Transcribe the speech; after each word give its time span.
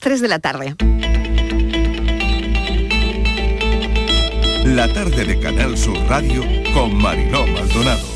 3 0.00 0.22
de 0.22 0.28
la 0.28 0.38
tarde. 0.38 0.74
La 4.64 4.90
tarde 4.92 5.26
de 5.26 5.38
Canal 5.40 5.76
Sur 5.76 5.98
Radio 6.08 6.42
con 6.72 6.96
Mariló 6.96 7.46
Maldonado. 7.46 8.06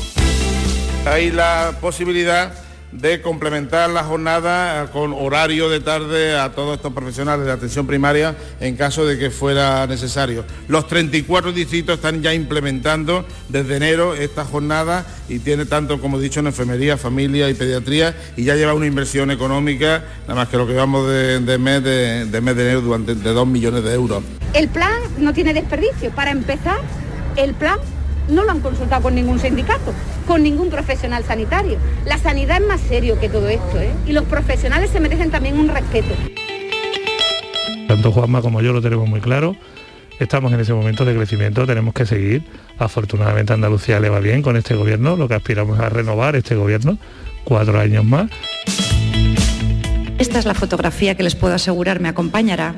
Hay 1.05 1.29
la 1.29 1.77
posibilidad 1.79 2.64
de 3.01 3.21
complementar 3.21 3.89
la 3.89 4.03
jornada 4.03 4.91
con 4.91 5.13
horario 5.13 5.69
de 5.69 5.79
tarde 5.79 6.37
a 6.37 6.51
todos 6.53 6.77
estos 6.77 6.93
profesionales 6.93 7.45
de 7.45 7.51
atención 7.51 7.85
primaria 7.85 8.35
en 8.59 8.75
caso 8.75 9.05
de 9.05 9.17
que 9.17 9.29
fuera 9.29 9.85
necesario. 9.87 10.45
Los 10.67 10.87
34 10.87 11.51
distritos 11.51 11.95
están 11.95 12.21
ya 12.21 12.33
implementando 12.33 13.25
desde 13.49 13.77
enero 13.77 14.15
esta 14.15 14.45
jornada 14.45 15.05
y 15.27 15.39
tiene 15.39 15.65
tanto, 15.65 15.99
como 15.99 16.17
he 16.17 16.21
dicho, 16.21 16.39
en 16.39 16.47
enfermería, 16.47 16.97
familia 16.97 17.49
y 17.49 17.53
pediatría 17.53 18.15
y 18.37 18.43
ya 18.43 18.55
lleva 18.55 18.73
una 18.73 18.85
inversión 18.85 19.31
económica, 19.31 20.03
nada 20.21 20.35
más 20.35 20.49
que 20.49 20.57
lo 20.57 20.67
que 20.67 20.73
vamos 20.73 21.07
de, 21.09 21.57
mes, 21.59 21.83
de, 21.83 22.41
mes 22.41 22.55
de 22.55 22.63
enero, 22.63 22.81
durante 22.81 23.15
de 23.15 23.33
2 23.33 23.47
millones 23.47 23.83
de 23.83 23.93
euros. 23.93 24.23
El 24.53 24.69
plan 24.69 25.01
no 25.17 25.33
tiene 25.33 25.53
desperdicio. 25.53 26.11
Para 26.11 26.31
empezar, 26.31 26.79
el 27.35 27.53
plan 27.53 27.79
no 28.29 28.43
lo 28.43 28.51
han 28.51 28.59
consultado 28.59 29.03
con 29.03 29.15
ningún 29.15 29.39
sindicato, 29.39 29.93
con 30.27 30.43
ningún 30.43 30.69
profesional 30.69 31.23
sanitario. 31.23 31.77
La 32.05 32.17
sanidad 32.17 32.61
es 32.61 32.67
más 32.67 32.81
serio 32.81 33.19
que 33.19 33.29
todo 33.29 33.47
esto, 33.47 33.79
¿eh? 33.79 33.91
Y 34.07 34.13
los 34.13 34.25
profesionales 34.25 34.89
se 34.89 34.99
merecen 34.99 35.31
también 35.31 35.57
un 35.59 35.67
respeto. 35.67 36.13
Tanto 37.87 38.11
Juanma 38.11 38.41
como 38.41 38.61
yo 38.61 38.73
lo 38.73 38.81
tenemos 38.81 39.07
muy 39.07 39.21
claro. 39.21 39.55
Estamos 40.19 40.53
en 40.53 40.59
ese 40.61 40.73
momento 40.73 41.03
de 41.03 41.13
crecimiento, 41.13 41.65
tenemos 41.67 41.93
que 41.93 42.05
seguir. 42.05 42.43
Afortunadamente 42.77 43.53
Andalucía 43.53 43.99
le 43.99 44.09
va 44.09 44.19
bien 44.19 44.41
con 44.41 44.55
este 44.55 44.75
gobierno, 44.75 45.17
lo 45.17 45.27
que 45.27 45.35
aspiramos 45.35 45.79
a 45.79 45.89
renovar 45.89 46.35
este 46.35 46.55
gobierno, 46.55 46.97
cuatro 47.43 47.79
años 47.79 48.05
más. 48.05 48.29
Esta 50.17 50.39
es 50.39 50.45
la 50.45 50.53
fotografía 50.53 51.15
que 51.15 51.23
les 51.23 51.35
puedo 51.35 51.53
asegurar 51.53 51.99
me 51.99 52.07
acompañará 52.07 52.73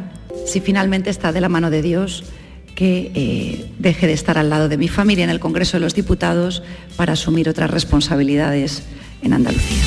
si 0.48 0.60
finalmente 0.60 1.12
está 1.12 1.32
de 1.32 1.42
la 1.42 1.50
mano 1.50 1.70
de 1.70 1.84
Dios 1.84 2.24
que 2.78 3.12
eh, 3.16 3.72
deje 3.80 4.06
de 4.06 4.14
estar 4.14 4.38
al 4.38 4.52
lado 4.52 4.70
de 4.70 4.78
mi 4.78 4.88
familia 4.88 5.24
en 5.24 5.32
el 5.32 5.40
Congreso 5.40 5.78
de 5.78 5.82
los 5.82 5.96
Diputados 5.96 6.62
para 6.96 7.14
asumir 7.14 7.50
otras 7.50 7.72
responsabilidades 7.72 8.84
en 9.24 9.34
Andalucía 9.34 9.82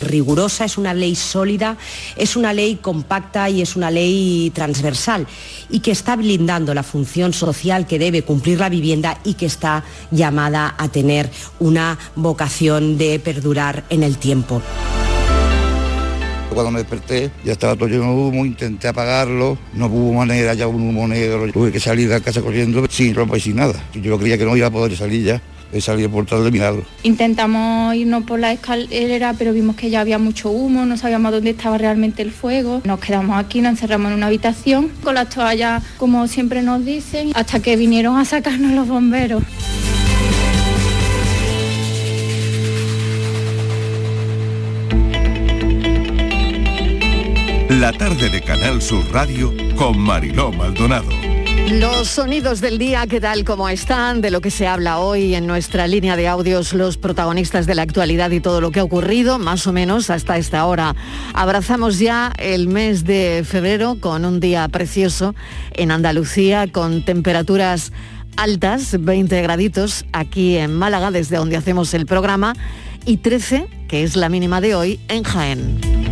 rigurosa, 0.00 0.66
es 0.66 0.76
una 0.76 0.92
ley 0.92 1.14
sólida, 1.14 1.78
es 2.16 2.36
una 2.36 2.52
ley 2.52 2.76
compacta 2.76 3.48
y 3.48 3.62
es 3.62 3.74
una 3.74 3.90
ley 3.90 4.50
transversal 4.54 5.26
y 5.70 5.80
que 5.80 5.92
está 5.92 6.14
blindando 6.16 6.74
la 6.74 6.82
función 6.82 7.32
social 7.32 7.86
que 7.86 7.98
debe 7.98 8.22
cumplir 8.22 8.60
la 8.60 8.68
vivienda 8.68 9.18
y 9.24 9.34
que 9.34 9.46
está 9.46 9.84
llamada 10.10 10.74
a 10.76 10.88
tener 10.88 11.30
una 11.58 11.96
vocación 12.16 12.98
de 12.98 13.18
perdurar 13.18 13.84
en 13.88 14.02
el 14.02 14.18
tiempo. 14.18 14.60
Cuando 16.54 16.70
me 16.70 16.78
desperté 16.78 17.30
ya 17.44 17.52
estaba 17.52 17.74
todo 17.74 17.88
lleno 17.88 18.04
de 18.04 18.10
humo, 18.10 18.46
intenté 18.46 18.88
apagarlo, 18.88 19.58
no 19.74 19.86
hubo 19.86 20.12
manera, 20.14 20.54
ya 20.54 20.68
un 20.68 20.88
humo 20.88 21.08
negro, 21.08 21.50
tuve 21.52 21.72
que 21.72 21.80
salir 21.80 22.08
de 22.08 22.14
la 22.14 22.20
casa 22.20 22.40
corriendo 22.40 22.86
sin 22.88 23.14
ropa 23.14 23.36
y 23.36 23.40
sin 23.40 23.56
nada. 23.56 23.74
Yo 23.94 24.18
creía 24.18 24.38
que 24.38 24.44
no 24.44 24.56
iba 24.56 24.68
a 24.68 24.70
poder 24.70 24.96
salir 24.96 25.24
ya 25.24 25.42
he 25.74 25.80
salido 25.80 26.08
por 26.08 26.24
tal 26.24 26.44
de 26.44 26.50
milagro. 26.50 26.84
Intentamos 27.02 27.94
irnos 27.96 28.22
por 28.24 28.38
la 28.38 28.52
escalera, 28.52 29.34
pero 29.36 29.52
vimos 29.52 29.74
que 29.74 29.90
ya 29.90 30.00
había 30.00 30.18
mucho 30.18 30.50
humo, 30.50 30.86
no 30.86 30.96
sabíamos 30.96 31.32
dónde 31.32 31.50
estaba 31.50 31.76
realmente 31.76 32.22
el 32.22 32.30
fuego. 32.30 32.80
Nos 32.84 33.00
quedamos 33.00 33.36
aquí, 33.36 33.60
nos 33.60 33.70
encerramos 33.72 34.12
en 34.12 34.18
una 34.18 34.26
habitación 34.26 34.90
con 35.02 35.16
las 35.16 35.30
toallas, 35.30 35.82
como 35.98 36.28
siempre 36.28 36.62
nos 36.62 36.84
dicen, 36.84 37.32
hasta 37.34 37.60
que 37.60 37.76
vinieron 37.76 38.16
a 38.16 38.24
sacarnos 38.24 38.72
los 38.72 38.86
bomberos. 38.86 39.42
La 47.84 47.92
tarde 47.92 48.30
de 48.30 48.40
Canal 48.40 48.80
Sur 48.80 49.04
Radio 49.12 49.52
con 49.76 49.98
Mariló 49.98 50.50
Maldonado. 50.50 51.10
Los 51.68 52.08
sonidos 52.08 52.62
del 52.62 52.78
día, 52.78 53.06
¿qué 53.06 53.20
tal 53.20 53.44
como 53.44 53.68
están? 53.68 54.22
De 54.22 54.30
lo 54.30 54.40
que 54.40 54.50
se 54.50 54.66
habla 54.66 55.00
hoy 55.00 55.34
en 55.34 55.46
nuestra 55.46 55.86
línea 55.86 56.16
de 56.16 56.26
audios, 56.26 56.72
los 56.72 56.96
protagonistas 56.96 57.66
de 57.66 57.74
la 57.74 57.82
actualidad 57.82 58.30
y 58.30 58.40
todo 58.40 58.62
lo 58.62 58.70
que 58.70 58.80
ha 58.80 58.84
ocurrido, 58.84 59.38
más 59.38 59.66
o 59.66 59.74
menos 59.74 60.08
hasta 60.08 60.38
esta 60.38 60.64
hora. 60.64 60.96
Abrazamos 61.34 61.98
ya 61.98 62.32
el 62.38 62.68
mes 62.68 63.04
de 63.04 63.44
febrero 63.46 63.98
con 64.00 64.24
un 64.24 64.40
día 64.40 64.66
precioso 64.68 65.34
en 65.74 65.90
Andalucía, 65.90 66.66
con 66.72 67.04
temperaturas 67.04 67.92
altas, 68.38 68.96
20 68.98 69.42
graditos 69.42 70.06
aquí 70.14 70.56
en 70.56 70.74
Málaga, 70.74 71.10
desde 71.10 71.36
donde 71.36 71.58
hacemos 71.58 71.92
el 71.92 72.06
programa, 72.06 72.54
y 73.04 73.18
13, 73.18 73.66
que 73.88 74.04
es 74.04 74.16
la 74.16 74.30
mínima 74.30 74.62
de 74.62 74.74
hoy, 74.74 75.00
en 75.08 75.22
Jaén. 75.22 76.03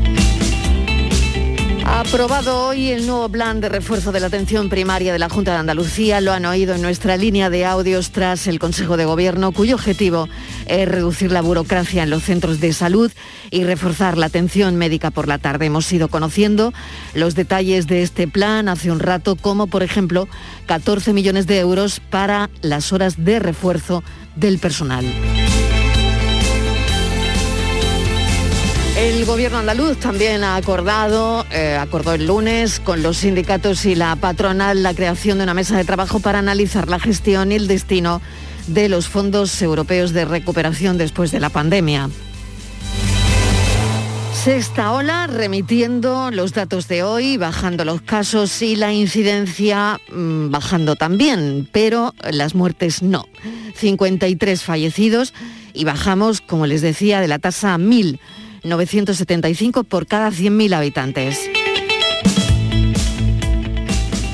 Aprobado 1.95 2.69
hoy 2.69 2.91
el 2.91 3.07
nuevo 3.07 3.29
plan 3.29 3.61
de 3.61 3.69
refuerzo 3.69 4.13
de 4.13 4.21
la 4.21 4.29
atención 4.29 4.71
primaria 4.71 5.13
de 5.13 5.19
la 5.19 5.29
Junta 5.29 5.53
de 5.53 5.59
Andalucía. 5.59 6.23
Lo 6.23 6.33
han 6.33 6.47
oído 6.47 6.75
en 6.75 6.81
nuestra 6.81 7.19
línea 7.19 7.51
de 7.51 7.67
audios 7.67 8.13
tras 8.13 8.47
el 8.47 8.59
Consejo 8.59 8.97
de 8.97 9.05
Gobierno, 9.05 9.53
cuyo 9.53 9.75
objetivo 9.75 10.27
es 10.67 10.89
reducir 10.89 11.31
la 11.31 11.43
burocracia 11.43 12.03
en 12.03 12.09
los 12.09 12.23
centros 12.23 12.61
de 12.61 12.73
salud 12.73 13.13
y 13.51 13.65
reforzar 13.65 14.17
la 14.17 14.27
atención 14.27 14.77
médica 14.77 15.11
por 15.11 15.29
la 15.29 15.37
tarde. 15.37 15.67
Hemos 15.67 15.93
ido 15.93 16.09
conociendo 16.09 16.73
los 17.13 17.35
detalles 17.35 17.87
de 17.87 18.03
este 18.03 18.27
plan 18.27 18.71
hace 18.71 18.91
un 18.91 18.99
rato, 18.99 19.37
como 19.37 19.67
por 19.67 19.83
ejemplo 19.83 20.29
14 20.67 21.13
millones 21.13 21.47
de 21.47 21.59
euros 21.61 22.01
para 22.01 22.49
las 22.63 22.95
horas 22.95 23.23
de 23.23 23.39
refuerzo 23.39 24.03
del 24.35 24.59
personal. 24.59 25.05
El 29.03 29.25
gobierno 29.25 29.59
andaluz 29.59 29.99
también 29.99 30.45
ha 30.45 30.55
acordado, 30.55 31.45
eh, 31.51 31.77
acordó 31.77 32.15
el 32.15 32.29
lunes 32.29 32.79
con 32.79 33.03
los 33.03 33.17
sindicatos 33.17 33.85
y 33.85 33.97
la 33.97 34.15
patronal 34.15 34.85
la 34.85 34.95
creación 34.95 35.39
de 35.39 35.45
una 35.45 35.55
mesa 35.55 35.77
de 35.77 35.85
trabajo 35.85 36.21
para 36.21 36.39
analizar 36.39 36.89
la 36.89 37.01
gestión 37.01 37.51
y 37.51 37.57
el 37.57 37.67
destino 37.67 38.23
de 38.69 38.89
los 38.89 39.09
fondos 39.09 39.61
europeos 39.61 40.13
de 40.13 40.25
recuperación 40.25 40.99
después 40.99 41.33
de 41.33 41.41
la 41.41 41.51
pandemia. 41.51 42.11
Sexta 44.45 44.93
ola, 44.93 45.27
remitiendo 45.27 46.31
los 46.31 46.53
datos 46.53 46.87
de 46.87 47.03
hoy, 47.03 47.37
bajando 47.37 47.85
los 47.85 48.03
casos 48.03 48.63
y 48.63 48.77
la 48.77 48.93
incidencia 48.93 50.01
mm, 50.13 50.53
bajando 50.53 50.95
también, 50.95 51.69
pero 51.73 52.15
las 52.31 52.55
muertes 52.55 53.03
no. 53.03 53.27
53 53.75 54.63
fallecidos 54.63 55.35
y 55.75 55.83
bajamos, 55.83 56.41
como 56.41 56.67
les 56.67 56.83
decía, 56.83 57.21
de 57.21 57.27
la 57.27 57.41
tasa 57.41 57.75
a 57.75 57.79
1000 57.79 58.21
975 58.65 59.85
por 59.85 60.07
cada 60.07 60.31
100.000 60.31 60.75
habitantes. 60.75 61.39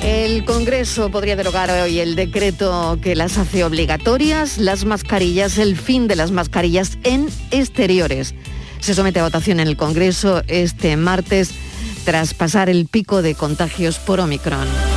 El 0.03 0.45
Congreso 0.45 1.11
podría 1.11 1.37
derogar 1.37 1.71
hoy 1.71 1.99
el 1.99 2.17
decreto 2.17 2.99
que 3.03 3.15
las 3.15 3.37
hace 3.37 3.65
obligatorias, 3.65 4.57
las 4.59 4.85
mascarillas, 4.85 5.59
el 5.59 5.77
fin 5.77 6.09
de 6.09 6.17
las 6.17 6.31
mascarillas 6.31 6.99
en 7.05 7.29
exteriores. 7.51 8.35
Se 8.81 8.95
somete 8.95 9.21
a 9.21 9.25
votación 9.25 9.61
en 9.61 9.69
el 9.69 9.77
Congreso 9.77 10.43
este 10.47 10.97
martes 10.97 11.51
tras 12.05 12.33
pasar 12.33 12.71
el 12.71 12.87
pico 12.87 13.21
de 13.21 13.35
contagios 13.35 13.99
por 13.99 14.21
Omicron. 14.21 14.88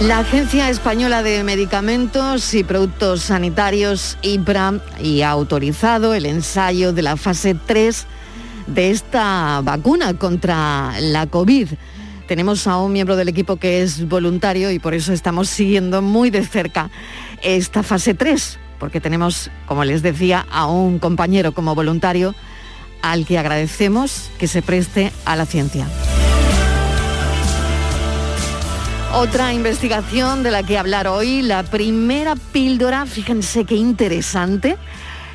La 0.00 0.18
Agencia 0.18 0.68
Española 0.68 1.22
de 1.22 1.42
Medicamentos 1.42 2.52
y 2.52 2.64
Productos 2.64 3.22
Sanitarios, 3.22 4.18
IBRA, 4.20 4.74
y 5.02 5.22
ha 5.22 5.30
autorizado 5.30 6.12
el 6.12 6.26
ensayo 6.26 6.92
de 6.92 7.00
la 7.00 7.16
fase 7.16 7.54
3 7.54 8.06
de 8.66 8.90
esta 8.90 9.62
vacuna 9.64 10.12
contra 10.12 10.92
la 11.00 11.26
COVID. 11.26 11.70
Tenemos 12.28 12.66
a 12.66 12.76
un 12.76 12.92
miembro 12.92 13.16
del 13.16 13.28
equipo 13.28 13.56
que 13.56 13.82
es 13.82 14.06
voluntario 14.06 14.70
y 14.70 14.78
por 14.78 14.92
eso 14.92 15.14
estamos 15.14 15.48
siguiendo 15.48 16.02
muy 16.02 16.28
de 16.28 16.44
cerca 16.44 16.90
esta 17.42 17.82
fase 17.82 18.12
3, 18.12 18.58
porque 18.78 19.00
tenemos, 19.00 19.50
como 19.64 19.82
les 19.82 20.02
decía, 20.02 20.46
a 20.50 20.66
un 20.66 20.98
compañero 20.98 21.52
como 21.52 21.74
voluntario 21.74 22.34
al 23.00 23.24
que 23.24 23.38
agradecemos 23.38 24.30
que 24.38 24.46
se 24.46 24.60
preste 24.60 25.10
a 25.24 25.36
la 25.36 25.46
ciencia. 25.46 25.86
Otra 29.18 29.54
investigación 29.54 30.42
de 30.42 30.50
la 30.50 30.62
que 30.62 30.76
hablar 30.76 31.08
hoy, 31.08 31.40
la 31.40 31.62
primera 31.62 32.36
píldora, 32.36 33.06
fíjense 33.06 33.64
qué 33.64 33.74
interesante, 33.74 34.76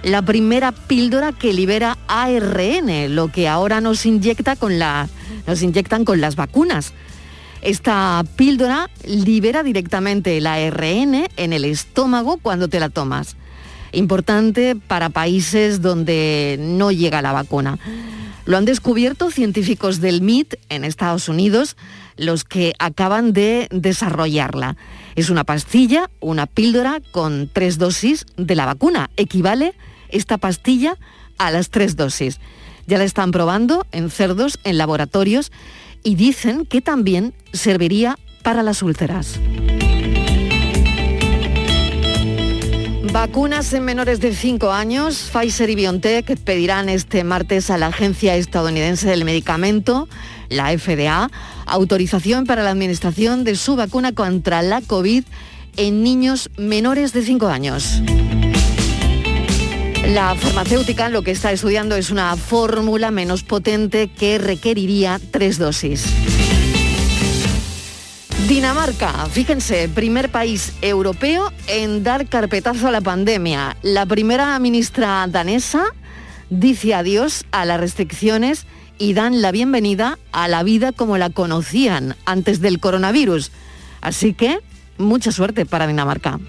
la 0.04 0.22
primera 0.22 0.72
píldora 0.72 1.32
que 1.32 1.52
libera 1.52 1.98
ARN, 2.08 3.16
lo 3.16 3.30
que 3.32 3.48
ahora 3.48 3.82
nos 3.82 4.06
inyecta 4.06 4.56
con 4.56 4.78
la, 4.78 5.10
nos 5.48 5.64
inyectan 5.64 6.06
con 6.06 6.22
las 6.22 6.36
vacunas. 6.36 6.94
Esta 7.64 8.24
píldora 8.36 8.88
libera 9.04 9.64
directamente 9.64 10.38
el 10.38 10.46
ARN 10.46 11.28
en 11.36 11.52
el 11.52 11.66
estómago 11.66 12.38
cuando 12.38 12.68
te 12.68 12.80
la 12.80 12.90
tomas. 12.90 13.36
Importante 13.94 14.76
para 14.76 15.10
países 15.10 15.82
donde 15.82 16.58
no 16.60 16.92
llega 16.92 17.24
la 17.24 17.32
vacuna. 17.32 17.80
Lo 18.46 18.58
han 18.58 18.66
descubierto 18.66 19.32
científicos 19.32 20.02
del 20.02 20.22
MIT 20.22 20.54
en 20.70 20.84
Estados 20.84 21.30
Unidos 21.30 21.78
los 22.18 22.44
que 22.44 22.74
acaban 22.80 23.34
de 23.34 23.68
desarrollarla. 23.72 24.78
Es 25.16 25.30
una 25.30 25.44
pastilla, 25.44 26.10
una 26.20 26.46
píldora 26.46 27.02
con 27.12 27.50
tres 27.52 27.78
dosis 27.78 28.26
de 28.38 28.56
la 28.56 28.66
vacuna. 28.66 29.10
Equivale 29.18 29.74
esta 30.10 30.38
pastilla 30.38 30.98
a 31.38 31.52
las 31.52 31.70
tres 31.70 31.96
dosis. 31.96 32.40
Ya 32.88 32.98
la 32.98 33.04
están 33.04 33.32
probando 33.32 33.86
en 33.92 34.10
cerdos, 34.10 34.60
en 34.64 34.78
laboratorios 34.78 35.52
y 36.04 36.16
dicen 36.16 36.66
que 36.66 36.82
también 36.82 37.34
serviría 37.54 38.18
para 38.44 38.64
las 38.64 38.82
úlceras. 38.82 39.40
Vacunas 43.12 43.74
en 43.74 43.84
menores 43.84 44.22
de 44.22 44.34
5 44.34 44.72
años, 44.72 45.30
Pfizer 45.34 45.70
y 45.70 45.76
BioNTech 45.76 46.40
pedirán 46.40 46.88
este 46.88 47.26
martes 47.26 47.70
a 47.70 47.78
la 47.78 47.88
Agencia 47.88 48.38
Estadounidense 48.38 49.10
del 49.10 49.26
Medicamento, 49.26 50.08
la 50.52 50.78
FDA, 50.78 51.32
autorización 51.66 52.46
para 52.46 52.64
la 52.64 52.70
administración 52.70 53.44
de 53.44 53.56
su 53.56 53.76
vacuna 53.76 54.12
contra 54.12 54.62
la 54.62 54.82
COVID 54.82 55.24
en 55.78 56.04
niños 56.04 56.50
menores 56.58 57.14
de 57.14 57.24
5 57.24 57.48
años. 57.48 58.02
La 60.10 60.36
farmacéutica 60.36 61.10
lo 61.10 61.22
que 61.22 61.32
está 61.32 61.52
estudiando 61.52 61.96
es 61.96 62.10
una 62.10 62.36
fórmula 62.36 63.12
menos 63.12 63.44
potente 63.44 64.10
que 64.10 64.38
requeriría 64.40 65.20
tres 65.32 65.58
dosis. 65.58 66.06
Dinamarca, 68.50 69.28
fíjense, 69.32 69.88
primer 69.88 70.30
país 70.30 70.74
europeo 70.82 71.54
en 71.68 72.04
dar 72.04 72.28
carpetazo 72.28 72.90
a 72.90 72.92
la 72.92 73.00
pandemia. 73.00 73.78
La 73.84 74.06
primera 74.06 74.60
ministra 74.60 75.26
danesa 75.30 75.86
dice 76.50 76.94
adiós 76.94 77.46
a 77.52 77.64
las 77.64 77.80
restricciones 77.80 78.66
y 78.98 79.14
dan 79.14 79.42
la 79.42 79.52
bienvenida 79.52 80.20
a 80.32 80.48
la 80.48 80.64
vida 80.64 80.92
como 80.92 81.18
la 81.18 81.30
conocían 81.30 82.16
antes 82.26 82.62
del 82.62 82.80
coronavirus. 82.80 83.52
Así 84.02 84.34
que, 84.34 84.60
mucha 84.98 85.32
suerte 85.32 85.66
para 85.66 85.88
Dinamarca. 85.88 86.40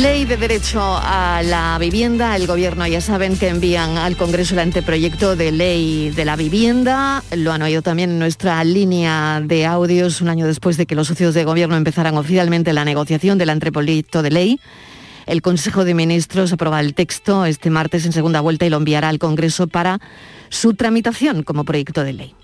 Ley 0.00 0.24
de 0.24 0.38
derecho 0.38 0.80
a 0.82 1.42
la 1.44 1.76
vivienda. 1.78 2.34
El 2.36 2.46
gobierno 2.46 2.86
ya 2.86 3.02
saben 3.02 3.36
que 3.36 3.48
envían 3.48 3.98
al 3.98 4.16
Congreso 4.16 4.54
el 4.54 4.60
anteproyecto 4.60 5.36
de 5.36 5.52
ley 5.52 6.10
de 6.10 6.24
la 6.24 6.36
vivienda. 6.36 7.22
Lo 7.36 7.52
han 7.52 7.60
oído 7.60 7.82
también 7.82 8.10
en 8.10 8.18
nuestra 8.18 8.64
línea 8.64 9.42
de 9.44 9.66
audios 9.66 10.22
un 10.22 10.30
año 10.30 10.46
después 10.46 10.78
de 10.78 10.86
que 10.86 10.94
los 10.94 11.08
socios 11.08 11.34
de 11.34 11.44
gobierno 11.44 11.76
empezaran 11.76 12.16
oficialmente 12.16 12.72
la 12.72 12.86
negociación 12.86 13.36
del 13.36 13.50
anteproyecto 13.50 14.22
de 14.22 14.30
ley. 14.30 14.60
El 15.26 15.42
Consejo 15.42 15.84
de 15.84 15.94
Ministros 15.94 16.52
aprobará 16.52 16.80
el 16.80 16.94
texto 16.94 17.46
este 17.46 17.70
martes 17.70 18.04
en 18.06 18.12
segunda 18.12 18.40
vuelta 18.40 18.66
y 18.66 18.70
lo 18.70 18.76
enviará 18.76 19.08
al 19.08 19.18
Congreso 19.18 19.66
para 19.66 20.00
su 20.50 20.74
tramitación 20.74 21.42
como 21.42 21.64
proyecto 21.64 22.04
de 22.04 22.12
ley. 22.12 22.34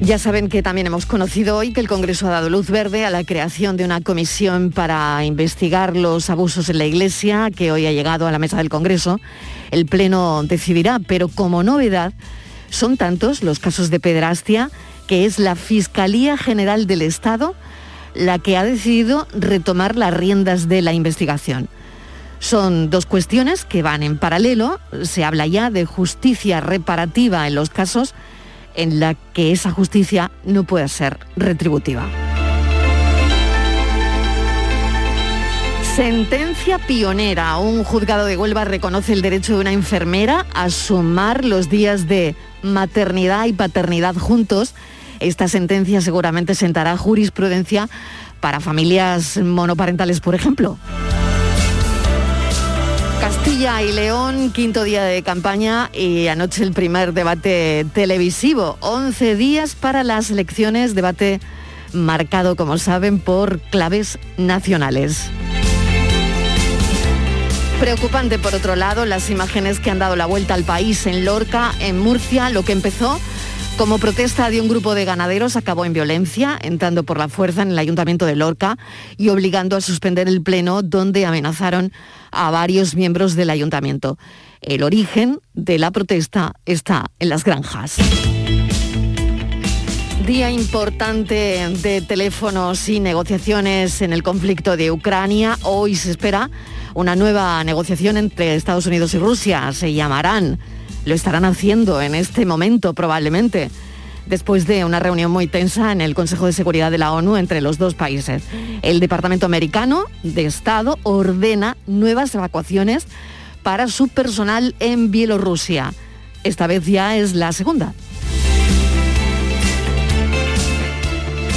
Ya 0.00 0.18
saben 0.18 0.50
que 0.50 0.62
también 0.62 0.86
hemos 0.86 1.06
conocido 1.06 1.56
hoy 1.56 1.72
que 1.72 1.80
el 1.80 1.88
Congreso 1.88 2.26
ha 2.26 2.30
dado 2.30 2.50
luz 2.50 2.68
verde 2.68 3.06
a 3.06 3.10
la 3.10 3.24
creación 3.24 3.78
de 3.78 3.86
una 3.86 4.02
comisión 4.02 4.70
para 4.70 5.24
investigar 5.24 5.96
los 5.96 6.28
abusos 6.28 6.68
en 6.68 6.76
la 6.76 6.84
Iglesia, 6.84 7.50
que 7.50 7.72
hoy 7.72 7.86
ha 7.86 7.92
llegado 7.92 8.26
a 8.26 8.30
la 8.30 8.38
mesa 8.38 8.58
del 8.58 8.68
Congreso. 8.68 9.18
El 9.70 9.86
Pleno 9.86 10.42
decidirá, 10.42 10.98
pero 10.98 11.28
como 11.28 11.62
novedad, 11.62 12.12
son 12.68 12.98
tantos 12.98 13.42
los 13.42 13.60
casos 13.60 13.88
de 13.88 13.98
pederastia 13.98 14.70
que 15.06 15.24
es 15.24 15.38
la 15.38 15.54
Fiscalía 15.54 16.36
General 16.36 16.86
del 16.86 17.00
Estado 17.00 17.54
la 18.14 18.38
que 18.38 18.56
ha 18.56 18.64
decidido 18.64 19.26
retomar 19.32 19.96
las 19.96 20.14
riendas 20.14 20.68
de 20.68 20.82
la 20.82 20.92
investigación. 20.92 21.68
Son 22.38 22.90
dos 22.90 23.06
cuestiones 23.06 23.64
que 23.64 23.82
van 23.82 24.02
en 24.02 24.18
paralelo. 24.18 24.78
Se 25.02 25.24
habla 25.24 25.46
ya 25.46 25.70
de 25.70 25.84
justicia 25.84 26.60
reparativa 26.60 27.46
en 27.46 27.54
los 27.54 27.70
casos 27.70 28.14
en 28.74 29.00
la 29.00 29.14
que 29.14 29.52
esa 29.52 29.70
justicia 29.70 30.30
no 30.44 30.64
pueda 30.64 30.88
ser 30.88 31.18
retributiva. 31.36 32.06
Sentencia 35.96 36.78
pionera. 36.78 37.56
Un 37.58 37.84
juzgado 37.84 38.26
de 38.26 38.36
Huelva 38.36 38.64
reconoce 38.64 39.12
el 39.12 39.22
derecho 39.22 39.54
de 39.54 39.60
una 39.60 39.72
enfermera 39.72 40.44
a 40.52 40.68
sumar 40.68 41.44
los 41.44 41.70
días 41.70 42.08
de 42.08 42.34
maternidad 42.62 43.46
y 43.46 43.52
paternidad 43.52 44.16
juntos. 44.16 44.74
Esta 45.24 45.48
sentencia 45.48 46.02
seguramente 46.02 46.54
sentará 46.54 46.98
jurisprudencia 46.98 47.88
para 48.40 48.60
familias 48.60 49.38
monoparentales, 49.38 50.20
por 50.20 50.34
ejemplo. 50.34 50.76
Castilla 53.20 53.80
y 53.80 53.90
León, 53.92 54.52
quinto 54.52 54.84
día 54.84 55.02
de 55.02 55.22
campaña 55.22 55.88
y 55.94 56.26
anoche 56.26 56.62
el 56.62 56.74
primer 56.74 57.14
debate 57.14 57.86
televisivo. 57.94 58.76
11 58.80 59.36
días 59.36 59.74
para 59.74 60.04
las 60.04 60.30
elecciones, 60.30 60.94
debate 60.94 61.40
marcado, 61.94 62.54
como 62.54 62.76
saben, 62.76 63.18
por 63.18 63.60
claves 63.60 64.18
nacionales. 64.36 65.30
Preocupante, 67.80 68.38
por 68.38 68.54
otro 68.54 68.76
lado, 68.76 69.06
las 69.06 69.30
imágenes 69.30 69.80
que 69.80 69.90
han 69.90 69.98
dado 69.98 70.16
la 70.16 70.26
vuelta 70.26 70.52
al 70.52 70.64
país 70.64 71.06
en 71.06 71.24
Lorca, 71.24 71.72
en 71.80 71.98
Murcia, 71.98 72.50
lo 72.50 72.62
que 72.62 72.72
empezó 72.72 73.18
como 73.76 73.98
protesta 73.98 74.50
de 74.50 74.60
un 74.60 74.68
grupo 74.68 74.94
de 74.94 75.04
ganaderos 75.04 75.56
acabó 75.56 75.84
en 75.84 75.92
violencia, 75.92 76.58
entrando 76.62 77.02
por 77.02 77.18
la 77.18 77.28
fuerza 77.28 77.62
en 77.62 77.70
el 77.70 77.78
ayuntamiento 77.78 78.26
de 78.26 78.36
Lorca 78.36 78.78
y 79.16 79.30
obligando 79.30 79.76
a 79.76 79.80
suspender 79.80 80.28
el 80.28 80.42
pleno 80.42 80.82
donde 80.82 81.26
amenazaron 81.26 81.92
a 82.30 82.50
varios 82.50 82.94
miembros 82.94 83.34
del 83.34 83.50
ayuntamiento. 83.50 84.18
El 84.60 84.82
origen 84.82 85.40
de 85.54 85.78
la 85.78 85.90
protesta 85.90 86.52
está 86.66 87.06
en 87.18 87.28
las 87.28 87.44
granjas. 87.44 87.96
Día 90.24 90.50
importante 90.50 91.68
de 91.82 92.00
teléfonos 92.00 92.88
y 92.88 93.00
negociaciones 93.00 94.00
en 94.02 94.12
el 94.12 94.22
conflicto 94.22 94.76
de 94.76 94.90
Ucrania. 94.90 95.58
Hoy 95.62 95.96
se 95.96 96.10
espera 96.10 96.50
una 96.94 97.16
nueva 97.16 97.62
negociación 97.64 98.16
entre 98.16 98.54
Estados 98.54 98.86
Unidos 98.86 99.14
y 99.14 99.18
Rusia. 99.18 99.72
Se 99.72 99.92
llamarán 99.92 100.58
lo 101.04 101.14
estarán 101.14 101.44
haciendo 101.44 102.00
en 102.00 102.14
este 102.14 102.46
momento 102.46 102.94
probablemente, 102.94 103.70
después 104.26 104.66
de 104.66 104.84
una 104.84 105.00
reunión 105.00 105.30
muy 105.30 105.46
tensa 105.46 105.92
en 105.92 106.00
el 106.00 106.14
Consejo 106.14 106.46
de 106.46 106.52
Seguridad 106.52 106.90
de 106.90 106.98
la 106.98 107.12
ONU 107.12 107.36
entre 107.36 107.60
los 107.60 107.78
dos 107.78 107.94
países. 107.94 108.42
El 108.82 109.00
Departamento 109.00 109.46
Americano 109.46 110.04
de 110.22 110.46
Estado 110.46 110.98
ordena 111.02 111.76
nuevas 111.86 112.34
evacuaciones 112.34 113.06
para 113.62 113.88
su 113.88 114.08
personal 114.08 114.74
en 114.80 115.10
Bielorrusia. 115.10 115.92
Esta 116.42 116.66
vez 116.66 116.84
ya 116.86 117.16
es 117.16 117.34
la 117.34 117.52
segunda. 117.52 117.94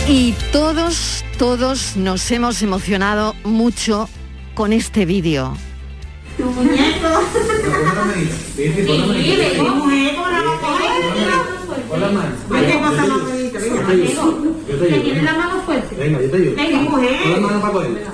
Y 0.10 0.34
todos, 0.54 1.26
todos 1.38 1.98
nos 1.98 2.32
hemos 2.32 2.62
emocionado 2.62 3.36
mucho 3.44 4.08
con 4.56 4.72
este 4.72 5.06
vídeo. 5.06 5.54
Tu 6.38 6.44
muñeco. 6.44 7.10
Con 11.90 12.02
la 12.02 12.08
mano. 12.10 12.30
Qué 12.52 12.80
cosa 12.80 13.06
más 13.08 13.22
bonita. 13.24 13.60
Yo 13.60 13.66
te 13.86 13.92
ayudo. 13.92 15.02
¿Tienes 15.02 15.24
la 15.24 15.34
mano 15.34 15.62
fuerte? 15.66 15.96
Venga, 15.96 16.22
yo 16.22 16.30
te 16.30 16.38
ayudo. 16.38 16.56
Venga, 16.56 16.78
mujer. 16.80 17.18
Con 17.24 17.32
la 17.32 17.40
mano 17.40 17.62
para 17.62 17.74
coger. 17.74 18.06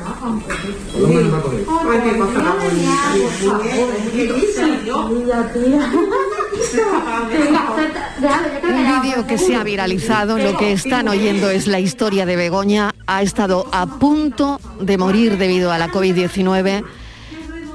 Con 0.94 1.01
la 1.01 1.08
mano 1.10 1.30
para 1.32 1.44
coger. 1.44 1.65
Ay, 1.92 2.00
qué 2.03 2.18
cosa 2.18 2.39
más 2.39 2.56
bonita. 2.63 3.13
¿Qué 4.13 4.24
dice? 4.34 4.63
Mira, 5.12 5.53
tía. 5.53 5.92
Un 8.63 9.01
vídeo 9.01 9.27
que 9.27 9.38
se 9.38 9.56
ha 9.56 9.63
viralizado, 9.63 10.38
lo 10.38 10.58
que 10.58 10.72
están 10.72 11.10
oyendo 11.10 11.50
es 11.50 11.68
la 11.68 11.80
historia 11.80 12.25
de 12.25 12.36
Begoña. 12.38 12.92
Ha 13.06 13.22
estado 13.22 13.68
a 13.74 13.86
punto 13.86 14.62
de 14.80 14.98
morir 14.98 15.38
debido 15.38 15.74
a 15.74 15.77
la 15.77 15.89
COVID-19 15.89 16.84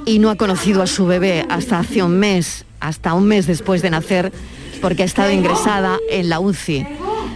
y 0.08 0.18
no 0.18 0.30
ha 0.30 0.36
conocido 0.36 0.82
a 0.82 0.86
su 0.86 1.04
bebé 1.04 1.44
hasta 1.50 1.78
hace 1.78 2.02
un 2.02 2.18
mes, 2.18 2.64
hasta 2.80 3.12
un 3.12 3.26
mes 3.26 3.46
después 3.46 3.82
de 3.82 3.90
nacer, 3.90 4.32
porque 4.80 5.02
ha 5.02 5.06
estado 5.06 5.30
ingresada 5.30 5.98
en 6.08 6.30
la 6.30 6.40
UCI. 6.40 6.86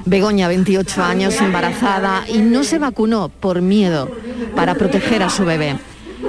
Begoña, 0.06 0.48
28 0.48 1.02
años, 1.02 1.38
embarazada 1.42 2.24
y 2.26 2.38
no 2.38 2.64
se 2.64 2.78
vacunó 2.78 3.28
por 3.28 3.60
miedo 3.60 4.10
para 4.56 4.74
proteger 4.74 5.22
a 5.22 5.28
su 5.28 5.44
bebé. 5.44 5.76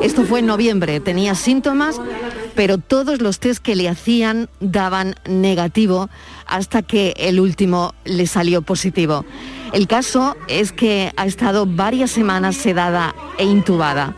Esto 0.02 0.26
fue 0.26 0.40
en 0.40 0.48
noviembre, 0.48 1.00
tenía 1.00 1.34
síntomas, 1.34 2.02
pero 2.56 2.78
todos 2.78 3.22
los 3.22 3.40
test 3.40 3.64
que 3.64 3.78
le 3.78 3.88
hacían 3.88 4.50
daban 4.60 5.16
negativo 5.26 6.10
hasta 6.46 6.82
que 6.82 7.14
el 7.20 7.40
último 7.40 7.94
le 8.04 8.28
salió 8.28 8.64
positivo. 8.64 9.24
El 9.72 9.88
caso 9.88 10.36
es 10.50 10.74
que 10.74 11.14
ha 11.16 11.26
estado 11.26 11.66
varias 11.66 12.12
semanas 12.12 12.58
sedada 12.58 13.16
e 13.38 13.46
intubada 13.46 14.18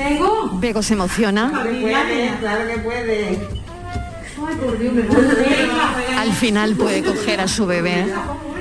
¿Vengo? 0.00 0.50
Bego 0.54 0.82
se 0.82 0.94
emociona. 0.94 1.50
Claro 1.50 2.68
que 2.68 2.78
puede. 2.78 3.38
Al 6.16 6.32
final 6.32 6.74
puede 6.74 7.02
coger 7.02 7.40
a 7.40 7.48
su 7.48 7.66
bebé. 7.66 8.06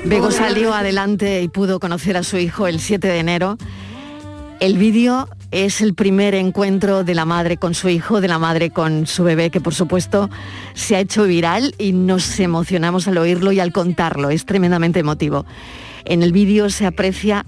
Bego 0.03 0.31
salió 0.31 0.74
adelante 0.74 1.41
y 1.41 1.48
pudo 1.48 1.79
conocer 1.79 2.17
a 2.17 2.24
su 2.24 2.38
hijo 2.38 2.67
el 2.67 2.81
7 2.81 3.08
de 3.08 3.19
enero. 3.19 3.58
El 4.60 4.77
vídeo 4.77 5.29
es 5.51 5.79
el 5.79 5.93
primer 5.93 6.36
encuentro 6.36 7.05
de 7.05 7.15
la 7.15 7.24
madre 7.24 7.55
con 7.55 7.74
su 7.74 7.88
hijo, 7.88 8.19
de 8.19 8.27
la 8.27 8.38
madre 8.38 8.69
con 8.72 9.08
su 9.08 9.24
bebé, 9.24 9.50
que 9.50 9.62
por 9.62 9.74
supuesto 9.74 10.29
se 10.74 10.98
ha 10.98 11.00
hecho 11.00 11.24
viral 11.24 11.74
y 11.77 11.93
nos 11.93 12.38
emocionamos 12.41 13.08
al 13.08 13.17
oírlo 13.17 13.53
y 13.53 13.62
al 13.62 13.72
contarlo. 13.72 14.29
Es 14.29 14.46
tremendamente 14.46 15.00
emotivo. 15.00 15.46
En 16.03 16.22
el 16.22 16.34
vídeo 16.34 16.69
se 16.69 16.86
aprecia 16.86 17.46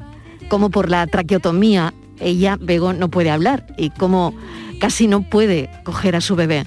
cómo 0.47 0.69
por 0.69 0.89
la 0.89 1.05
traqueotomía 1.07 1.93
ella, 2.21 2.57
Bego, 2.59 2.93
no 2.93 3.09
puede 3.09 3.31
hablar 3.31 3.65
y 3.77 3.89
cómo 3.89 4.33
casi 4.79 5.07
no 5.07 5.21
puede 5.21 5.69
coger 5.83 6.15
a 6.15 6.21
su 6.21 6.35
bebé, 6.35 6.65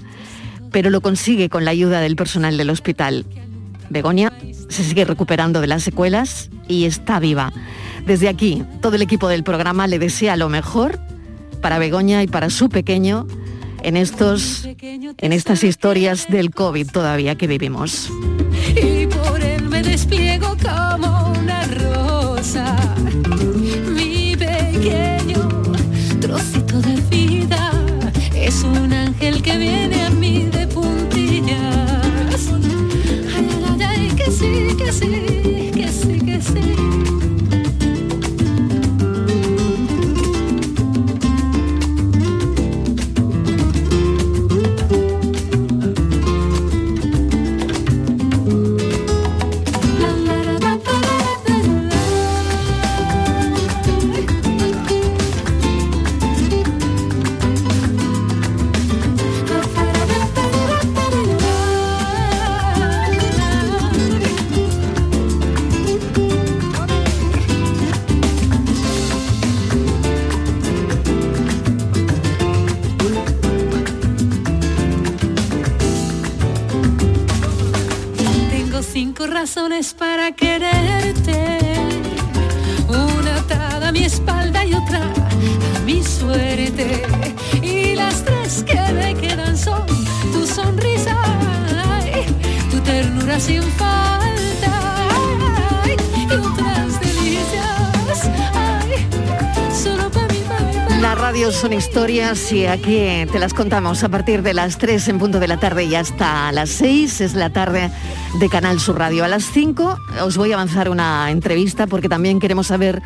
pero 0.70 0.90
lo 0.90 1.00
consigue 1.00 1.48
con 1.48 1.64
la 1.64 1.70
ayuda 1.70 2.00
del 2.00 2.16
personal 2.16 2.56
del 2.56 2.70
hospital. 2.70 3.24
Begoña 3.90 4.32
se 4.68 4.84
sigue 4.84 5.04
recuperando 5.04 5.60
de 5.60 5.66
las 5.66 5.82
secuelas 5.82 6.50
y 6.68 6.84
está 6.84 7.20
viva. 7.20 7.52
Desde 8.06 8.28
aquí, 8.28 8.62
todo 8.80 8.96
el 8.96 9.02
equipo 9.02 9.28
del 9.28 9.44
programa 9.44 9.86
le 9.86 9.98
desea 9.98 10.36
lo 10.36 10.48
mejor 10.48 10.98
para 11.60 11.78
Begoña 11.78 12.22
y 12.22 12.26
para 12.26 12.50
su 12.50 12.68
pequeño 12.68 13.26
en, 13.82 13.96
estos, 13.96 14.66
en 14.82 15.32
estas 15.32 15.64
historias 15.64 16.26
del 16.28 16.50
COVID 16.50 16.90
todavía 16.90 17.36
que 17.36 17.46
vivimos. 17.46 18.10
Historias 101.94 102.50
y 102.50 102.66
aquí 102.66 103.24
te 103.30 103.38
las 103.38 103.54
contamos 103.54 104.02
a 104.02 104.08
partir 104.08 104.42
de 104.42 104.52
las 104.52 104.78
3 104.78 105.06
en 105.10 105.18
punto 105.20 105.38
de 105.38 105.46
la 105.46 105.60
tarde 105.60 105.84
y 105.84 105.94
hasta 105.94 106.50
las 106.50 106.70
6 106.70 107.20
es 107.20 107.34
la 107.34 107.50
tarde 107.50 107.88
de 108.40 108.48
Canal 108.48 108.80
Sur 108.80 108.98
Radio. 108.98 109.22
A 109.22 109.28
las 109.28 109.44
5 109.44 109.98
os 110.24 110.36
voy 110.36 110.50
a 110.50 110.56
avanzar 110.56 110.88
una 110.88 111.30
entrevista 111.30 111.86
porque 111.86 112.08
también 112.08 112.40
queremos 112.40 112.66
saber 112.66 113.00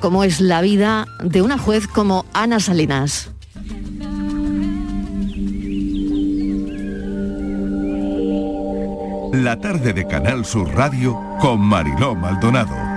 cómo 0.00 0.24
es 0.24 0.40
la 0.40 0.60
vida 0.60 1.06
de 1.22 1.40
una 1.40 1.56
juez 1.56 1.86
como 1.86 2.26
Ana 2.32 2.58
Salinas. 2.58 3.30
La 9.34 9.60
tarde 9.60 9.92
de 9.92 10.04
Canal 10.08 10.44
Sur 10.44 10.68
Radio 10.74 11.16
con 11.38 11.60
Mariló 11.60 12.16
Maldonado. 12.16 12.91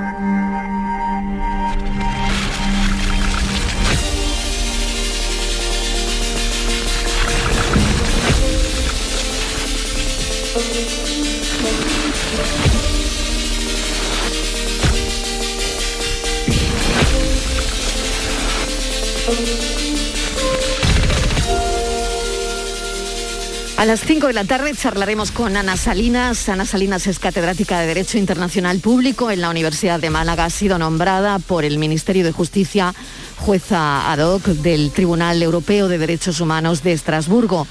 A 23.86 23.88
las 23.88 24.01
5 24.01 24.25
de 24.25 24.34
la 24.34 24.46
tarde 24.46 24.74
charlaremos 24.74 25.30
con 25.30 25.56
Ana 25.56 25.77
Salinas. 25.77 26.50
Ana 26.50 26.65
Salinas 26.65 27.06
es 27.06 27.20
catedrática 27.20 27.80
de 27.80 27.86
Derecho 27.86 28.18
Internacional 28.18 28.80
Público 28.80 29.30
en 29.30 29.42
la 29.42 29.51
Universidad 29.51 30.00
de 30.00 30.10
Málaga. 30.10 30.46
Ha 30.46 30.50
sido 30.50 30.80
nombrada 30.80 31.38
por 31.38 31.63
el 31.63 31.77
Ministerio 31.77 32.24
de 32.24 32.32
Justicia 32.32 32.96
jueza 33.38 34.12
ad 34.12 34.18
hoc 34.22 34.42
del 34.42 34.89
Tribunal 34.89 35.39
Europeo 35.44 35.88
de 35.88 36.00
Derechos 36.00 36.42
Humanos 36.42 36.82
de 36.82 36.94
Estrasburgo. 36.94 37.68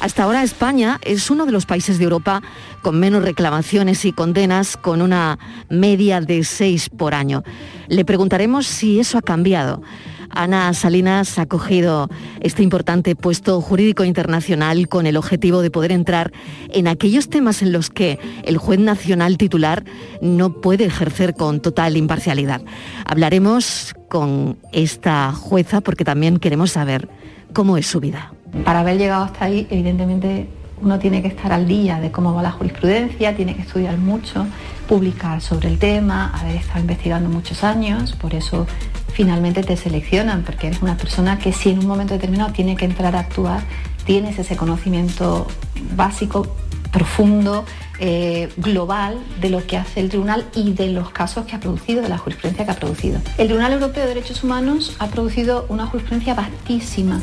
Hasta 0.00 0.22
ahora 0.22 0.42
España 0.42 1.00
es 1.02 1.28
uno 1.28 1.44
de 1.44 1.52
los 1.52 1.66
países 1.66 1.98
de 1.98 2.04
Europa 2.04 2.40
con 2.80 2.98
menos 2.98 3.22
reclamaciones 3.22 4.06
y 4.06 4.12
condenas, 4.12 4.78
con 4.78 5.02
una 5.02 5.38
media 5.68 6.22
de 6.22 6.44
seis 6.44 6.88
por 6.88 7.12
año. 7.12 7.44
Le 7.88 8.06
preguntaremos 8.06 8.66
si 8.66 9.00
eso 9.00 9.18
ha 9.18 9.22
cambiado. 9.22 9.82
Ana 10.30 10.72
Salinas 10.74 11.38
ha 11.38 11.46
cogido 11.46 12.08
este 12.40 12.62
importante 12.62 13.16
puesto 13.16 13.60
jurídico 13.60 14.04
internacional 14.04 14.88
con 14.88 15.06
el 15.06 15.16
objetivo 15.16 15.62
de 15.62 15.70
poder 15.70 15.92
entrar 15.92 16.32
en 16.70 16.88
aquellos 16.88 17.28
temas 17.28 17.62
en 17.62 17.72
los 17.72 17.90
que 17.90 18.18
el 18.44 18.58
juez 18.58 18.78
nacional 18.78 19.38
titular 19.38 19.84
no 20.20 20.60
puede 20.60 20.84
ejercer 20.84 21.34
con 21.34 21.60
total 21.60 21.96
imparcialidad. 21.96 22.62
Hablaremos 23.04 23.94
con 24.08 24.58
esta 24.72 25.32
jueza 25.32 25.80
porque 25.80 26.04
también 26.04 26.38
queremos 26.38 26.72
saber 26.72 27.08
cómo 27.52 27.76
es 27.76 27.86
su 27.86 28.00
vida. 28.00 28.32
Para 28.64 28.80
haber 28.80 28.98
llegado 28.98 29.24
hasta 29.24 29.46
ahí, 29.46 29.66
evidentemente 29.70 30.48
uno 30.80 30.98
tiene 30.98 31.22
que 31.22 31.28
estar 31.28 31.52
al 31.52 31.66
día 31.66 32.00
de 32.00 32.10
cómo 32.10 32.34
va 32.34 32.42
la 32.42 32.52
jurisprudencia, 32.52 33.34
tiene 33.34 33.54
que 33.54 33.62
estudiar 33.62 33.98
mucho, 33.98 34.46
publicar 34.88 35.40
sobre 35.40 35.68
el 35.68 35.78
tema, 35.78 36.32
haber 36.38 36.56
estado 36.56 36.80
investigando 36.80 37.28
muchos 37.28 37.64
años, 37.64 38.12
por 38.12 38.34
eso 38.34 38.66
finalmente 39.12 39.62
te 39.62 39.76
seleccionan, 39.76 40.42
porque 40.42 40.68
eres 40.68 40.82
una 40.82 40.96
persona 40.96 41.38
que 41.38 41.52
si 41.52 41.70
en 41.70 41.78
un 41.80 41.86
momento 41.86 42.14
determinado 42.14 42.52
tiene 42.52 42.76
que 42.76 42.84
entrar 42.84 43.16
a 43.16 43.20
actuar, 43.20 43.62
tienes 44.04 44.38
ese 44.38 44.56
conocimiento 44.56 45.46
básico, 45.94 46.46
profundo, 46.92 47.64
eh, 48.00 48.48
global 48.56 49.18
de 49.40 49.50
lo 49.50 49.66
que 49.66 49.76
hace 49.76 49.98
el 49.98 50.08
tribunal 50.08 50.44
y 50.54 50.72
de 50.72 50.88
los 50.88 51.10
casos 51.10 51.46
que 51.46 51.56
ha 51.56 51.60
producido, 51.60 52.00
de 52.00 52.08
la 52.08 52.16
jurisprudencia 52.16 52.64
que 52.64 52.70
ha 52.70 52.76
producido. 52.76 53.20
El 53.38 53.48
Tribunal 53.48 53.72
Europeo 53.72 54.04
de 54.04 54.08
Derechos 54.14 54.44
Humanos 54.44 54.94
ha 55.00 55.08
producido 55.08 55.66
una 55.68 55.86
jurisprudencia 55.86 56.34
vastísima 56.34 57.20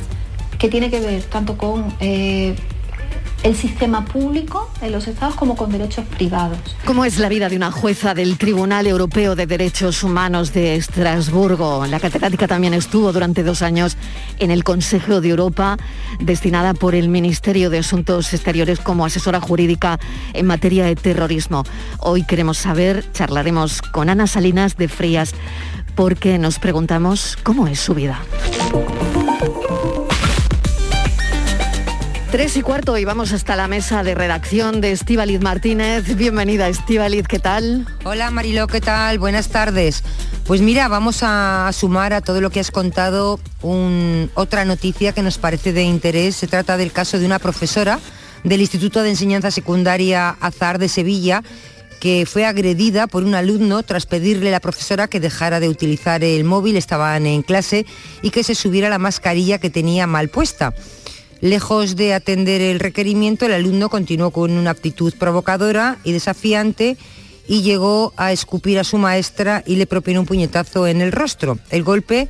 que 0.57 0.67
tiene 0.67 0.89
que 0.89 0.99
ver 0.99 1.23
tanto 1.23 1.57
con 1.57 1.93
eh, 2.01 2.55
el 3.45 3.55
sistema 3.55 4.03
público 4.05 4.71
en 4.81 4.91
los 4.91 5.07
estados 5.07 5.35
como 5.35 5.55
con 5.55 5.71
derechos 5.71 6.03
privados. 6.05 6.57
¿Cómo 6.83 7.05
es 7.05 7.19
la 7.19 7.29
vida 7.29 7.47
de 7.47 7.55
una 7.55 7.71
jueza 7.71 8.15
del 8.15 8.39
Tribunal 8.39 8.87
Europeo 8.87 9.35
de 9.35 9.45
Derechos 9.45 10.01
Humanos 10.01 10.51
de 10.51 10.75
Estrasburgo? 10.75 11.85
La 11.85 11.99
catedrática 11.99 12.47
también 12.47 12.73
estuvo 12.73 13.13
durante 13.13 13.43
dos 13.43 13.61
años 13.61 13.97
en 14.39 14.49
el 14.49 14.63
Consejo 14.63 15.21
de 15.21 15.29
Europa, 15.29 15.77
destinada 16.19 16.73
por 16.73 16.95
el 16.95 17.07
Ministerio 17.07 17.69
de 17.69 17.77
Asuntos 17.77 18.33
Exteriores 18.33 18.79
como 18.79 19.05
asesora 19.05 19.39
jurídica 19.39 19.99
en 20.33 20.47
materia 20.47 20.85
de 20.85 20.95
terrorismo. 20.95 21.65
Hoy 21.99 22.23
queremos 22.23 22.57
saber, 22.57 23.05
charlaremos 23.11 23.83
con 23.83 24.09
Ana 24.09 24.25
Salinas 24.25 24.75
de 24.75 24.87
Frías, 24.87 25.35
porque 25.93 26.39
nos 26.39 26.57
preguntamos 26.57 27.37
cómo 27.43 27.67
es 27.67 27.79
su 27.79 27.93
vida. 27.93 28.19
Tres 32.35 32.57
y 32.57 32.63
cuarto 32.63 32.97
y 32.97 33.05
vamos 33.05 33.31
hasta 33.31 33.55
la 33.55 33.69
mesa 33.69 34.03
de 34.03 34.13
redacción 34.13 34.81
de 34.81 34.91
Estíbaliz 34.91 35.39
Martínez. 35.39 36.17
Bienvenida 36.17 36.67
Estíbaliz, 36.67 37.29
¿qué 37.29 37.39
tal? 37.39 37.87
Hola 38.03 38.29
Mariló, 38.29 38.67
¿qué 38.67 38.81
tal? 38.81 39.19
Buenas 39.19 39.47
tardes. 39.47 40.03
Pues 40.43 40.59
mira, 40.59 40.89
vamos 40.89 41.19
a 41.21 41.71
sumar 41.71 42.11
a 42.11 42.19
todo 42.19 42.41
lo 42.41 42.49
que 42.49 42.59
has 42.59 42.71
contado 42.71 43.39
otra 44.33 44.65
noticia 44.65 45.13
que 45.13 45.21
nos 45.21 45.37
parece 45.37 45.71
de 45.71 45.83
interés. 45.83 46.35
Se 46.35 46.47
trata 46.47 46.75
del 46.75 46.91
caso 46.91 47.19
de 47.19 47.25
una 47.25 47.39
profesora 47.39 48.01
del 48.43 48.59
Instituto 48.59 49.01
de 49.01 49.11
Enseñanza 49.11 49.49
Secundaria 49.49 50.31
Azar 50.41 50.77
de 50.77 50.89
Sevilla 50.89 51.41
que 52.01 52.25
fue 52.25 52.45
agredida 52.45 53.07
por 53.07 53.23
un 53.23 53.33
alumno 53.33 53.81
tras 53.81 54.05
pedirle 54.05 54.49
a 54.49 54.51
la 54.51 54.59
profesora 54.59 55.07
que 55.07 55.21
dejara 55.21 55.61
de 55.61 55.69
utilizar 55.69 56.21
el 56.21 56.43
móvil, 56.43 56.75
estaban 56.75 57.25
en 57.25 57.41
clase, 57.41 57.85
y 58.21 58.29
que 58.31 58.43
se 58.43 58.53
subiera 58.53 58.89
la 58.89 58.99
mascarilla 58.99 59.57
que 59.57 59.69
tenía 59.69 60.05
mal 60.05 60.27
puesta. 60.27 60.73
Lejos 61.45 61.95
de 61.95 62.15
atender 62.15 62.59
el 62.59 62.79
requerimiento, 62.79 63.45
el 63.45 63.51
alumno 63.51 63.87
continuó 63.87 64.31
con 64.31 64.49
una 64.53 64.71
actitud 64.71 65.13
provocadora 65.13 65.99
y 66.03 66.11
desafiante 66.11 66.97
y 67.47 67.61
llegó 67.61 68.13
a 68.17 68.31
escupir 68.31 68.79
a 68.79 68.83
su 68.83 68.97
maestra 68.97 69.61
y 69.63 69.75
le 69.75 69.85
propinó 69.85 70.21
un 70.21 70.25
puñetazo 70.25 70.87
en 70.87 71.01
el 71.01 71.11
rostro. 71.11 71.59
El 71.69 71.83
golpe 71.83 72.29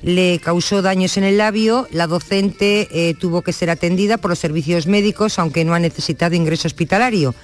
le 0.00 0.40
causó 0.42 0.80
daños 0.80 1.18
en 1.18 1.24
el 1.24 1.36
labio, 1.36 1.86
la 1.90 2.06
docente 2.06 2.88
eh, 2.90 3.12
tuvo 3.12 3.42
que 3.42 3.52
ser 3.52 3.68
atendida 3.68 4.16
por 4.16 4.30
los 4.30 4.38
servicios 4.38 4.86
médicos, 4.86 5.38
aunque 5.38 5.66
no 5.66 5.74
ha 5.74 5.78
necesitado 5.78 6.34
ingreso 6.34 6.66
hospitalario. 6.66 7.34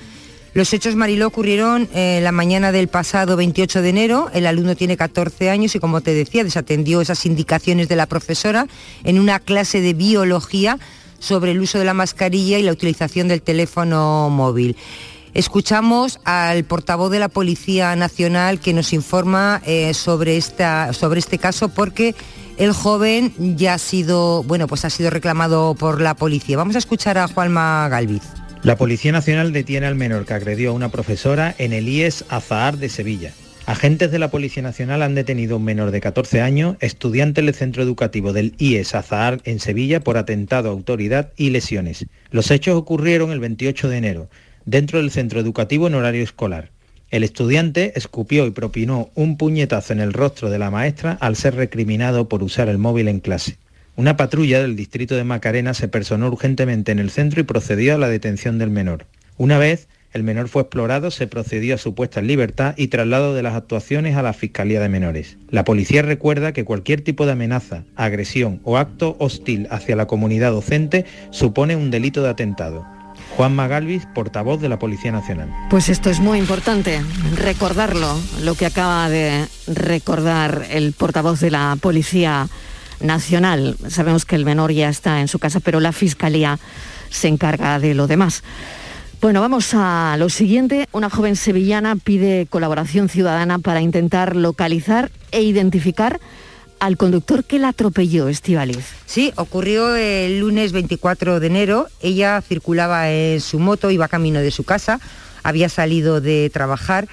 Los 0.54 0.72
hechos 0.72 0.96
Mariló 0.96 1.26
ocurrieron 1.26 1.86
eh, 1.92 2.20
la 2.22 2.32
mañana 2.32 2.72
del 2.72 2.88
pasado 2.88 3.36
28 3.36 3.82
de 3.82 3.88
enero. 3.90 4.30
El 4.32 4.46
alumno 4.46 4.74
tiene 4.74 4.96
14 4.96 5.50
años 5.50 5.74
y 5.74 5.80
como 5.80 6.00
te 6.00 6.14
decía, 6.14 6.44
desatendió 6.44 7.02
esas 7.02 7.26
indicaciones 7.26 7.88
de 7.88 7.96
la 7.96 8.06
profesora 8.06 8.66
en 9.04 9.20
una 9.20 9.38
clase 9.38 9.82
de 9.82 9.92
biología 9.92 10.78
sobre 11.20 11.52
el 11.52 11.60
uso 11.60 11.78
de 11.78 11.84
la 11.84 11.94
mascarilla 11.94 12.58
y 12.58 12.64
la 12.64 12.72
utilización 12.72 13.28
del 13.28 13.42
teléfono 13.42 14.28
móvil. 14.30 14.76
Escuchamos 15.32 16.18
al 16.24 16.64
portavoz 16.64 17.12
de 17.12 17.20
la 17.20 17.28
Policía 17.28 17.94
Nacional 17.94 18.58
que 18.58 18.72
nos 18.72 18.92
informa 18.92 19.62
eh, 19.64 19.94
sobre, 19.94 20.36
esta, 20.36 20.92
sobre 20.92 21.20
este 21.20 21.38
caso 21.38 21.68
porque 21.68 22.16
el 22.58 22.72
joven 22.72 23.32
ya 23.56 23.74
ha 23.74 23.78
sido, 23.78 24.42
bueno, 24.42 24.66
pues 24.66 24.84
ha 24.84 24.90
sido 24.90 25.08
reclamado 25.08 25.74
por 25.74 26.00
la 26.00 26.14
policía. 26.14 26.56
Vamos 26.56 26.74
a 26.74 26.78
escuchar 26.78 27.16
a 27.16 27.28
Juanma 27.28 27.88
Galviz. 27.88 28.22
La 28.62 28.76
Policía 28.76 29.12
Nacional 29.12 29.52
detiene 29.52 29.86
al 29.86 29.94
menor 29.94 30.26
que 30.26 30.34
agredió 30.34 30.70
a 30.70 30.74
una 30.74 30.90
profesora 30.90 31.54
en 31.56 31.72
el 31.72 31.88
IES 31.88 32.24
Azahar 32.28 32.76
de 32.76 32.90
Sevilla. 32.90 33.32
Agentes 33.70 34.10
de 34.10 34.18
la 34.18 34.32
Policía 34.32 34.64
Nacional 34.64 35.00
han 35.00 35.14
detenido 35.14 35.54
a 35.54 35.58
un 35.58 35.64
menor 35.64 35.92
de 35.92 36.00
14 36.00 36.40
años, 36.40 36.76
estudiante 36.80 37.40
del 37.40 37.54
centro 37.54 37.84
educativo 37.84 38.32
del 38.32 38.52
IES 38.58 38.96
Azahar 38.96 39.40
en 39.44 39.60
Sevilla 39.60 40.00
por 40.00 40.18
atentado 40.18 40.68
a 40.68 40.72
autoridad 40.72 41.30
y 41.36 41.50
lesiones. 41.50 42.04
Los 42.32 42.50
hechos 42.50 42.74
ocurrieron 42.74 43.30
el 43.30 43.38
28 43.38 43.88
de 43.88 43.96
enero, 43.96 44.28
dentro 44.64 44.98
del 44.98 45.12
centro 45.12 45.38
educativo 45.38 45.86
en 45.86 45.94
horario 45.94 46.24
escolar. 46.24 46.72
El 47.12 47.22
estudiante 47.22 47.92
escupió 47.94 48.44
y 48.44 48.50
propinó 48.50 49.10
un 49.14 49.36
puñetazo 49.36 49.92
en 49.92 50.00
el 50.00 50.14
rostro 50.14 50.50
de 50.50 50.58
la 50.58 50.72
maestra 50.72 51.16
al 51.20 51.36
ser 51.36 51.54
recriminado 51.54 52.28
por 52.28 52.42
usar 52.42 52.68
el 52.68 52.78
móvil 52.78 53.06
en 53.06 53.20
clase. 53.20 53.56
Una 53.94 54.16
patrulla 54.16 54.60
del 54.60 54.74
distrito 54.74 55.14
de 55.14 55.22
Macarena 55.22 55.74
se 55.74 55.86
personó 55.86 56.26
urgentemente 56.26 56.90
en 56.90 56.98
el 56.98 57.10
centro 57.10 57.40
y 57.40 57.44
procedió 57.44 57.94
a 57.94 57.98
la 57.98 58.08
detención 58.08 58.58
del 58.58 58.70
menor. 58.70 59.06
Una 59.36 59.58
vez 59.58 59.86
el 60.12 60.24
menor 60.24 60.48
fue 60.48 60.62
explorado, 60.62 61.10
se 61.10 61.26
procedió 61.26 61.76
a 61.76 61.78
su 61.78 61.94
puesta 61.94 62.20
en 62.20 62.26
libertad 62.26 62.74
y 62.76 62.88
traslado 62.88 63.34
de 63.34 63.42
las 63.42 63.54
actuaciones 63.54 64.16
a 64.16 64.22
la 64.22 64.32
Fiscalía 64.32 64.80
de 64.80 64.88
Menores. 64.88 65.36
La 65.50 65.64
policía 65.64 66.02
recuerda 66.02 66.52
que 66.52 66.64
cualquier 66.64 67.02
tipo 67.02 67.26
de 67.26 67.32
amenaza, 67.32 67.84
agresión 67.94 68.60
o 68.64 68.76
acto 68.76 69.16
hostil 69.20 69.68
hacia 69.70 69.94
la 69.94 70.06
comunidad 70.06 70.50
docente 70.50 71.04
supone 71.30 71.76
un 71.76 71.90
delito 71.90 72.22
de 72.22 72.30
atentado. 72.30 72.84
Juan 73.36 73.54
Magalvis, 73.54 74.06
portavoz 74.12 74.60
de 74.60 74.68
la 74.68 74.78
Policía 74.78 75.12
Nacional. 75.12 75.48
Pues 75.70 75.88
esto 75.88 76.10
es 76.10 76.18
muy 76.18 76.38
importante, 76.38 77.00
recordarlo, 77.36 78.18
lo 78.42 78.54
que 78.54 78.66
acaba 78.66 79.08
de 79.08 79.46
recordar 79.68 80.66
el 80.70 80.92
portavoz 80.92 81.38
de 81.40 81.50
la 81.50 81.76
Policía 81.80 82.48
Nacional. 83.00 83.76
Sabemos 83.88 84.24
que 84.24 84.34
el 84.34 84.44
menor 84.44 84.72
ya 84.72 84.88
está 84.88 85.20
en 85.20 85.28
su 85.28 85.38
casa, 85.38 85.60
pero 85.60 85.78
la 85.78 85.92
Fiscalía 85.92 86.58
se 87.08 87.28
encarga 87.28 87.78
de 87.78 87.94
lo 87.94 88.08
demás. 88.08 88.42
Bueno, 89.20 89.42
vamos 89.42 89.74
a 89.74 90.16
lo 90.18 90.30
siguiente. 90.30 90.88
Una 90.92 91.10
joven 91.10 91.36
sevillana 91.36 91.94
pide 91.96 92.46
colaboración 92.46 93.10
ciudadana 93.10 93.58
para 93.58 93.82
intentar 93.82 94.34
localizar 94.34 95.10
e 95.30 95.42
identificar 95.42 96.18
al 96.78 96.96
conductor 96.96 97.44
que 97.44 97.58
la 97.58 97.68
atropelló, 97.68 98.28
Estivaliz. 98.28 98.86
Sí, 99.04 99.30
ocurrió 99.36 99.94
el 99.94 100.40
lunes 100.40 100.72
24 100.72 101.38
de 101.38 101.46
enero. 101.46 101.88
Ella 102.00 102.40
circulaba 102.40 103.10
en 103.10 103.42
su 103.42 103.58
moto, 103.58 103.90
iba 103.90 104.08
camino 104.08 104.40
de 104.40 104.50
su 104.50 104.64
casa, 104.64 105.00
había 105.42 105.68
salido 105.68 106.22
de 106.22 106.48
trabajar. 106.48 107.06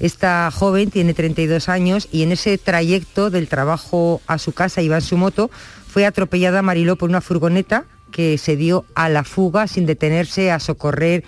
Esta 0.00 0.50
joven 0.50 0.90
tiene 0.90 1.14
32 1.14 1.68
años 1.68 2.08
y 2.10 2.24
en 2.24 2.32
ese 2.32 2.58
trayecto 2.58 3.30
del 3.30 3.46
trabajo 3.46 4.20
a 4.26 4.38
su 4.38 4.50
casa, 4.50 4.82
iba 4.82 4.96
en 4.96 5.02
su 5.02 5.16
moto, 5.16 5.48
fue 5.86 6.06
atropellada 6.06 6.60
Mariló 6.60 6.96
por 6.96 7.08
una 7.08 7.20
furgoneta 7.20 7.84
que 8.10 8.36
se 8.36 8.56
dio 8.56 8.84
a 8.96 9.08
la 9.08 9.22
fuga 9.22 9.68
sin 9.68 9.86
detenerse 9.86 10.50
a 10.50 10.58
socorrer 10.58 11.22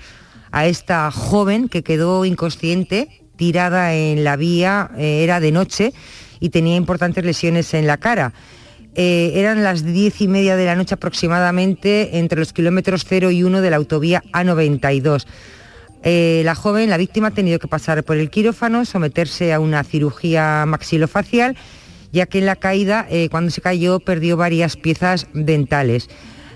a 0.55 0.67
esta 0.67 1.11
joven 1.11 1.69
que 1.69 1.83
quedó 1.83 2.25
inconsciente, 2.25 3.23
tirada 3.37 3.93
en 3.93 4.23
la 4.23 4.37
vía, 4.37 4.91
eh, 4.97 5.25
era 5.25 5.41
de 5.41 5.51
noche 5.51 5.93
y 6.39 6.51
tenía 6.51 6.77
importantes 6.77 7.25
lesiones 7.25 7.75
en 7.75 7.89
la 7.89 7.97
cara. 7.97 8.33
Eh, 8.95 9.33
eran 9.35 9.65
las 9.65 9.85
diez 9.85 10.21
y 10.21 10.29
media 10.29 10.55
de 10.55 10.67
la 10.67 10.77
noche 10.77 10.95
aproximadamente 10.95 12.19
entre 12.19 12.39
los 12.39 12.53
kilómetros 12.53 13.05
0 13.09 13.33
y 13.33 13.43
1 13.43 13.61
de 13.61 13.71
la 13.71 13.77
autovía 13.77 14.23
A92. 14.33 15.27
Eh, 16.05 16.43
la 16.45 16.55
joven, 16.55 16.89
la 16.89 16.99
víctima, 16.99 17.29
ha 17.29 17.31
tenido 17.33 17.59
que 17.59 17.67
pasar 17.67 18.05
por 18.05 18.17
el 18.17 18.31
quirófano, 18.31 18.85
someterse 18.85 19.53
a 19.53 19.59
una 19.59 19.83
cirugía 19.83 20.65
maxilofacial, 20.67 21.57
ya 22.13 22.27
que 22.27 22.39
en 22.39 22.47
la 22.47 22.55
caída, 22.55 23.07
eh, 23.11 23.29
cuando 23.29 23.51
se 23.51 23.61
cayó, 23.61 23.99
perdió 23.99 24.37
varias 24.37 24.77
piezas 24.77 25.27
dentales. 25.35 26.09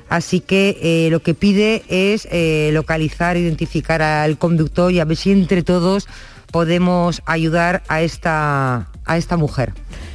Así 0.09 0.41
que 0.41 0.79
eh, 0.81 1.11
lo 1.11 1.21
que 1.21 1.35
pide 1.35 1.83
es 1.89 2.27
eh, 2.31 2.71
localizar, 2.73 3.37
identificar 3.37 4.01
al 4.01 4.39
conductor 4.39 4.91
y 4.93 5.01
a 5.01 5.05
ver 5.05 5.17
si 5.17 5.33
entre 5.33 5.63
todos 5.63 6.09
podemos 6.51 7.23
ayudar 7.27 7.83
a 7.89 8.01
esta, 8.01 8.89
a 9.05 9.17
esta 9.19 9.37
mujer. 9.37 9.75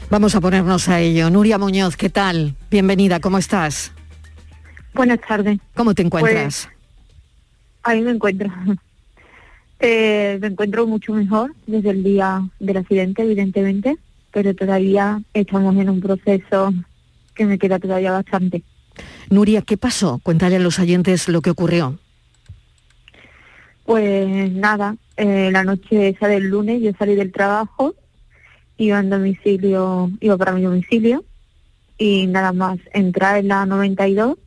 Vamos 0.10 0.36
a 0.36 0.41
ponernos 0.41 0.89
a 0.89 0.99
ello. 0.99 1.29
Nuria 1.29 1.58
Muñoz, 1.58 1.95
¿qué 1.95 2.10
tal? 2.10 2.56
Bienvenida, 2.71 3.19
¿cómo 3.19 3.38
estás? 3.38 3.91
Buenas 4.93 5.19
tardes. 5.21 5.60
¿Cómo 5.75 5.93
te 5.93 6.01
encuentras? 6.01 6.67
Pues, 6.67 6.75
ahí 7.84 8.01
me 8.01 8.12
encuentro. 8.12 8.49
Eh, 9.86 10.38
me 10.39 10.47
encuentro 10.47 10.88
mucho 10.88 11.12
mejor 11.12 11.53
desde 11.67 11.89
el 11.89 12.06
día 12.06 12.41
del 12.58 12.77
accidente, 12.77 13.23
evidentemente, 13.23 13.97
pero 14.32 14.56
todavía 14.56 15.21
estamos 15.34 15.75
en 15.75 15.89
un 15.89 15.99
proceso 15.99 16.73
que 17.36 17.45
me 17.45 17.60
queda 17.60 17.79
todavía 17.79 18.13
bastante. 18.13 18.63
Nuria, 19.29 19.62
¿qué 19.62 19.77
pasó? 19.77 20.19
Cuéntale 20.23 20.58
a 20.58 20.60
los 20.60 20.79
oyentes 20.79 21.27
lo 21.27 21.41
que 21.41 21.49
ocurrió. 21.49 21.97
Pues 23.86 24.51
nada, 24.51 24.95
eh, 25.17 25.49
la 25.51 25.63
noche 25.63 26.10
esa 26.10 26.27
del 26.27 26.47
lunes 26.47 26.82
yo 26.82 26.91
salí 26.97 27.15
del 27.15 27.32
trabajo, 27.32 27.95
iba 28.77 28.99
en 28.99 29.10
domicilio, 29.10 30.10
iba 30.21 30.38
para 30.38 30.53
mi 30.53 30.62
domicilio 30.62 31.23
y 31.97 32.27
nada 32.27 32.53
más 32.53 32.79
entrar 32.93 33.38
en 33.38 33.49
la 33.49 33.65
92, 33.65 34.38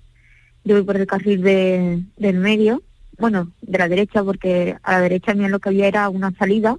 yo 0.65 0.75
voy 0.75 0.85
por 0.85 0.97
el 0.97 1.07
carril 1.07 1.43
de, 1.43 2.03
del 2.17 2.39
medio, 2.39 2.83
bueno, 3.19 3.53
de 3.61 3.79
la 3.79 3.89
derecha 3.89 4.25
porque 4.25 4.77
a 4.83 4.93
la 4.93 5.01
derecha 5.01 5.35
mía 5.35 5.49
lo 5.49 5.59
que 5.59 5.69
había 5.69 5.87
era 5.87 6.09
una 6.09 6.33
salida 6.33 6.77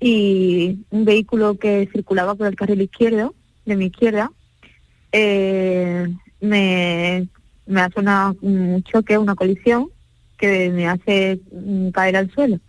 y 0.00 0.84
un 0.90 1.04
vehículo 1.04 1.58
que 1.58 1.88
circulaba 1.92 2.34
por 2.34 2.46
el 2.46 2.56
carril 2.56 2.82
izquierdo, 2.82 3.34
de 3.66 3.76
mi 3.76 3.86
izquierda, 3.86 4.30
eh, 5.12 6.08
me, 6.40 7.28
me 7.66 7.80
hace 7.80 8.00
una, 8.00 8.34
un 8.40 8.82
choque, 8.82 9.18
una 9.18 9.34
colisión 9.34 9.88
que 10.36 10.70
me 10.70 10.88
hace 10.88 11.40
mm, 11.52 11.90
caer 11.90 12.16
al 12.16 12.30
suelo 12.30 12.60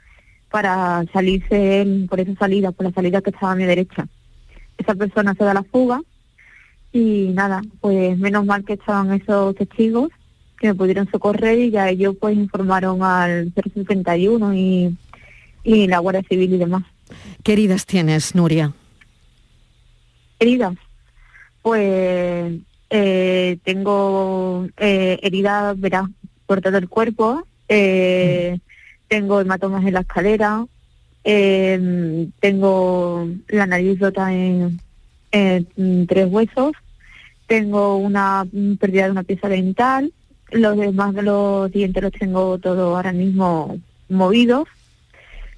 para 0.50 1.06
salirse 1.14 1.82
él 1.82 2.08
por 2.10 2.20
esa 2.20 2.36
salida, 2.36 2.72
por 2.72 2.86
la 2.88 2.92
salida 2.92 3.22
que 3.22 3.30
estaba 3.30 3.52
a 3.52 3.56
mi 3.56 3.66
derecha. 3.66 4.08
Esa 4.78 4.96
persona 4.96 5.36
se 5.36 5.44
da 5.44 5.54
la 5.54 5.64
fuga 5.64 6.02
y 6.92 7.32
nada, 7.34 7.62
pues 7.82 8.18
menos 8.18 8.46
mal 8.46 8.66
que 8.66 8.74
estaban 8.74 9.14
esos 9.14 9.56
testigos 9.56 10.10
que 10.60 10.68
me 10.68 10.76
pudieron 10.76 11.10
socorrer 11.10 11.60
y 11.60 11.72
ya 11.72 11.90
ellos 11.90 12.16
pues 12.20 12.36
informaron 12.36 13.04
al 13.04 13.54
061 13.54 14.54
y, 14.56 14.98
y 15.64 15.88
la 15.88 16.00
Guardia 16.00 16.24
Civil 16.28 16.54
y 16.54 16.58
demás. 16.58 16.84
¿Qué 17.44 17.54
heridas 17.54 17.86
tienes, 17.86 18.36
Nuria? 18.36 18.74
Heridas. 20.40 20.76
Pues 21.62 22.60
eh, 22.90 23.58
tengo 23.64 24.68
eh, 24.78 25.20
heridas, 25.22 25.80
verás, 25.80 26.10
por 26.46 26.62
todo 26.62 26.78
el 26.78 26.90
cuerpo, 26.90 27.44
eh, 27.68 28.60
tengo 29.08 29.42
hematomas 29.42 29.86
en 29.86 29.94
la 29.94 30.02
escalera, 30.02 30.66
eh, 31.24 32.28
tengo 32.40 33.30
la 33.48 33.68
nariz 33.68 34.00
rota 34.00 34.34
en, 34.34 34.80
en 35.32 36.08
tres 36.08 36.28
huesos, 36.30 36.72
tengo 37.48 37.98
una 37.98 38.46
mm, 38.52 38.76
pérdida 38.76 39.06
de 39.06 39.12
una 39.12 39.24
pieza 39.24 39.50
dental, 39.50 40.14
Los 40.52 40.78
demás 40.78 41.14
de 41.14 41.24
los 41.24 41.72
dientes 41.72 42.02
los 42.02 42.12
tengo 42.12 42.58
todos 42.60 42.96
ahora 42.96 43.12
mismo 43.12 43.78
movidos. 44.10 44.68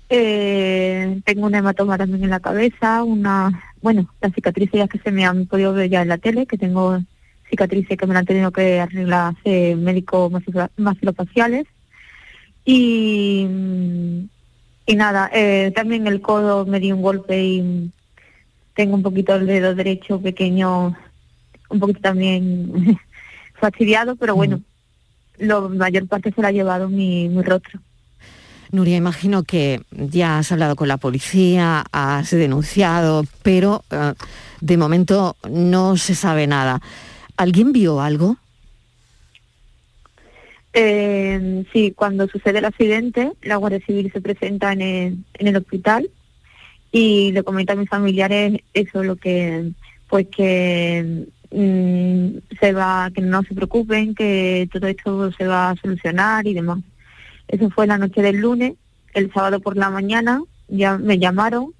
Eh, 0.09 1.21
tengo 1.25 1.45
un 1.47 1.55
hematoma 1.55 1.97
también 1.97 2.23
en 2.25 2.29
la 2.31 2.41
cabeza, 2.41 3.03
una, 3.03 3.73
bueno, 3.81 4.09
las 4.21 4.33
cicatrices 4.33 4.79
ya 4.79 4.87
que 4.89 4.99
se 4.99 5.11
me 5.11 5.25
han 5.25 5.45
podido 5.47 5.71
ver 5.73 5.89
ya 5.89 6.01
en 6.01 6.09
la 6.09 6.17
tele, 6.17 6.45
que 6.45 6.57
tengo 6.57 6.99
cicatrices 7.51 7.97
que 7.97 8.07
me 8.07 8.17
han 8.17 8.25
tenido 8.25 8.51
que 8.51 8.79
arreglar 8.79 9.35
hace 9.35 9.75
médicos 9.75 10.31
maxilofaciales. 10.77 11.67
Y, 12.65 13.47
y 14.85 14.95
nada, 14.95 15.29
eh, 15.33 15.71
también 15.75 16.07
el 16.07 16.21
codo 16.21 16.65
me 16.65 16.79
dio 16.79 16.95
un 16.95 17.01
golpe 17.03 17.43
y 17.43 17.91
tengo 18.73 18.95
un 18.95 19.03
poquito 19.03 19.35
el 19.35 19.45
dedo 19.45 19.75
derecho 19.75 20.19
pequeño, 20.19 20.95
un 21.69 21.79
poquito 21.79 21.99
también 21.99 22.97
fastidiado, 23.59 24.15
pero 24.15 24.35
bueno, 24.35 24.61
lo 25.37 25.69
mayor 25.69 26.07
parte 26.07 26.31
se 26.31 26.41
lo 26.41 26.47
ha 26.47 26.51
llevado 26.51 26.89
mi, 26.89 27.29
mi 27.29 27.43
rostro. 27.43 27.79
Nuria, 28.71 28.95
imagino 28.95 29.43
que 29.43 29.81
ya 29.91 30.37
has 30.37 30.51
hablado 30.53 30.77
con 30.77 30.87
la 30.87 30.95
policía, 30.95 31.83
has 31.91 32.31
denunciado, 32.31 33.25
pero 33.43 33.83
eh, 33.91 34.13
de 34.61 34.77
momento 34.77 35.35
no 35.49 35.97
se 35.97 36.15
sabe 36.15 36.47
nada. 36.47 36.81
¿Alguien 37.37 37.71
vio 37.71 38.01
algo? 38.01 38.37
Eh, 40.73 41.65
sí, 41.73 41.93
cuando 41.95 42.27
sucede 42.27 42.59
el 42.59 42.65
accidente, 42.65 43.31
la 43.41 43.57
Guardia 43.57 43.81
Civil 43.85 44.11
se 44.11 44.21
presenta 44.21 44.71
en 44.71 44.81
el, 44.81 45.17
en 45.33 45.47
el 45.47 45.57
hospital 45.57 46.09
y 46.91 47.31
le 47.31 47.43
comenta 47.43 47.73
a 47.73 47.75
mis 47.75 47.89
familiares 47.89 48.61
eso, 48.73 49.03
lo 49.03 49.15
que, 49.15 49.71
pues 50.09 50.27
que 50.27 51.25
mm, 51.51 52.55
se 52.59 52.73
va, 52.73 53.11
que 53.13 53.21
no 53.21 53.43
se 53.43 53.53
preocupen, 53.53 54.15
que 54.15 54.69
todo 54.71 54.87
esto 54.87 55.31
se 55.33 55.47
va 55.47 55.71
a 55.71 55.75
solucionar 55.75 56.47
y 56.47 56.53
demás. 56.53 56.79
Eso 57.47 57.69
fue 57.69 57.87
la 57.87 57.97
noche 57.97 58.21
del 58.21 58.37
lunes, 58.37 58.73
el 59.13 59.31
sábado 59.33 59.59
por 59.59 59.75
la 59.75 59.89
mañana 59.89 60.41
ya 60.69 60.97
me 60.97 61.19
llamaron, 61.19 61.73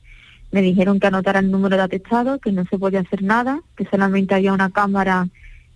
me 0.52 0.62
dijeron 0.62 1.00
que 1.00 1.08
anotara 1.08 1.40
el 1.40 1.50
número 1.50 1.78
de 1.78 1.84
atestado, 1.84 2.40
que 2.40 2.52
no 2.52 2.66
se 2.66 2.78
podía 2.78 3.00
hacer 3.00 3.24
nada, 3.24 3.62
que 3.78 3.86
solamente 3.86 4.36
había 4.36 4.52
una 4.52 4.70
cámara 4.70 5.30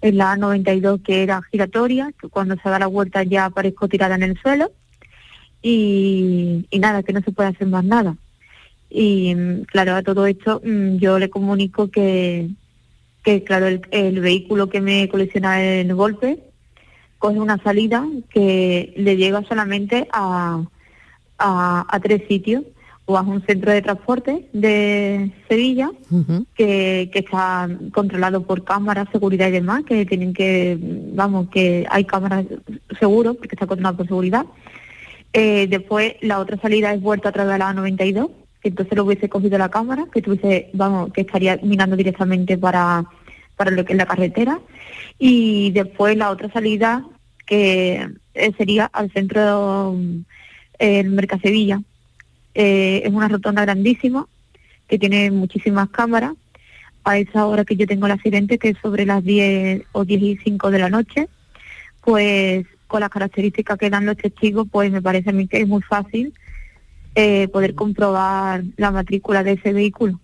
en 0.05 0.17
la 0.17 0.35
A92 0.35 1.01
que 1.03 1.23
era 1.23 1.41
giratoria, 1.51 2.11
que 2.19 2.29
cuando 2.29 2.55
se 2.55 2.69
da 2.69 2.79
la 2.79 2.87
vuelta 2.87 3.23
ya 3.23 3.45
aparezco 3.45 3.87
tirada 3.87 4.15
en 4.15 4.23
el 4.23 4.37
suelo 4.39 4.71
y, 5.61 6.65
y 6.69 6.79
nada, 6.79 7.03
que 7.03 7.13
no 7.13 7.21
se 7.21 7.31
puede 7.31 7.49
hacer 7.49 7.67
más 7.67 7.83
nada. 7.83 8.15
Y 8.89 9.33
mm, 9.33 9.63
claro, 9.63 9.95
a 9.95 10.03
todo 10.03 10.27
esto 10.27 10.61
mm, 10.63 10.97
yo 10.97 11.17
le 11.17 11.29
comunico 11.29 11.89
que, 11.89 12.49
que 13.23 13.43
claro, 13.43 13.67
el, 13.67 13.81
el 13.91 14.19
vehículo 14.19 14.69
que 14.69 14.81
me 14.81 15.09
colisiona 15.09 15.63
el 15.63 15.93
golpe 15.95 16.39
coge 17.17 17.39
una 17.39 17.57
salida 17.63 18.05
que 18.29 18.93
le 18.97 19.17
llega 19.17 19.43
solamente 19.43 20.07
a, 20.11 20.63
a, 21.39 21.85
a 21.89 21.99
tres 21.99 22.21
sitios 22.27 22.63
o 23.05 23.17
a 23.17 23.21
un 23.21 23.45
centro 23.45 23.71
de 23.71 23.81
transporte 23.81 24.47
de 24.51 25.31
Sevilla 25.47 25.91
que, 26.55 27.09
que 27.13 27.19
está 27.19 27.69
controlado 27.93 28.43
por 28.43 28.63
cámaras, 28.63 29.07
seguridad 29.11 29.47
y 29.49 29.51
demás, 29.51 29.83
que 29.83 30.05
tienen 30.05 30.33
que, 30.33 30.77
vamos, 31.13 31.49
que 31.49 31.85
hay 31.89 32.05
cámaras 32.05 32.45
seguros 32.99 33.37
porque 33.37 33.55
está 33.55 33.67
controlado 33.67 33.97
por 33.97 34.07
seguridad. 34.07 34.45
Eh, 35.33 35.67
después 35.67 36.15
la 36.21 36.39
otra 36.39 36.57
salida 36.57 36.93
es 36.93 37.01
vuelta 37.01 37.29
a 37.29 37.31
través 37.31 37.53
de 37.53 37.59
la 37.59 37.73
A92, 37.73 38.31
que 38.61 38.69
entonces 38.69 38.95
lo 38.95 39.03
hubiese 39.03 39.29
cogido 39.29 39.57
la 39.57 39.69
cámara, 39.69 40.07
que 40.11 40.21
tuviese, 40.21 40.69
vamos, 40.73 41.13
que 41.13 41.21
estaría 41.21 41.59
mirando 41.61 41.95
directamente 41.95 42.57
para, 42.57 43.05
para 43.55 43.69
lo 43.69 43.85
que 43.85 43.93
es 43.93 43.97
la 43.97 44.07
carretera. 44.07 44.59
Y 45.19 45.71
después 45.71 46.17
la 46.17 46.31
otra 46.31 46.51
salida 46.51 47.05
que 47.45 48.09
eh, 48.33 48.51
sería 48.57 48.85
al 48.85 49.11
centro 49.11 49.95
el 50.79 51.09
Mercasevilla. 51.11 51.81
Eh, 52.55 53.03
es 53.05 53.13
una 53.13 53.27
rotonda 53.27 53.61
grandísima 53.61 54.25
que 54.87 54.97
tiene 54.97 55.29
muchísimas 55.31 55.89
cámaras. 55.89 56.33
A 57.03 57.19
esa 57.19 57.45
hora 57.45 57.65
que 57.65 57.75
yo 57.75 57.85
tengo 57.85 58.07
el 58.07 58.13
accidente, 58.13 58.57
que 58.57 58.69
es 58.69 58.77
sobre 58.81 59.05
las 59.05 59.23
10 59.23 59.83
o 59.91 60.05
10 60.05 60.21
y 60.23 60.37
5 60.37 60.71
de 60.71 60.79
la 60.79 60.89
noche, 60.89 61.27
pues 62.01 62.65
con 62.87 63.01
las 63.01 63.09
características 63.09 63.77
que 63.77 63.89
dan 63.91 64.05
los 64.07 64.17
testigos, 64.17 64.67
pues 64.71 64.91
me 64.91 65.01
parece 65.01 65.29
a 65.29 65.33
mí 65.33 65.47
que 65.47 65.61
es 65.61 65.67
muy 65.67 65.81
fácil 65.83 66.33
eh, 67.13 67.47
poder 67.49 67.75
comprobar 67.75 68.63
la 68.77 68.89
matrícula 68.91 69.43
de 69.43 69.53
ese 69.53 69.71
vehículo. 69.73 70.19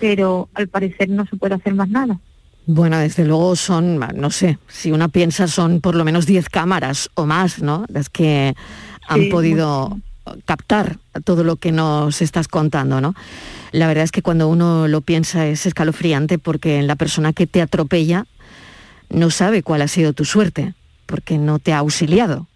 Pero 0.00 0.48
al 0.54 0.68
parecer 0.68 1.08
no 1.08 1.24
se 1.26 1.36
puede 1.36 1.54
hacer 1.54 1.74
más 1.74 1.88
nada. 1.88 2.18
Bueno, 2.66 2.98
desde 2.98 3.24
luego 3.24 3.56
son, 3.56 3.98
no 4.14 4.30
sé, 4.30 4.58
si 4.66 4.90
una 4.92 5.08
piensa 5.08 5.48
son 5.48 5.80
por 5.80 5.94
lo 5.94 6.04
menos 6.04 6.26
10 6.26 6.48
cámaras 6.48 7.10
o 7.14 7.26
más, 7.26 7.62
¿no? 7.62 7.84
Las 7.88 8.10
que 8.10 8.54
han 9.08 9.22
Sí, 9.22 9.28
podido 9.28 9.98
captar 10.44 10.98
todo 11.24 11.44
lo 11.44 11.56
que 11.56 11.72
nos 11.72 12.20
estás 12.22 12.48
contando, 12.48 13.00
¿no? 13.00 13.14
La 13.72 13.86
verdad 13.86 14.04
es 14.04 14.12
que 14.12 14.22
cuando 14.22 14.48
uno 14.48 14.88
lo 14.88 15.00
piensa 15.00 15.46
es 15.46 15.66
escalofriante 15.66 16.38
porque 16.38 16.82
la 16.82 16.96
persona 16.96 17.32
que 17.32 17.46
te 17.46 17.60
atropella 17.62 18.26
no 19.10 19.30
sabe 19.30 19.62
cuál 19.62 19.82
ha 19.82 19.88
sido 19.88 20.12
tu 20.12 20.24
suerte, 20.24 20.74
porque 21.06 21.38
no 21.38 21.58
te 21.58 21.72
ha 21.72 21.78
auxiliado. 21.78 22.46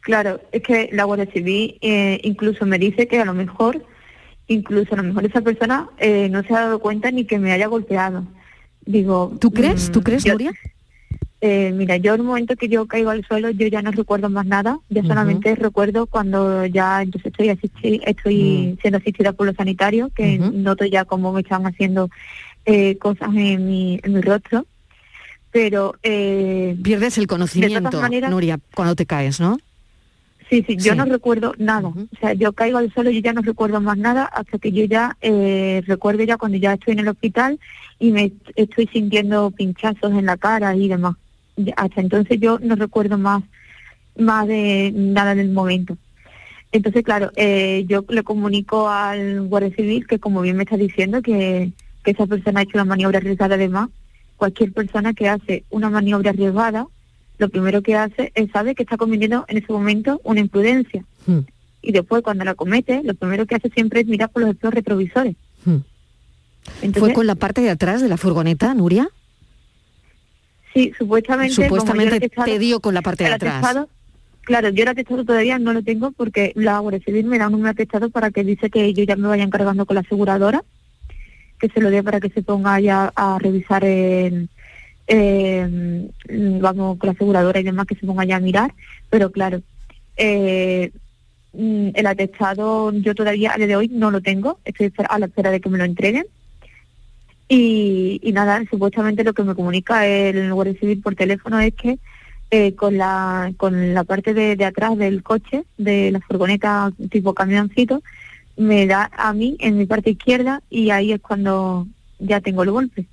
Claro, 0.00 0.40
es 0.52 0.62
que 0.62 0.88
la 0.92 1.04
Guardia 1.04 1.26
Civil 1.32 1.78
eh, 1.80 2.20
incluso 2.22 2.64
me 2.64 2.78
dice 2.78 3.08
que 3.08 3.20
a 3.20 3.24
lo 3.24 3.34
mejor, 3.34 3.84
incluso 4.46 4.94
a 4.94 4.98
lo 4.98 5.02
mejor 5.02 5.24
esa 5.26 5.40
persona 5.40 5.88
eh, 5.98 6.28
no 6.30 6.42
se 6.44 6.54
ha 6.54 6.60
dado 6.60 6.78
cuenta 6.78 7.10
ni 7.10 7.24
que 7.24 7.38
me 7.38 7.52
haya 7.52 7.66
golpeado. 7.66 8.24
Digo, 8.84 9.36
¿Tú 9.40 9.50
crees? 9.50 9.90
¿Tú 9.90 9.98
mm, 10.00 10.02
crees, 10.04 10.24
yo- 10.24 10.32
Nuria? 10.34 10.52
Eh, 11.48 11.70
mira, 11.72 11.96
yo 11.96 12.14
en 12.14 12.20
el 12.22 12.26
momento 12.26 12.56
que 12.56 12.66
yo 12.68 12.86
caigo 12.86 13.10
al 13.10 13.24
suelo, 13.24 13.50
yo 13.50 13.68
ya 13.68 13.80
no 13.80 13.92
recuerdo 13.92 14.28
más 14.28 14.46
nada, 14.46 14.80
ya 14.88 15.00
Ujú. 15.02 15.08
solamente 15.10 15.54
recuerdo 15.54 16.06
cuando 16.06 16.66
ya 16.66 17.02
entonces 17.02 17.30
estoy 17.30 17.48
asisti- 17.50 18.02
estoy 18.04 18.76
siendo 18.80 18.98
asistida 18.98 19.32
por 19.32 19.46
los 19.46 19.54
sanitarios, 19.54 20.10
que 20.12 20.38
noto 20.38 20.84
ya 20.86 21.04
cómo 21.04 21.32
me 21.32 21.42
están 21.42 21.64
haciendo 21.64 22.08
eh, 22.64 22.96
cosas 22.98 23.28
en 23.36 23.64
mi, 23.68 24.00
en 24.02 24.12
mi 24.14 24.20
rostro, 24.22 24.66
pero 25.52 25.94
eh, 26.02 26.76
Pierdes 26.82 27.16
el 27.18 27.28
conocimiento, 27.28 28.00
maneras- 28.00 28.28
Nuria, 28.30 28.58
cuando 28.74 28.96
te 28.96 29.06
caes, 29.06 29.38
¿no? 29.38 29.56
Sí, 30.50 30.64
sí, 30.66 30.76
yo 30.76 30.92
Sí. 30.92 30.98
no 30.98 31.04
recuerdo 31.04 31.54
nada. 31.58 31.88
O 31.88 32.06
sea, 32.20 32.32
yo 32.32 32.52
caigo 32.54 32.78
al 32.78 32.92
suelo 32.92 33.10
y 33.10 33.20
ya 33.22 33.32
no 33.32 33.42
recuerdo 33.42 33.80
más 33.80 33.98
nada 33.98 34.24
hasta 34.24 34.58
que 34.58 34.70
yo 34.72 34.84
ya 34.84 35.16
eh, 35.20 35.82
recuerdo 35.86 36.22
ya 36.24 36.36
cuando 36.38 36.58
ya 36.58 36.72
estoy 36.74 36.92
en 36.94 37.00
el 37.00 37.08
hospital 37.08 37.58
y 38.00 38.10
me 38.10 38.32
estoy 38.56 38.86
sintiendo 38.92 39.50
pinchazos 39.52 40.12
en 40.12 40.26
la 40.26 40.36
cara 40.36 40.74
y 40.74 40.88
demás. 40.88 41.14
Hasta 41.76 42.00
entonces 42.00 42.38
yo 42.40 42.58
no 42.60 42.74
recuerdo 42.76 43.18
más, 43.18 43.42
más 44.18 44.46
de 44.46 44.92
nada 44.94 45.34
del 45.34 45.50
momento. 45.50 45.96
Entonces, 46.72 47.02
claro, 47.04 47.30
eh, 47.36 47.84
yo 47.88 48.04
le 48.08 48.22
comunico 48.22 48.88
al 48.88 49.42
Guardia 49.48 49.74
Civil 49.74 50.06
que, 50.06 50.18
como 50.18 50.42
bien 50.42 50.56
me 50.56 50.64
está 50.64 50.76
diciendo, 50.76 51.22
que, 51.22 51.72
que 52.04 52.10
esa 52.10 52.26
persona 52.26 52.60
ha 52.60 52.62
hecho 52.64 52.72
una 52.74 52.84
maniobra 52.84 53.18
arriesgada. 53.18 53.54
Además, 53.54 53.88
cualquier 54.36 54.72
persona 54.72 55.14
que 55.14 55.28
hace 55.28 55.64
una 55.70 55.88
maniobra 55.90 56.30
arriesgada, 56.30 56.86
lo 57.38 57.48
primero 57.48 57.82
que 57.82 57.96
hace 57.96 58.32
es 58.34 58.50
saber 58.50 58.74
que 58.74 58.82
está 58.82 58.96
cometiendo 58.96 59.44
en 59.48 59.58
ese 59.58 59.72
momento 59.72 60.20
una 60.24 60.40
imprudencia. 60.40 61.04
Hmm. 61.26 61.40
Y 61.82 61.92
después, 61.92 62.22
cuando 62.22 62.44
la 62.44 62.54
comete, 62.54 63.02
lo 63.04 63.14
primero 63.14 63.46
que 63.46 63.54
hace 63.54 63.70
siempre 63.70 64.00
es 64.00 64.06
mirar 64.06 64.30
por 64.30 64.42
los 64.42 64.50
espejos 64.50 64.74
retrovisores. 64.74 65.36
Hmm. 65.64 65.78
Entonces, 66.82 67.00
¿Fue 67.00 67.12
con 67.12 67.26
la 67.26 67.36
parte 67.36 67.60
de 67.60 67.70
atrás 67.70 68.02
de 68.02 68.08
la 68.08 68.16
furgoneta, 68.16 68.74
Nuria? 68.74 69.08
Sí, 70.76 70.92
supuestamente. 70.98 71.54
Supuestamente 71.54 72.28
te 72.28 72.58
dio 72.58 72.80
con 72.80 72.94
la 72.94 73.02
parte 73.02 73.24
de 73.24 73.32
atrás. 73.32 73.64
atestado- 73.64 73.88
claro, 74.42 74.68
yo 74.68 74.82
el 74.82 74.88
atestado 74.88 75.24
todavía 75.24 75.58
no 75.58 75.72
lo 75.72 75.82
tengo 75.82 76.12
porque 76.12 76.52
la 76.54 76.78
Guardia 76.80 77.00
Civil 77.04 77.26
me 77.26 77.38
da 77.38 77.48
un 77.48 77.66
atestado 77.66 78.10
para 78.10 78.30
que 78.30 78.44
dice 78.44 78.68
que 78.70 78.92
yo 78.92 79.04
ya 79.04 79.16
me 79.16 79.28
vaya 79.28 79.42
encargando 79.42 79.86
con 79.86 79.94
la 79.94 80.00
aseguradora, 80.02 80.62
que 81.58 81.68
se 81.68 81.80
lo 81.80 81.90
dé 81.90 82.02
para 82.02 82.20
que 82.20 82.28
se 82.30 82.42
ponga 82.42 82.78
ya 82.80 83.12
a 83.16 83.38
revisar 83.38 83.82
eh, 83.84 84.46
vamos, 86.60 86.98
con 86.98 87.06
la 87.06 87.12
aseguradora 87.12 87.60
y 87.60 87.62
demás, 87.62 87.86
que 87.86 87.94
se 87.94 88.06
ponga 88.06 88.24
ya 88.24 88.36
a 88.36 88.40
mirar, 88.40 88.74
pero 89.10 89.30
claro, 89.30 89.62
eh, 90.16 90.90
mm, 91.52 91.88
el 91.94 92.06
atestado 92.06 92.92
yo 92.92 93.14
todavía 93.14 93.52
a 93.54 93.56
día 93.56 93.66
de 93.66 93.76
hoy 93.76 93.88
no 93.88 94.10
lo 94.10 94.20
tengo, 94.20 94.58
estoy 94.64 94.92
a 95.08 95.18
la 95.18 95.26
espera 95.26 95.50
de 95.50 95.60
que 95.60 95.68
me 95.70 95.78
lo 95.78 95.84
entreguen. 95.84 96.26
Y, 97.48 98.20
y 98.22 98.32
nada, 98.32 98.62
supuestamente 98.68 99.22
lo 99.22 99.32
que 99.32 99.44
me 99.44 99.54
comunica 99.54 100.06
el 100.06 100.52
Guardia 100.52 100.78
Civil 100.80 101.00
por 101.00 101.14
teléfono 101.14 101.60
es 101.60 101.74
que 101.74 101.98
eh, 102.50 102.74
con 102.74 102.96
la 102.96 103.52
con 103.56 103.94
la 103.94 104.04
parte 104.04 104.32
de, 104.34 104.56
de 104.56 104.64
atrás 104.64 104.96
del 104.96 105.22
coche, 105.22 105.64
de 105.76 106.10
la 106.12 106.20
furgoneta 106.20 106.92
tipo 107.10 107.34
camioncito, 107.34 108.02
me 108.56 108.86
da 108.86 109.10
a 109.16 109.32
mí 109.32 109.56
en 109.60 109.78
mi 109.78 109.86
parte 109.86 110.10
izquierda 110.10 110.62
y 110.70 110.90
ahí 110.90 111.12
es 111.12 111.20
cuando 111.20 111.86
ya 112.18 112.40
tengo 112.40 112.62
el 112.62 112.70
golpe. 112.70 113.06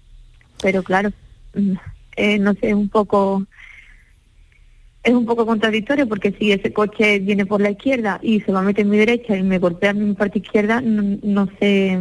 Pero 0.61 0.83
claro, 0.83 1.11
mm, 1.55 1.73
eh, 2.15 2.39
no 2.39 2.53
sé, 2.53 2.69
es 2.69 2.73
un 2.75 2.89
poco 2.89 3.45
es 5.03 5.13
un 5.13 5.25
poco 5.25 5.45
contradictorio 5.45 6.07
porque 6.07 6.31
si 6.39 6.51
ese 6.51 6.71
coche 6.71 7.19
viene 7.19 7.45
por 7.45 7.59
la 7.61 7.71
izquierda 7.71 8.19
y 8.21 8.39
se 8.41 8.51
va 8.51 8.59
a 8.59 8.63
meter 8.63 8.85
en 8.85 8.91
mi 8.91 8.97
derecha 8.97 9.35
y 9.35 9.43
me 9.43 9.59
golpea 9.59 9.91
en 9.91 10.09
mi 10.09 10.13
parte 10.15 10.39
izquierda, 10.39 10.79
no, 10.81 11.19
no 11.23 11.49
sé 11.59 11.99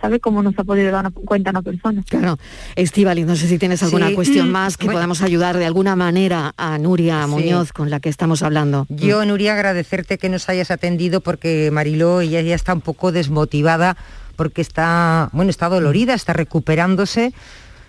¿sabe 0.00 0.20
cómo 0.20 0.42
nos 0.42 0.58
ha 0.58 0.64
podido 0.64 0.90
dar 0.92 1.00
una 1.06 1.10
cuenta 1.10 1.50
una 1.50 1.62
persona? 1.62 2.02
Claro. 2.08 2.38
Estivali, 2.76 3.24
no 3.24 3.36
sé 3.36 3.48
si 3.48 3.58
tienes 3.58 3.82
alguna 3.82 4.08
Sí. 4.08 4.14
cuestión 4.14 4.48
Mm, 4.48 4.52
más 4.52 4.76
que 4.76 4.84
bueno. 4.86 4.98
podamos 4.98 5.22
ayudar 5.22 5.56
de 5.58 5.66
alguna 5.66 5.96
manera 5.96 6.52
a 6.56 6.78
Nuria 6.78 7.24
Sí. 7.24 7.30
Muñoz 7.30 7.72
con 7.72 7.90
la 7.90 8.00
que 8.00 8.08
estamos 8.08 8.42
hablando. 8.42 8.86
Yo, 8.88 9.24
Nuria, 9.24 9.54
agradecerte 9.54 10.18
que 10.18 10.28
nos 10.28 10.48
hayas 10.48 10.70
atendido 10.70 11.20
porque 11.20 11.70
Mariló 11.72 12.20
ella 12.20 12.40
ya 12.40 12.54
está 12.54 12.74
un 12.74 12.80
poco 12.82 13.12
desmotivada 13.12 13.96
porque 14.36 14.60
está, 14.62 15.28
bueno, 15.32 15.50
está 15.50 15.68
dolorida, 15.68 16.14
está 16.14 16.32
recuperándose 16.32 17.34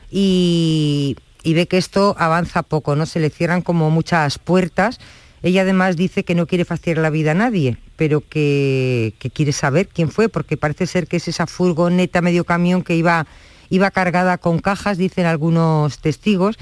y, 0.09 1.15
y 1.43 1.53
ve 1.53 1.67
que 1.67 1.77
esto 1.77 2.15
avanza 2.19 2.63
poco, 2.63 2.95
¿no? 2.95 3.05
Se 3.05 3.19
le 3.19 3.29
cierran 3.29 3.61
como 3.61 3.89
muchas 3.89 4.37
puertas. 4.39 4.99
Ella 5.43 5.61
además 5.63 5.95
dice 5.95 6.23
que 6.23 6.35
no 6.35 6.45
quiere 6.47 6.65
fastidiar 6.65 6.99
la 6.99 7.09
vida 7.09 7.31
a 7.31 7.35
nadie, 7.35 7.77
pero 8.01 8.27
que, 8.27 9.13
que 9.19 9.29
quiere 9.29 9.51
saber 9.51 9.87
quién 9.87 10.09
fue, 10.09 10.27
porque 10.27 10.57
parece 10.57 10.87
ser 10.87 11.05
que 11.05 11.17
es 11.17 11.27
esa 11.27 11.45
furgoneta 11.45 12.19
medio 12.19 12.45
camión 12.45 12.81
que 12.81 12.95
iba, 12.95 13.27
iba 13.69 13.91
cargada 13.91 14.39
con 14.39 14.57
cajas, 14.57 14.97
dicen 14.97 15.27
algunos 15.27 15.99
testigos. 15.99 16.57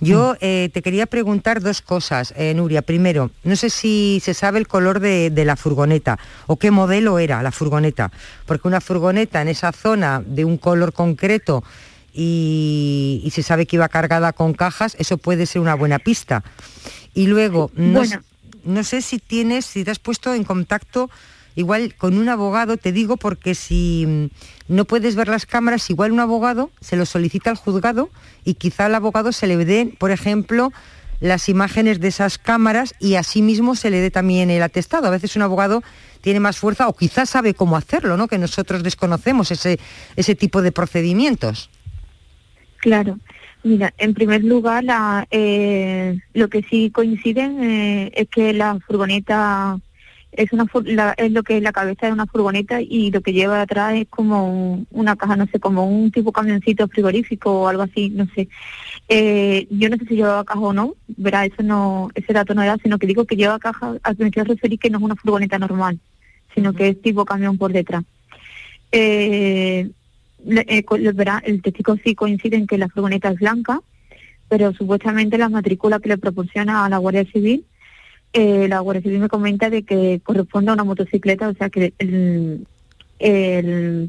Yo 0.00 0.34
eh, 0.40 0.68
te 0.74 0.82
quería 0.82 1.06
preguntar 1.06 1.60
dos 1.60 1.80
cosas, 1.80 2.34
eh, 2.36 2.54
Nuria. 2.54 2.82
Primero, 2.82 3.30
no 3.44 3.54
sé 3.54 3.70
si 3.70 4.20
se 4.20 4.34
sabe 4.34 4.58
el 4.58 4.66
color 4.66 4.98
de, 4.98 5.30
de 5.30 5.44
la 5.44 5.54
furgoneta 5.54 6.18
o 6.48 6.56
qué 6.56 6.72
modelo 6.72 7.20
era 7.20 7.40
la 7.40 7.52
furgoneta, 7.52 8.10
porque 8.44 8.66
una 8.66 8.80
furgoneta 8.80 9.40
en 9.42 9.46
esa 9.46 9.70
zona 9.70 10.24
de 10.26 10.44
un 10.44 10.58
color 10.58 10.92
concreto 10.92 11.62
y, 12.12 13.22
y 13.22 13.30
se 13.30 13.44
sabe 13.44 13.66
que 13.66 13.76
iba 13.76 13.88
cargada 13.88 14.32
con 14.32 14.54
cajas, 14.54 14.96
eso 14.98 15.18
puede 15.18 15.46
ser 15.46 15.62
una 15.62 15.76
buena 15.76 16.00
pista. 16.00 16.42
Y 17.14 17.28
luego, 17.28 17.70
no, 17.76 18.00
Bueno. 18.00 18.22
No 18.64 18.84
sé 18.84 19.02
si 19.02 19.18
tienes, 19.18 19.66
si 19.66 19.84
te 19.84 19.90
has 19.90 19.98
puesto 19.98 20.34
en 20.34 20.44
contacto 20.44 21.10
igual 21.56 21.94
con 21.96 22.16
un 22.16 22.28
abogado, 22.28 22.76
te 22.76 22.92
digo 22.92 23.16
porque 23.16 23.54
si 23.54 24.04
mm, 24.06 24.74
no 24.74 24.84
puedes 24.84 25.14
ver 25.14 25.28
las 25.28 25.46
cámaras, 25.46 25.90
igual 25.90 26.12
un 26.12 26.20
abogado 26.20 26.70
se 26.80 26.96
lo 26.96 27.06
solicita 27.06 27.50
al 27.50 27.56
juzgado 27.56 28.10
y 28.44 28.54
quizá 28.54 28.86
al 28.86 28.94
abogado 28.94 29.32
se 29.32 29.46
le 29.46 29.56
den, 29.64 29.96
por 29.98 30.10
ejemplo, 30.10 30.72
las 31.20 31.48
imágenes 31.48 32.00
de 32.00 32.08
esas 32.08 32.38
cámaras 32.38 32.94
y 32.98 33.16
así 33.16 33.42
mismo 33.42 33.74
se 33.74 33.90
le 33.90 34.00
dé 34.00 34.10
también 34.10 34.50
el 34.50 34.62
atestado. 34.62 35.06
A 35.06 35.10
veces 35.10 35.36
un 35.36 35.42
abogado 35.42 35.82
tiene 36.22 36.40
más 36.40 36.58
fuerza 36.58 36.88
o 36.88 36.94
quizás 36.94 37.28
sabe 37.30 37.54
cómo 37.54 37.76
hacerlo, 37.76 38.16
¿no? 38.16 38.26
Que 38.26 38.38
nosotros 38.38 38.82
desconocemos 38.82 39.50
ese, 39.50 39.78
ese 40.16 40.34
tipo 40.34 40.62
de 40.62 40.72
procedimientos. 40.72 41.68
Claro. 42.78 43.18
Mira, 43.62 43.92
en 43.98 44.14
primer 44.14 44.42
lugar, 44.42 44.84
la, 44.84 45.26
eh, 45.30 46.18
lo 46.32 46.48
que 46.48 46.62
sí 46.62 46.90
coinciden 46.90 47.62
eh, 47.62 48.10
es 48.14 48.28
que 48.28 48.54
la 48.54 48.78
furgoneta 48.86 49.78
es 50.32 50.52
una 50.52 50.66
la- 50.84 51.12
es 51.18 51.32
lo 51.32 51.42
que 51.42 51.56
es 51.58 51.62
la 51.62 51.72
cabeza 51.72 52.06
de 52.06 52.12
una 52.12 52.24
furgoneta 52.26 52.80
y 52.80 53.10
lo 53.10 53.20
que 53.20 53.32
lleva 53.34 53.60
atrás 53.60 53.94
es 53.96 54.06
como 54.08 54.46
un- 54.72 54.86
una 54.90 55.16
caja, 55.16 55.36
no 55.36 55.46
sé, 55.48 55.58
como 55.60 55.86
un 55.86 56.10
tipo 56.10 56.32
camioncito 56.32 56.88
frigorífico 56.88 57.62
o 57.62 57.68
algo 57.68 57.82
así, 57.82 58.08
no 58.10 58.26
sé. 58.34 58.48
Eh, 59.08 59.66
yo 59.70 59.90
no 59.90 59.96
sé 59.98 60.06
si 60.06 60.16
lleva 60.16 60.44
caja 60.44 60.60
o 60.60 60.72
no, 60.72 60.94
verá, 61.08 61.44
eso 61.46 61.62
no, 61.62 62.10
ese 62.14 62.32
dato 62.32 62.54
no 62.54 62.62
era, 62.62 62.76
sino 62.82 62.98
que 62.98 63.06
digo 63.08 63.26
que 63.26 63.36
lleva 63.36 63.58
caja, 63.58 63.96
a 64.02 64.14
que 64.14 64.24
me 64.24 64.30
quiero 64.30 64.52
referir 64.54 64.78
que 64.78 64.90
no 64.90 64.98
es 64.98 65.04
una 65.04 65.16
furgoneta 65.16 65.58
normal, 65.58 65.98
sino 66.54 66.72
que 66.74 66.88
es 66.90 67.02
tipo 67.02 67.24
camión 67.26 67.58
por 67.58 67.72
detrás. 67.72 68.04
Eh, 68.92 69.90
eh, 70.46 70.84
co- 70.84 70.98
lo 70.98 71.12
verá, 71.12 71.42
el 71.44 71.62
testigo 71.62 71.96
sí 72.04 72.14
coincide 72.14 72.56
en 72.56 72.66
que 72.66 72.78
la 72.78 72.88
furgoneta 72.88 73.30
es 73.30 73.38
blanca, 73.38 73.80
pero 74.48 74.72
supuestamente 74.72 75.38
la 75.38 75.48
matrícula 75.48 76.00
que 76.00 76.08
le 76.08 76.18
proporciona 76.18 76.84
a 76.84 76.88
la 76.88 76.98
Guardia 76.98 77.24
Civil, 77.24 77.64
eh, 78.32 78.68
la 78.68 78.80
Guardia 78.80 79.02
Civil 79.02 79.20
me 79.20 79.28
comenta 79.28 79.70
de 79.70 79.82
que 79.82 80.20
corresponde 80.22 80.70
a 80.70 80.74
una 80.74 80.84
motocicleta, 80.84 81.48
o 81.48 81.54
sea 81.54 81.70
que 81.70 81.92
el, 81.98 82.66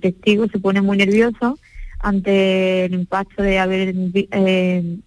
testigo 0.01 0.47
se 0.47 0.59
pone 0.59 0.81
muy 0.81 0.97
nervioso 0.97 1.59
ante 1.99 2.85
el 2.85 2.93
impacto 2.93 3.43
de 3.43 3.59
haber 3.59 3.93
eh, 4.13 4.97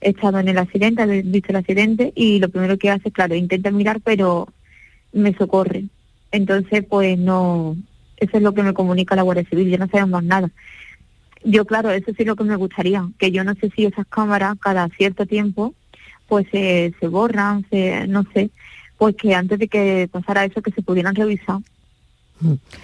estado 0.00 0.38
en 0.38 0.48
el 0.48 0.58
accidente, 0.58 1.02
haber 1.02 1.24
visto 1.24 1.50
el 1.50 1.56
accidente 1.56 2.12
y 2.14 2.38
lo 2.40 2.48
primero 2.48 2.76
que 2.78 2.90
hace, 2.90 3.10
claro, 3.10 3.34
intenta 3.34 3.70
mirar 3.70 4.00
pero 4.02 4.48
me 5.12 5.34
socorre. 5.34 5.84
Entonces, 6.30 6.84
pues 6.88 7.18
no, 7.18 7.76
eso 8.22 8.36
es 8.36 8.42
lo 8.42 8.54
que 8.54 8.62
me 8.62 8.72
comunica 8.72 9.16
la 9.16 9.22
Guardia 9.22 9.44
Civil, 9.48 9.68
yo 9.68 9.78
no 9.78 9.88
sabemos 9.88 10.10
más 10.10 10.24
nada. 10.24 10.50
Yo, 11.44 11.64
claro, 11.64 11.90
eso 11.90 12.12
sí 12.12 12.18
es 12.18 12.26
lo 12.26 12.36
que 12.36 12.44
me 12.44 12.56
gustaría, 12.56 13.08
que 13.18 13.32
yo 13.32 13.42
no 13.42 13.54
sé 13.54 13.70
si 13.74 13.84
esas 13.84 14.06
cámaras 14.06 14.56
cada 14.60 14.88
cierto 14.90 15.26
tiempo 15.26 15.74
pues 16.28 16.46
se 16.50 16.94
se 16.98 17.08
borran, 17.08 17.66
se, 17.68 18.06
no 18.06 18.24
sé, 18.32 18.50
pues 18.96 19.16
que 19.16 19.34
antes 19.34 19.58
de 19.58 19.68
que 19.68 20.08
pasara 20.10 20.44
eso 20.44 20.62
que 20.62 20.70
se 20.70 20.82
pudieran 20.82 21.14
revisar. 21.14 21.58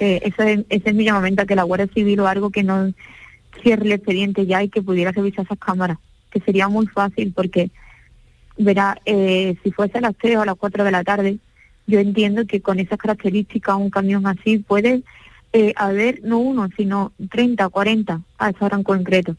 Eh, 0.01 0.21
eso 0.23 0.43
es, 0.43 0.61
ese 0.69 0.91
es 0.91 0.95
mi 0.95 1.05
llamamiento 1.05 1.43
a 1.43 1.47
que 1.47 1.57
la 1.57 1.63
Guardia 1.63 1.89
Civil 1.95 2.21
o 2.21 2.27
algo 2.27 2.51
que 2.51 2.63
no 2.63 2.93
cierre 3.63 3.87
el 3.87 3.93
expediente 3.93 4.47
ya 4.47 4.63
y 4.63 4.69
que 4.69 4.83
pudiera 4.83 5.13
revisar 5.13 5.45
esas 5.45 5.59
cámaras, 5.59 5.99
que 6.31 6.41
sería 6.41 6.69
muy 6.69 6.87
fácil 6.87 7.33
porque, 7.35 7.71
verá, 8.57 9.01
eh, 9.05 9.57
si 9.63 9.71
fuese 9.71 9.99
a 9.99 10.03
las 10.03 10.17
3 10.17 10.37
o 10.37 10.43
a 10.43 10.47
las 10.47 10.57
4 10.57 10.85
de 10.85 10.91
la 10.91 11.05
tarde, 11.05 11.39
yo 11.87 12.01
entiendo 12.01 12.47
que 12.47 12.61
con 12.61 12.79
esas 12.79 12.99
características 12.99 13.77
un 13.77 13.91
camión 13.91 14.27
así 14.27 14.59
puede 14.59 15.03
eh, 15.53 15.73
haber 15.77 16.21
no 16.23 16.39
uno, 16.39 16.69
sino 16.77 17.13
30 17.31 17.67
o 17.67 17.71
40 17.71 18.21
a 18.39 18.51
esa 18.51 18.65
hora 18.65 18.77
en 18.77 18.83
concreto. 18.83 19.37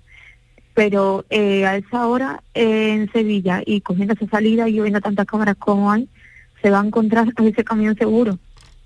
Pero 0.74 1.26
eh, 1.30 1.66
a 1.66 1.78
esa 1.78 2.08
hora 2.08 2.42
eh, 2.54 2.94
en 2.94 3.12
Sevilla 3.12 3.62
y 3.66 3.82
cogiendo 3.82 4.14
esa 4.14 4.28
salida 4.28 4.68
y 4.70 4.80
viendo 4.80 5.02
tantas 5.02 5.26
cámaras 5.26 5.56
como 5.58 5.92
hay, 5.92 6.08
se 6.62 6.70
va 6.70 6.82
a 6.82 6.86
encontrar 6.86 7.28
a 7.36 7.44
ese 7.48 7.64
camión 7.64 7.96
seguro. 7.96 8.38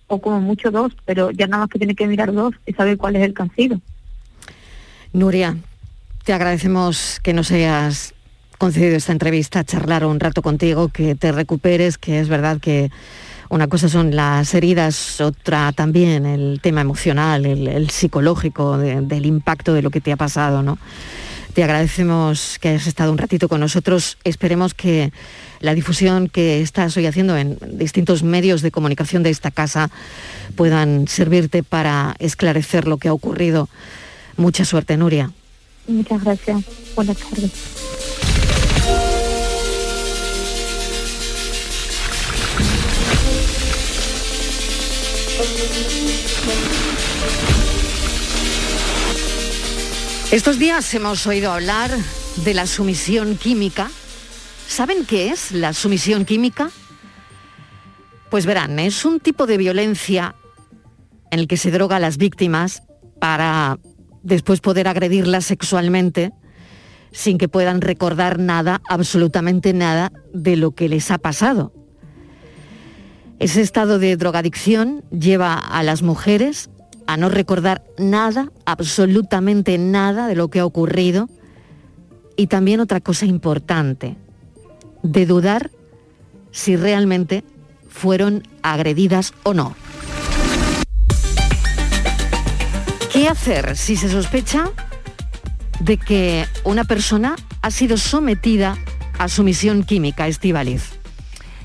O 0.08 0.20
como 0.20 0.42
mucho 0.42 0.70
dos, 0.70 0.94
pero 1.06 1.32
ya 1.32 1.48
nada 1.48 1.64
más 1.64 1.70
que 1.70 1.80
tiene 1.80 1.96
que 1.96 2.08
mirar 2.08 2.34
dos 2.34 2.54
y 2.66 2.74
saber 2.74 2.98
cuál 2.98 3.16
es 3.16 3.24
el 3.24 3.34
sido. 3.56 3.80
Nuria, 5.14 5.56
te 6.24 6.34
agradecemos 6.34 7.20
que 7.24 7.34
nos 7.34 7.52
hayas 7.52 8.14
concedido 8.58 8.96
esta 8.96 9.12
entrevista, 9.12 9.64
charlar 9.64 10.06
un 10.06 10.20
rato 10.20 10.42
contigo, 10.42 10.90
que 10.90 11.16
te 11.16 11.32
recuperes, 11.32 11.98
que 11.98 12.20
es 12.20 12.30
verdad 12.30 12.60
que 12.60 12.92
una 13.54 13.68
cosa 13.68 13.88
son 13.88 14.16
las 14.16 14.52
heridas, 14.56 15.22
otra 15.22 15.72
también 15.74 16.26
el 16.26 16.60
tema 16.60 16.82
emocional, 16.82 17.46
el, 17.46 17.90
psicológico 17.92 18.78
de- 18.80 19.02
del 19.02 19.26
impacto 19.28 19.74
de 19.74 19.84
lo 19.84 19.92
que 19.92 20.02
te 20.02 20.12
ha 20.12 20.18
pasado, 20.18 20.64
¿no? 20.64 20.80
Te 21.54 21.64
agradecemos 21.64 22.58
que 22.60 22.70
hayas 22.70 22.88
estado 22.88 23.12
un 23.12 23.20
ratito 23.20 23.48
con 23.48 23.60
nosotros. 23.60 24.18
Esperemos 24.24 24.74
que 24.74 25.14
la 25.60 25.76
difusión 25.76 26.28
que 26.28 26.62
estás 26.62 26.98
hoy 26.98 27.06
haciendo 27.06 27.38
en 27.38 27.60
distintos 27.78 28.24
medios 28.24 28.64
de 28.64 28.72
comunicación 28.72 29.22
de 29.22 29.30
esta 29.30 29.52
casa 29.52 29.92
puedan 30.56 31.08
servirte 31.08 31.62
para 31.62 32.16
esclarecer 32.18 32.88
lo 32.88 32.98
que 32.98 33.10
ha 33.10 33.14
ocurrido. 33.14 33.70
Mucha 34.36 34.66
suerte, 34.66 34.98
Nuria. 34.98 35.30
Muchas 35.88 36.24
gracias. 36.24 36.64
Buenas 36.96 37.18
tardes. 37.18 37.52
Estos 50.32 50.58
días 50.58 50.92
hemos 50.96 51.28
oído 51.28 51.52
hablar 51.52 51.92
de 52.38 52.54
la 52.54 52.66
sumisión 52.66 53.38
química. 53.38 53.92
¿Saben 54.68 55.06
qué 55.06 55.30
es 55.30 55.52
la 55.52 55.74
sumisión 55.74 56.26
química? 56.26 56.72
Pues 58.32 58.48
verán, 58.48 58.80
es 58.80 59.06
un 59.06 59.20
tipo 59.20 59.46
de 59.46 59.58
violencia 59.58 60.36
en 61.30 61.40
el 61.40 61.48
que 61.48 61.58
se 61.58 61.70
droga 61.70 61.98
a 61.98 62.00
las 62.00 62.18
víctimas 62.18 62.82
para 63.20 63.78
después 64.24 64.60
poder 64.60 64.88
agredirlas 64.88 65.46
sexualmente 65.46 66.32
sin 67.12 67.38
que 67.38 67.48
puedan 67.48 67.82
recordar 67.82 68.40
nada, 68.40 68.82
absolutamente 68.90 69.72
nada 69.74 70.12
de 70.34 70.56
lo 70.56 70.72
que 70.72 70.90
les 70.90 71.12
ha 71.12 71.20
pasado. 71.20 71.83
Ese 73.44 73.60
estado 73.60 74.00
de 74.00 74.16
drogadicción 74.16 75.04
lleva 75.10 75.56
a 75.56 75.84
las 75.84 76.02
mujeres 76.02 76.70
a 77.08 77.18
no 77.18 77.28
recordar 77.28 77.84
nada, 77.98 78.54
absolutamente 78.66 79.78
nada 79.78 80.30
de 80.30 80.36
lo 80.36 80.48
que 80.48 80.62
ha 80.62 80.66
ocurrido. 80.66 81.28
Y 82.38 82.48
también 82.48 82.80
otra 82.80 83.02
cosa 83.02 83.26
importante, 83.26 84.16
de 85.02 85.26
dudar 85.26 85.72
si 86.52 86.78
realmente 86.78 87.44
fueron 87.90 88.48
agredidas 88.62 89.34
o 89.44 89.54
no. 89.54 89.76
¿Qué 93.12 93.28
hacer 93.28 93.76
si 93.76 93.98
se 93.98 94.08
sospecha 94.08 94.72
de 95.82 95.98
que 95.98 96.46
una 96.64 96.86
persona 96.86 97.36
ha 97.62 97.72
sido 97.72 97.98
sometida 97.98 98.78
a 99.20 99.28
sumisión 99.28 99.84
química, 99.84 100.30
Estivaliz? 100.30 101.03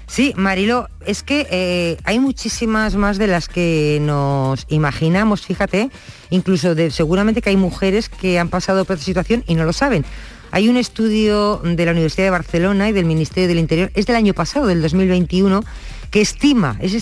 Sí, 0.08 0.32
Marilo, 0.36 0.88
es 1.04 1.22
que 1.22 1.46
eh, 1.50 1.98
hay 2.04 2.18
muchísimas 2.18 2.96
más 2.96 3.18
de 3.18 3.26
las 3.26 3.46
que 3.46 3.98
nos 4.00 4.64
imaginamos, 4.70 5.42
fíjate, 5.42 5.90
incluso 6.30 6.74
seguramente 6.90 7.42
que 7.42 7.50
hay 7.50 7.56
mujeres 7.56 8.08
que 8.08 8.38
han 8.38 8.48
pasado 8.48 8.86
por 8.86 8.94
esta 8.94 9.04
situación 9.04 9.44
y 9.46 9.54
no 9.54 9.64
lo 9.64 9.74
saben. 9.74 10.06
Hay 10.50 10.70
un 10.70 10.78
estudio 10.78 11.60
de 11.62 11.84
la 11.84 11.92
Universidad 11.92 12.24
de 12.24 12.30
Barcelona 12.30 12.88
y 12.88 12.92
del 12.92 13.04
Ministerio 13.04 13.48
del 13.48 13.58
Interior, 13.58 13.90
es 13.94 14.06
del 14.06 14.16
año 14.16 14.32
pasado, 14.32 14.66
del 14.66 14.80
2021, 14.80 15.62
que 16.10 16.20
estima, 16.20 16.76
es 16.80 16.94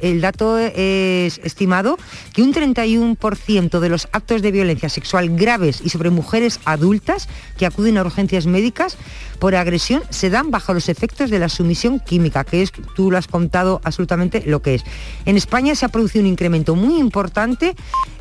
el 0.00 0.20
dato 0.20 0.58
es 0.58 1.40
estimado 1.44 1.98
que 2.32 2.42
un 2.42 2.52
31% 2.52 3.80
de 3.80 3.88
los 3.88 4.08
actos 4.12 4.42
de 4.42 4.50
violencia 4.50 4.88
sexual 4.88 5.36
graves 5.36 5.80
y 5.84 5.88
sobre 5.88 6.10
mujeres 6.10 6.60
adultas 6.64 7.28
que 7.58 7.66
acuden 7.66 7.98
a 7.98 8.02
urgencias 8.02 8.46
médicas 8.46 8.96
por 9.38 9.56
agresión 9.56 10.02
se 10.10 10.30
dan 10.30 10.50
bajo 10.50 10.72
los 10.72 10.88
efectos 10.88 11.30
de 11.30 11.38
la 11.38 11.48
sumisión 11.48 11.98
química, 12.00 12.44
que 12.44 12.62
es, 12.62 12.72
tú 12.94 13.10
lo 13.10 13.18
has 13.18 13.26
contado 13.26 13.80
absolutamente 13.84 14.42
lo 14.46 14.62
que 14.62 14.76
es. 14.76 14.84
En 15.24 15.36
España 15.36 15.74
se 15.74 15.84
ha 15.84 15.88
producido 15.88 16.22
un 16.22 16.30
incremento 16.30 16.76
muy 16.76 16.98
importante 16.98 17.74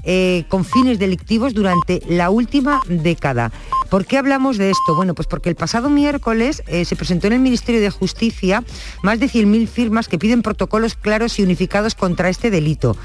eh, 0.03 0.45
con 0.49 0.65
fines 0.65 0.97
delictivos 0.97 1.53
durante 1.53 2.01
la 2.07 2.31
última 2.31 2.81
década. 2.87 3.51
¿Por 3.91 4.05
qué 4.05 4.17
hablamos 4.17 4.57
de 4.57 4.69
esto? 4.69 4.95
Bueno, 4.95 5.13
pues 5.13 5.27
porque 5.27 5.49
el 5.49 5.55
pasado 5.55 5.89
miércoles 5.89 6.63
eh, 6.67 6.85
se 6.85 6.95
presentó 6.95 7.27
en 7.27 7.33
el 7.33 7.39
Ministerio 7.39 7.81
de 7.81 7.89
Justicia 7.89 8.63
más 9.03 9.19
de 9.19 9.25
100.000 9.25 9.67
firmas 9.67 10.07
que 10.07 10.17
piden 10.17 10.43
protocolos 10.43 10.95
claros 10.95 11.37
y 11.39 11.43
unificados 11.43 11.93
contra 11.93 12.29
este 12.29 12.49
delito. 12.49 12.95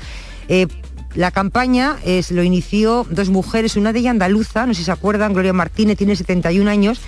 Eh, 0.49 0.69
la 1.17 1.33
campaña 1.33 1.97
es, 2.05 2.31
lo 2.31 2.45
inició 2.45 3.05
dos 3.11 3.31
mujeres, 3.31 3.75
una 3.75 3.93
de 3.93 3.99
ellas 3.99 4.13
andaluza, 4.13 4.65
no 4.65 4.75
sé 4.75 4.79
si 4.79 4.85
se 4.85 4.93
acuerdan, 4.93 5.33
Gloria 5.33 5.53
Martínez 5.53 5.99
tiene 5.99 6.15
71 6.15 6.71
años, 6.71 7.01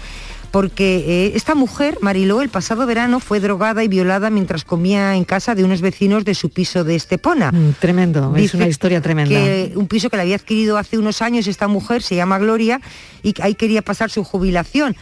porque 0.50 1.04
eh, 1.06 1.32
esta 1.34 1.54
mujer, 1.54 1.98
Mariló, 2.00 2.42
el 2.42 2.48
pasado 2.48 2.86
verano 2.86 3.20
fue 3.20 3.40
drogada 3.40 3.84
y 3.84 3.88
violada 3.88 4.30
mientras 4.30 4.64
comía 4.64 5.14
en 5.16 5.24
casa 5.24 5.54
de 5.54 5.64
unos 5.64 5.80
vecinos 5.80 6.24
de 6.24 6.34
su 6.34 6.50
piso 6.50 6.84
de 6.84 6.96
Estepona. 6.96 7.52
Mm, 7.52 7.74
tremendo, 7.78 8.34
es 8.36 8.54
una 8.54 8.66
historia 8.66 9.00
tremenda. 9.00 9.34
Que 9.34 9.72
un 9.74 9.86
piso 9.86 10.10
que 10.10 10.16
le 10.16 10.22
había 10.22 10.36
adquirido 10.36 10.78
hace 10.78 10.98
unos 10.98 11.22
años 11.22 11.46
esta 11.46 11.68
mujer, 11.68 12.02
se 12.02 12.16
llama 12.16 12.38
Gloria, 12.38 12.80
y 13.22 13.34
ahí 13.42 13.54
quería 13.54 13.82
pasar 13.82 14.10
su 14.10 14.24
jubilación. 14.24 14.96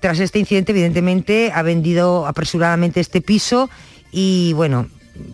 Tras 0.00 0.18
este 0.20 0.38
incidente, 0.38 0.72
evidentemente, 0.72 1.52
ha 1.54 1.62
vendido 1.62 2.26
apresuradamente 2.26 3.00
este 3.00 3.20
piso 3.20 3.70
y, 4.10 4.52
bueno, 4.54 4.88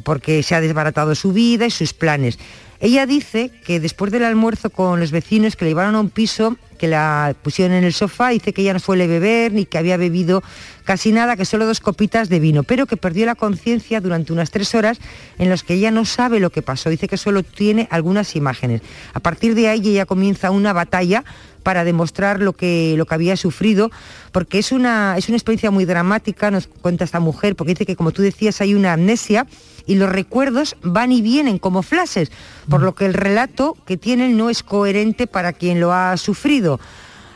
porque 0.04 0.42
se 0.42 0.54
ha 0.54 0.60
desbaratado 0.60 1.14
su 1.14 1.32
vida 1.32 1.66
y 1.66 1.70
sus 1.70 1.92
planes. 1.94 2.38
Ella 2.80 3.06
dice 3.06 3.50
que 3.64 3.80
después 3.80 4.12
del 4.12 4.24
almuerzo 4.24 4.70
con 4.70 5.00
los 5.00 5.10
vecinos 5.10 5.56
que 5.56 5.64
le 5.64 5.72
llevaron 5.72 5.96
a 5.96 6.00
un 6.00 6.10
piso, 6.10 6.56
que 6.78 6.86
la 6.86 7.34
pusieron 7.42 7.76
en 7.76 7.82
el 7.82 7.92
sofá, 7.92 8.28
dice 8.28 8.52
que 8.52 8.62
ella 8.62 8.72
no 8.72 8.78
suele 8.78 9.08
beber 9.08 9.52
ni 9.52 9.66
que 9.66 9.78
había 9.78 9.96
bebido 9.96 10.44
casi 10.84 11.10
nada, 11.10 11.34
que 11.34 11.44
solo 11.44 11.66
dos 11.66 11.80
copitas 11.80 12.28
de 12.28 12.38
vino, 12.38 12.62
pero 12.62 12.86
que 12.86 12.96
perdió 12.96 13.26
la 13.26 13.34
conciencia 13.34 14.00
durante 14.00 14.32
unas 14.32 14.52
tres 14.52 14.74
horas 14.76 14.98
en 15.38 15.50
las 15.50 15.64
que 15.64 15.74
ella 15.74 15.90
no 15.90 16.04
sabe 16.04 16.38
lo 16.38 16.50
que 16.50 16.62
pasó, 16.62 16.88
dice 16.88 17.08
que 17.08 17.16
solo 17.16 17.42
tiene 17.42 17.88
algunas 17.90 18.36
imágenes. 18.36 18.80
A 19.12 19.18
partir 19.18 19.56
de 19.56 19.68
ahí 19.68 19.80
ella 19.84 20.06
comienza 20.06 20.52
una 20.52 20.72
batalla 20.72 21.24
para 21.62 21.84
demostrar 21.84 22.40
lo 22.40 22.52
que, 22.52 22.94
lo 22.96 23.06
que 23.06 23.14
había 23.14 23.36
sufrido, 23.36 23.90
porque 24.32 24.58
es 24.58 24.72
una, 24.72 25.16
es 25.16 25.28
una 25.28 25.36
experiencia 25.36 25.70
muy 25.70 25.84
dramática, 25.84 26.50
nos 26.50 26.66
cuenta 26.66 27.04
esta 27.04 27.20
mujer, 27.20 27.56
porque 27.56 27.74
dice 27.74 27.86
que 27.86 27.96
como 27.96 28.12
tú 28.12 28.22
decías 28.22 28.60
hay 28.60 28.74
una 28.74 28.92
amnesia 28.92 29.46
y 29.86 29.96
los 29.96 30.10
recuerdos 30.10 30.76
van 30.82 31.12
y 31.12 31.22
vienen 31.22 31.58
como 31.58 31.82
flashes, 31.82 32.30
por 32.68 32.82
lo 32.82 32.94
que 32.94 33.06
el 33.06 33.14
relato 33.14 33.76
que 33.86 33.96
tienen 33.96 34.36
no 34.36 34.50
es 34.50 34.62
coherente 34.62 35.26
para 35.26 35.52
quien 35.52 35.80
lo 35.80 35.92
ha 35.92 36.16
sufrido. 36.16 36.78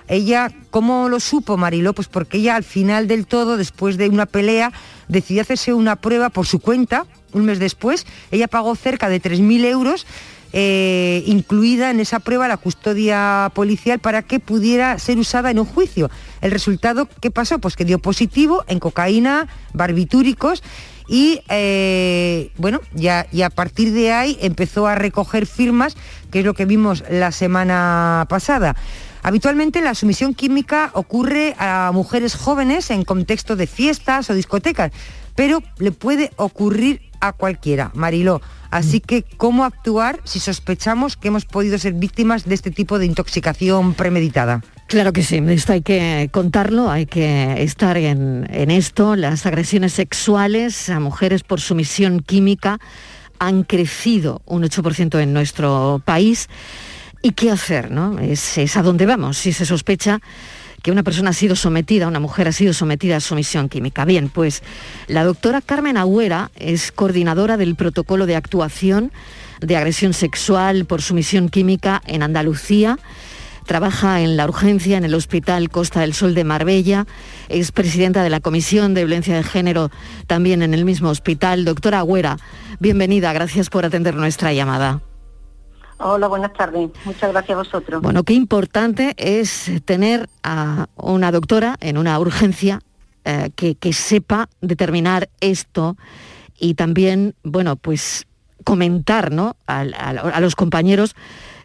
Ella, 0.09 0.51
¿cómo 0.71 1.09
lo 1.09 1.21
supo 1.21 1.57
Mariló? 1.57 1.95
Pues 1.95 2.09
porque 2.09 2.39
ella 2.39 2.57
al 2.57 2.65
final 2.65 3.09
del 3.09 3.27
todo, 3.27 3.57
después 3.57 3.97
de 3.97 4.09
una 4.09 4.27
pelea, 4.27 4.73
decidió 5.09 5.43
hacerse 5.43 5.73
una 5.73 5.97
prueba 5.97 6.29
por 6.29 6.47
su 6.47 6.59
cuenta, 6.59 7.07
un 7.33 7.47
mes 7.47 7.59
después, 7.59 8.07
ella 8.31 8.49
pagó 8.49 8.77
cerca 8.77 9.09
de 9.09 9.23
3.000 9.23 9.65
euros 9.65 10.07
eh, 10.53 11.23
incluida 11.27 11.91
en 11.91 12.01
esa 12.01 12.21
prueba 12.21 12.49
la 12.49 12.57
custodia 12.57 13.51
policial 13.55 13.99
para 13.99 14.23
que 14.23 14.41
pudiera 14.41 14.99
ser 14.99 15.19
usada 15.19 15.51
en 15.51 15.59
un 15.59 15.65
juicio. 15.65 16.11
El 16.41 16.51
resultado, 16.51 17.09
¿qué 17.21 17.31
pasó? 17.31 17.59
Pues 17.59 17.77
que 17.77 17.85
dio 17.85 17.99
positivo 17.99 18.65
en 18.69 18.79
cocaína, 18.79 19.49
barbitúricos 19.73 20.63
y 21.09 21.41
eh, 21.49 22.51
bueno, 22.59 22.81
ya, 22.95 23.27
y 23.33 23.43
a 23.43 23.51
partir 23.51 23.93
de 23.93 24.13
ahí 24.13 24.39
empezó 24.41 24.87
a 24.87 24.95
recoger 24.95 25.47
firmas, 25.47 25.97
que 26.31 26.41
es 26.41 26.45
lo 26.45 26.55
que 26.55 26.65
vimos 26.65 27.05
la 27.11 27.33
semana 27.33 28.27
pasada. 28.29 28.77
Habitualmente 29.23 29.81
la 29.81 29.95
sumisión 29.95 30.35
química 30.35 30.91
ocurre 30.95 31.55
a 31.59 31.91
mujeres 31.95 32.35
jóvenes 32.35 32.91
en 32.91 33.05
contexto 33.05 33.57
de 33.57 33.67
fiestas 33.67 34.29
o 34.31 34.35
discotecas, 34.35 34.91
pero 35.37 35.63
le 35.79 35.93
puede 35.93 36.31
ocurrir 36.37 37.01
a 37.21 37.33
cualquiera, 37.33 37.91
Mariló. 37.95 38.41
Así 38.73 39.01
que, 39.01 39.23
¿cómo 39.37 39.65
actuar 39.65 40.21
si 40.25 40.41
sospechamos 40.41 41.19
que 41.19 41.29
hemos 41.29 41.45
podido 41.45 41.77
ser 41.77 41.93
víctimas 41.93 42.47
de 42.47 42.55
este 42.55 42.71
tipo 42.71 42.99
de 42.99 43.05
intoxicación 43.05 43.93
premeditada? 43.93 44.63
Claro 44.87 45.13
que 45.13 45.23
sí, 45.23 45.43
esto 45.47 45.75
hay 45.75 45.83
que 45.83 46.31
contarlo, 46.33 46.91
hay 46.91 47.05
que 47.05 47.63
estar 47.63 47.99
en, 47.99 48.47
esto. 48.71 49.15
Las 49.15 49.45
agresiones 49.45 49.93
sexuales 49.93 50.89
a 50.89 51.01
mujeres 51.01 51.43
por 51.43 51.61
sumisión 51.61 52.21
química 52.21 52.79
han 53.39 53.65
crecido 53.65 54.41
un 54.47 54.63
8% 54.63 55.21
en 55.21 55.35
nuestro 55.35 56.01
país. 56.03 56.49
¿Y 57.21 57.33
qué 57.33 57.51
hacer? 57.51 57.91
No? 57.91 58.19
Es, 58.21 58.57
es 58.57 58.75
a 58.79 58.83
dónde 58.83 59.05
vamos. 59.05 59.37
Si 59.37 59.53
se 59.53 59.67
sospecha 59.67 60.23
que 60.83 60.91
una 60.91 61.03
persona 61.03 61.31
ha 61.31 61.35
sido 61.35 61.57
sometida, 61.57 62.09
una 62.09 62.21
mujer 62.21 62.49
ha 62.49 62.53
sido 62.53 62.73
sometida 62.73 63.17
a 63.17 63.21
sumisión 63.21 63.69
química. 63.69 64.05
Bien, 64.05 64.29
pues 64.29 64.63
la 65.07 65.25
doctora 65.25 65.61
Carmen 65.61 65.97
Agüera 65.97 66.51
es 66.57 66.93
coordinadora 66.93 67.57
del 67.57 67.77
protocolo 67.77 68.27
de 68.27 68.37
actuación 68.37 69.13
de 69.61 69.77
agresión 69.77 70.13
sexual 70.13 70.87
por 70.87 71.03
sumisión 71.03 71.49
química 71.49 72.03
en 72.07 72.23
Andalucía 72.23 72.99
trabaja 73.67 74.21
en 74.21 74.37
la 74.37 74.47
urgencia 74.47 74.97
en 74.97 75.05
el 75.05 75.15
Hospital 75.15 75.71
Costa 75.71 76.01
del 76.01 76.15
Sol 76.15 76.35
de 76.35 76.45
Marbella, 76.45 77.07
es 77.49 77.73
presidenta 77.73 78.23
de 78.23 78.31
la 78.31 78.41
Comisión 78.41 78.95
de 78.95 79.03
Violencia 79.05 79.37
de 79.37 79.43
Género 79.43 79.91
también 80.27 80.63
en 80.63 80.75
el 80.75 80.85
mismo 80.85 81.11
hospital. 81.11 81.65
Doctora 81.65 82.01
Agüera, 82.01 82.39
bienvenida, 82.81 83.33
gracias 83.33 83.71
por 83.71 83.85
atender 83.85 84.15
nuestra 84.15 84.53
llamada. 84.53 85.01
Hola, 85.99 86.29
buenas 86.29 86.53
tardes. 86.53 86.91
Muchas 87.05 87.33
gracias 87.33 87.55
a 87.55 87.59
vosotros. 87.59 88.03
Bueno, 88.03 88.25
qué 88.25 88.35
importante 88.35 89.15
es 89.17 89.71
tener 89.85 90.29
a 90.43 90.89
una 90.97 91.31
doctora 91.31 91.77
en 91.81 91.99
una 91.99 92.19
urgencia 92.19 92.81
eh, 93.25 93.51
que, 93.55 93.93
sepa 93.93 94.49
determinar 94.61 95.29
esto 95.41 95.97
y 96.59 96.75
también, 96.75 97.35
bueno, 97.45 97.77
pues 97.77 98.27
comentar 98.65 99.33
¿no? 99.33 99.57
a 99.67 100.41
los 100.41 100.55
compañeros 100.55 101.15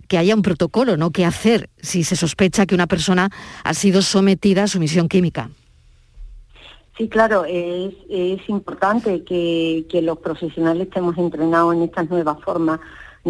que 0.07 0.17
haya 0.17 0.35
un 0.35 0.41
protocolo, 0.41 0.97
¿no? 0.97 1.11
¿Qué 1.11 1.25
hacer 1.25 1.69
si 1.81 2.03
se 2.03 2.15
sospecha 2.15 2.65
que 2.65 2.75
una 2.75 2.87
persona 2.87 3.29
ha 3.63 3.73
sido 3.73 4.01
sometida 4.01 4.63
a 4.63 4.67
sumisión 4.67 5.09
química? 5.09 5.49
Sí, 6.97 7.07
claro, 7.09 7.45
es, 7.45 7.93
importante 8.47 9.23
que, 9.23 9.85
los 10.01 10.17
profesionales 10.17 10.87
estemos 10.87 11.15
entrenados 11.17 11.75
en 11.75 11.83
estas 11.83 12.09
nuevas 12.09 12.41
formas 12.41 12.79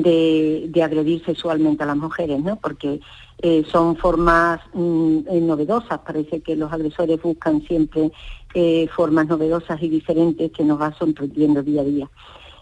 de, 0.01 0.83
agredir 0.83 1.23
sexualmente 1.25 1.83
a 1.83 1.87
las 1.87 1.97
mujeres, 1.97 2.41
¿no? 2.41 2.55
Porque 2.57 2.99
eh, 3.39 3.63
son 3.71 3.95
formas 3.97 4.61
mm, 4.73 5.19
eh, 5.29 5.41
novedosas, 5.41 5.99
parece 5.99 6.41
que 6.41 6.55
los 6.55 6.71
agresores 6.71 7.21
buscan 7.21 7.61
siempre 7.63 8.11
eh, 8.53 8.87
formas 8.95 9.27
novedosas 9.27 9.81
y 9.81 9.89
diferentes 9.89 10.51
que 10.51 10.63
nos 10.63 10.79
van 10.79 10.95
sorprendiendo 10.97 11.63
día 11.63 11.81
a 11.81 11.85
día. 11.85 12.09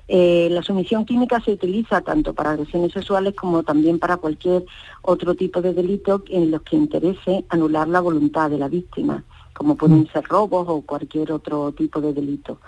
Eh, 0.07 0.49
la 0.51 0.61
sumisión 0.61 1.03
química 1.03 1.39
se 1.41 1.51
utiliza 1.51 2.01
tanto 2.01 2.33
para 2.33 2.51
agresiones 2.51 2.91
sexuales 2.91 3.33
como 3.33 3.63
también 3.63 3.97
para 3.97 4.17
cualquier 4.17 4.63
otro 5.01 5.33
tipo 5.33 5.61
de 5.61 5.73
delito 5.73 6.23
en 6.29 6.51
los 6.51 6.61
que 6.61 6.75
interese 6.75 7.43
anular 7.49 7.87
la 7.87 8.01
voluntad 8.01 8.51
de 8.51 8.59
la 8.59 8.67
víctima, 8.67 9.23
como 9.53 9.75
pueden 9.75 10.01
mm. 10.01 10.07
ser 10.13 10.25
robos 10.25 10.67
o 10.69 10.81
cualquier 10.81 11.31
otro 11.31 11.71
tipo 11.71 12.01
de 12.01 12.13
delito. 12.13 12.59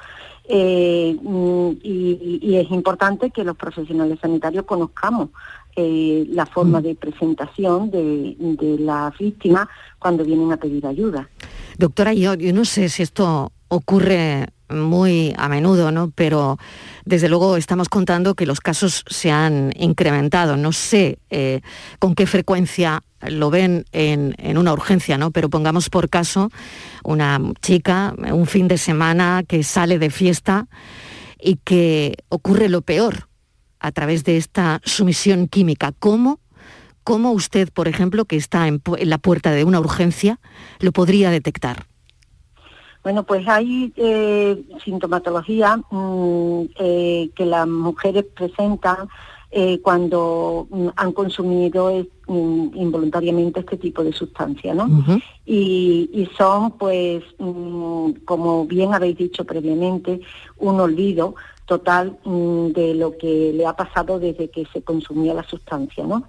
Eh, 0.49 1.17
mm, 1.21 1.69
y, 1.83 2.55
es 2.55 2.71
importante 2.71 3.31
que 3.31 3.43
los 3.43 3.57
profesionales 3.57 4.17
sanitarios 4.21 4.65
conozcamos 4.65 5.29
eh, 5.75 6.25
la 6.29 6.45
forma 6.45 6.79
mm. 6.79 6.83
de 6.83 6.95
presentación 6.95 7.91
de, 7.91 8.35
de 8.39 8.79
las 8.79 9.17
víctimas 9.17 9.67
cuando 9.99 10.23
vienen 10.23 10.51
a 10.51 10.57
pedir 10.57 10.85
ayuda. 10.87 11.29
Doctora, 11.77 12.13
yo, 12.13 12.33
yo 12.35 12.53
no 12.53 12.65
sé 12.65 12.89
si 12.89 13.03
esto 13.03 13.51
ocurre 13.67 14.47
muy 14.69 15.33
a 15.37 15.49
menudo, 15.49 15.91
¿no? 15.91 16.11
Pero 16.13 16.57
desde 17.05 17.29
luego 17.29 17.57
estamos 17.57 17.89
contando 17.89 18.35
que 18.35 18.45
los 18.45 18.59
casos 18.59 19.03
se 19.07 19.31
han 19.31 19.71
incrementado. 19.77 20.57
No 20.57 20.71
sé 20.71 21.19
eh, 21.29 21.61
con 21.99 22.15
qué 22.15 22.25
frecuencia 22.25 23.01
lo 23.21 23.49
ven 23.49 23.85
en, 23.91 24.35
una 24.57 24.73
urgencia, 24.73 25.17
¿no? 25.17 25.31
Pero 25.31 25.49
pongamos 25.49 25.89
por 25.89 26.09
caso 26.09 26.51
una 27.03 27.39
chica, 27.61 28.13
un 28.31 28.45
fin 28.45 28.67
de 28.67 28.77
semana 28.77 29.43
que 29.47 29.63
sale 29.63 29.99
de 29.99 30.09
fiesta 30.09 30.67
y 31.39 31.55
que 31.63 32.15
ocurre 32.29 32.69
lo 32.69 32.81
peor 32.81 33.27
a 33.79 33.91
través 33.91 34.23
de 34.23 34.37
esta 34.37 34.81
sumisión 34.83 35.47
química. 35.47 35.93
¿Cómo? 35.97 36.39
¿Cómo 37.03 37.31
usted, 37.31 37.71
por 37.71 37.87
ejemplo, 37.87 38.25
que 38.25 38.35
está 38.35 38.67
en 38.67 38.81
la 38.85 39.17
puerta 39.17 39.51
de 39.51 39.63
una 39.63 39.79
urgencia, 39.79 40.39
lo 40.79 40.91
podría 40.91 41.31
detectar? 41.31 41.87
Bueno, 43.07 43.23
pues 43.23 43.47
hay 43.47 43.93
eh, 43.95 44.61
sintomatología 44.83 45.77
mm, 45.77 46.61
eh, 46.77 47.29
que 47.33 47.45
las 47.45 47.65
mujeres 47.65 48.25
presentan 48.35 49.07
eh, 49.49 49.79
cuando 49.81 50.67
mm, 50.69 50.87
han 50.93 51.13
consumido 51.13 51.89
mm, 52.27 52.75
involuntariamente 52.75 53.61
este 53.61 53.77
tipo 53.77 54.03
de 54.03 54.11
sustancia, 54.11 54.73
¿no? 54.73 54.89
y, 55.45 56.09
y 56.11 56.25
son, 56.37 56.71
pues, 56.71 57.23
mm, 57.39 58.11
como 58.25 58.65
bien 58.65 58.93
habéis 58.93 59.17
dicho 59.17 59.45
previamente, 59.45 60.19
un 60.57 60.77
olvido 60.81 61.35
total 61.67 62.17
mm, 62.23 62.67
de 62.69 62.95
lo 62.95 63.17
que 63.17 63.51
le 63.53 63.67
ha 63.67 63.75
pasado 63.75 64.19
desde 64.19 64.49
que 64.49 64.65
se 64.73 64.81
consumía 64.81 65.33
la 65.33 65.43
sustancia, 65.43 66.05
¿no? 66.05 66.23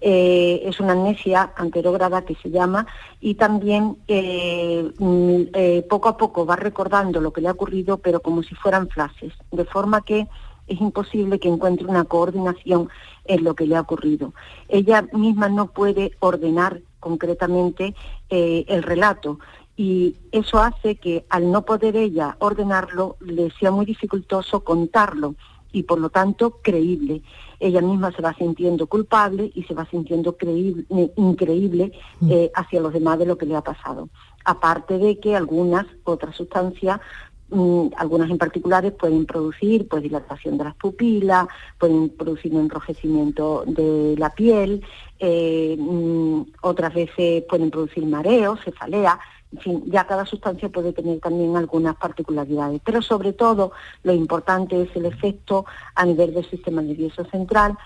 Eh, 0.00 0.62
es 0.64 0.80
una 0.80 0.92
amnesia 0.92 1.52
anterograda 1.56 2.24
que 2.24 2.34
se 2.34 2.50
llama 2.50 2.86
y 3.20 3.34
también 3.34 3.96
eh, 4.08 4.92
mm, 4.98 5.42
eh, 5.54 5.86
poco 5.88 6.08
a 6.08 6.16
poco 6.16 6.44
va 6.44 6.56
recordando 6.56 7.20
lo 7.20 7.32
que 7.32 7.40
le 7.40 7.48
ha 7.48 7.52
ocurrido 7.52 7.98
pero 7.98 8.20
como 8.20 8.42
si 8.42 8.54
fueran 8.54 8.88
flashes, 8.88 9.32
de 9.52 9.64
forma 9.64 10.02
que 10.02 10.26
es 10.66 10.80
imposible 10.80 11.38
que 11.38 11.48
encuentre 11.48 11.86
una 11.86 12.04
coordinación 12.04 12.88
en 13.24 13.44
lo 13.44 13.54
que 13.54 13.66
le 13.66 13.76
ha 13.76 13.80
ocurrido. 13.80 14.34
Ella 14.68 15.06
misma 15.12 15.48
no 15.48 15.68
puede 15.68 16.12
ordenar 16.20 16.80
concretamente 17.00 17.94
el 18.28 18.82
relato 18.82 19.38
y 19.76 20.16
eso 20.32 20.58
hace 20.58 20.96
que 20.96 21.24
al 21.30 21.50
no 21.50 21.64
poder 21.64 21.96
ella 21.96 22.36
ordenarlo 22.40 23.16
le 23.20 23.50
sea 23.52 23.70
muy 23.70 23.86
dificultoso 23.86 24.62
contarlo 24.64 25.34
y 25.72 25.84
por 25.84 25.98
lo 25.98 26.10
tanto 26.10 26.58
creíble. 26.62 27.22
Ella 27.58 27.80
misma 27.80 28.12
se 28.12 28.22
va 28.22 28.34
sintiendo 28.34 28.86
culpable 28.86 29.50
y 29.54 29.62
se 29.64 29.74
va 29.74 29.86
sintiendo 29.86 30.36
creíble, 30.36 30.84
increíble 31.16 31.92
mm. 32.20 32.30
eh, 32.30 32.50
hacia 32.54 32.80
los 32.80 32.92
demás 32.92 33.18
de 33.18 33.26
lo 33.26 33.38
que 33.38 33.46
le 33.46 33.56
ha 33.56 33.62
pasado. 33.62 34.08
Aparte 34.44 34.98
de 34.98 35.18
que 35.18 35.34
algunas 35.34 35.86
otras 36.04 36.36
sustancias 36.36 37.00
mm, 37.48 37.88
algunas 37.96 38.28
en 38.30 38.38
particulares 38.38 38.92
pueden 38.92 39.24
producir 39.24 39.88
pues 39.88 40.02
dilatación 40.02 40.58
de 40.58 40.64
las 40.64 40.74
pupilas, 40.74 41.46
pueden 41.78 42.10
producir 42.10 42.52
enrojecimiento 42.52 43.64
de 43.66 44.16
la 44.18 44.30
piel, 44.30 44.84
eh, 45.18 45.76
mm, 45.78 46.42
otras 46.60 46.92
veces 46.92 47.44
pueden 47.48 47.70
producir 47.70 48.04
mareos, 48.04 48.60
cefalea, 48.64 49.18
en 49.52 49.58
fin, 49.60 49.82
ya 49.86 50.06
cada 50.06 50.24
sustancia 50.24 50.68
puede 50.70 50.92
tener 50.92 51.20
también 51.20 51.56
algunas 51.56 51.96
particularidades, 51.96 52.80
pero 52.84 53.02
sobre 53.02 53.32
todo 53.32 53.72
lo 54.02 54.12
importante 54.12 54.80
es 54.80 54.96
el 54.96 55.06
efecto 55.06 55.66
a 55.94 56.06
nivel 56.06 56.32
del 56.32 56.48
sistema 56.48 56.80
nervioso 56.80 57.24
central 57.26 57.76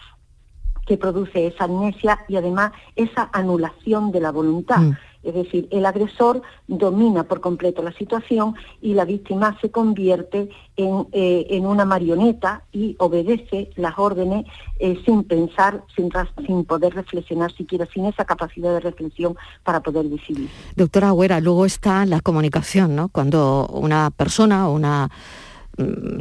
que 0.87 0.97
produce 0.97 1.49
esa 1.49 1.65
amnesia 1.65 2.21
y 2.29 2.37
además 2.37 2.73
esa 2.95 3.29
anulación 3.33 4.13
de 4.13 4.21
la 4.21 4.31
voluntad. 4.31 4.79
Mm. 4.79 4.97
Es 5.27 5.35
decir, 5.35 5.69
el 5.71 5.85
agresor 5.85 6.43
domina 6.69 7.25
por 7.25 7.41
completo 7.41 7.83
la 7.83 7.93
situación 7.93 8.55
y 8.81 8.95
la 8.95 9.05
víctima 9.05 9.59
se 9.61 9.71
convierte 9.71 10.49
en, 10.77 11.07
eh, 11.13 11.61
una 11.63 11.85
marioneta 11.85 12.63
y 12.73 12.95
obedece 12.99 13.71
las 13.77 13.99
órdenes 13.99 14.47
eh, 14.79 14.99
sin 15.05 15.25
pensar, 15.25 15.83
sin, 15.97 16.65
poder 16.65 16.95
reflexionar 16.95 17.53
siquiera, 17.53 17.87
sin 17.93 18.07
esa 18.07 18.25
capacidad 18.25 18.73
de 18.73 18.81
reflexión 18.81 19.37
para 19.65 19.81
poder 19.81 20.07
decidir. 20.07 20.49
Doctora 20.77 21.09
Agüera, 21.09 21.41
luego 21.41 21.67
está 21.67 22.07
la 22.07 22.21
comunicación, 22.21 22.95
¿no? 22.95 23.09
Cuando 23.09 23.67
una 23.73 24.11
persona 24.11 24.69
o 24.69 24.75
una 24.75 25.11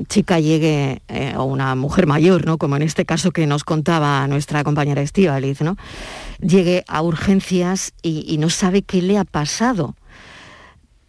chica 0.07 0.39
llegue, 0.39 1.01
eh, 1.07 1.33
o 1.37 1.43
una 1.45 1.75
mujer 1.75 2.07
mayor, 2.07 2.45
¿no? 2.45 2.57
como 2.57 2.75
en 2.75 2.81
este 2.81 3.05
caso 3.05 3.31
que 3.31 3.47
nos 3.47 3.63
contaba 3.63 4.27
nuestra 4.27 4.63
compañera 4.63 5.01
Estíbaliz, 5.01 5.61
¿no? 5.61 5.77
llegue 6.41 6.83
a 6.87 7.01
urgencias 7.01 7.93
y, 8.01 8.37
no 8.37 8.49
sabe 8.49 8.81
qué 8.81 9.01
le 9.01 9.17
ha 9.17 9.23
pasado. 9.23 9.95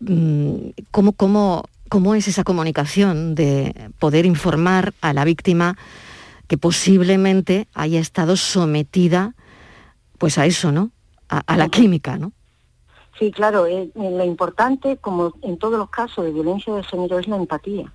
Mm, 0.00 0.70
¿Cómo, 0.90 1.12
cómo, 1.12 1.64
cómo 1.88 2.14
es 2.14 2.28
esa 2.28 2.44
comunicación 2.44 3.34
de 3.34 3.90
poder 3.98 4.26
informar 4.26 4.94
a 5.00 5.12
la 5.12 5.24
víctima 5.24 5.76
que 6.46 6.56
posiblemente 6.56 7.66
haya 7.74 7.98
estado 7.98 8.36
sometida 8.36 9.34
pues 10.18 10.38
a 10.38 10.46
eso, 10.46 10.70
¿no? 10.72 10.90
A, 11.28 11.56
la 11.56 11.68
química, 11.68 12.18
¿no? 12.18 12.32
Sí, 13.18 13.32
claro, 13.32 13.66
eh, 13.66 13.90
lo 13.96 14.24
importante, 14.24 14.96
como 14.98 15.32
en 15.42 15.58
todos 15.58 15.76
los 15.76 15.90
casos 15.90 16.24
de 16.24 16.30
violencia 16.30 16.72
de 16.72 16.84
género, 16.84 17.18
es 17.18 17.26
la 17.26 17.36
empatía. 17.36 17.92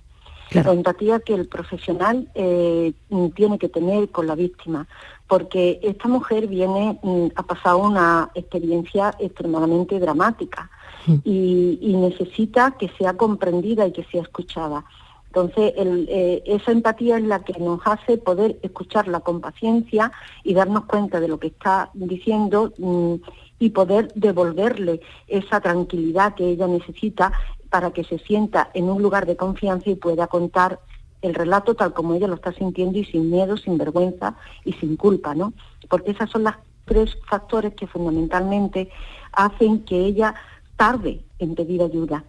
La 0.54 0.72
empatía 0.72 1.20
que 1.20 1.34
el 1.34 1.46
profesional 1.46 2.28
eh, 2.34 2.92
tiene 3.34 3.58
que 3.58 3.68
tener 3.68 4.10
con 4.10 4.26
la 4.26 4.34
víctima, 4.34 4.86
porque 5.26 5.80
esta 5.82 6.08
mujer 6.08 6.46
viene, 6.46 6.98
mm, 7.02 7.28
ha 7.36 7.42
pasado 7.42 7.78
una 7.78 8.30
experiencia 8.34 9.14
extremadamente 9.18 9.98
dramática 9.98 10.70
mm. 11.06 11.16
y, 11.24 11.96
necesita 11.96 12.72
que 12.72 12.88
sea 12.98 13.16
comprendida 13.16 13.86
y 13.86 13.92
que 13.92 14.04
sea 14.04 14.22
escuchada. 14.22 14.84
Entonces, 15.28 15.72
eh, 15.76 16.42
esa 16.44 16.72
empatía 16.72 17.16
es 17.16 17.24
la 17.24 17.42
que 17.42 17.58
nos 17.58 17.80
hace 17.86 18.18
poder 18.18 18.58
escucharla 18.62 19.20
con 19.20 19.40
paciencia 19.40 20.12
y 20.44 20.52
darnos 20.52 20.84
cuenta 20.84 21.20
de 21.20 21.28
lo 21.28 21.38
que 21.38 21.46
está 21.46 21.90
diciendo 21.94 22.72
mm, 22.76 23.14
y 23.58 23.70
poder 23.70 24.12
devolverle 24.14 25.00
esa 25.28 25.60
tranquilidad 25.60 26.34
que 26.34 26.48
ella 26.48 26.66
necesita 26.66 27.32
para 27.72 27.90
que 27.90 28.04
se 28.04 28.18
sienta 28.18 28.68
en 28.74 28.90
un 28.90 29.00
lugar 29.00 29.24
de 29.24 29.34
confianza 29.34 29.88
y 29.88 29.94
pueda 29.94 30.26
contar 30.26 30.78
el 31.22 31.34
relato 31.34 31.74
tal 31.74 31.94
como 31.94 32.12
ella 32.12 32.28
lo 32.28 32.34
está 32.34 32.52
sintiendo 32.52 32.98
y 32.98 33.06
sin 33.06 33.30
miedo, 33.30 33.56
sin 33.56 33.78
vergüenza 33.78 34.34
y 34.62 34.74
sin 34.74 34.96
culpa, 34.96 35.34
¿no? 35.34 35.54
Porque 35.88 36.10
esas 36.10 36.28
son 36.28 36.44
las 36.44 36.56
tres 36.84 37.16
factores 37.26 37.72
que 37.72 37.86
fundamentalmente 37.86 38.90
hacen 39.32 39.86
que 39.86 40.04
ella 40.04 40.34
tarde 40.76 41.24
en 41.38 41.54
pedir 41.54 41.80
ayuda, 41.80 42.24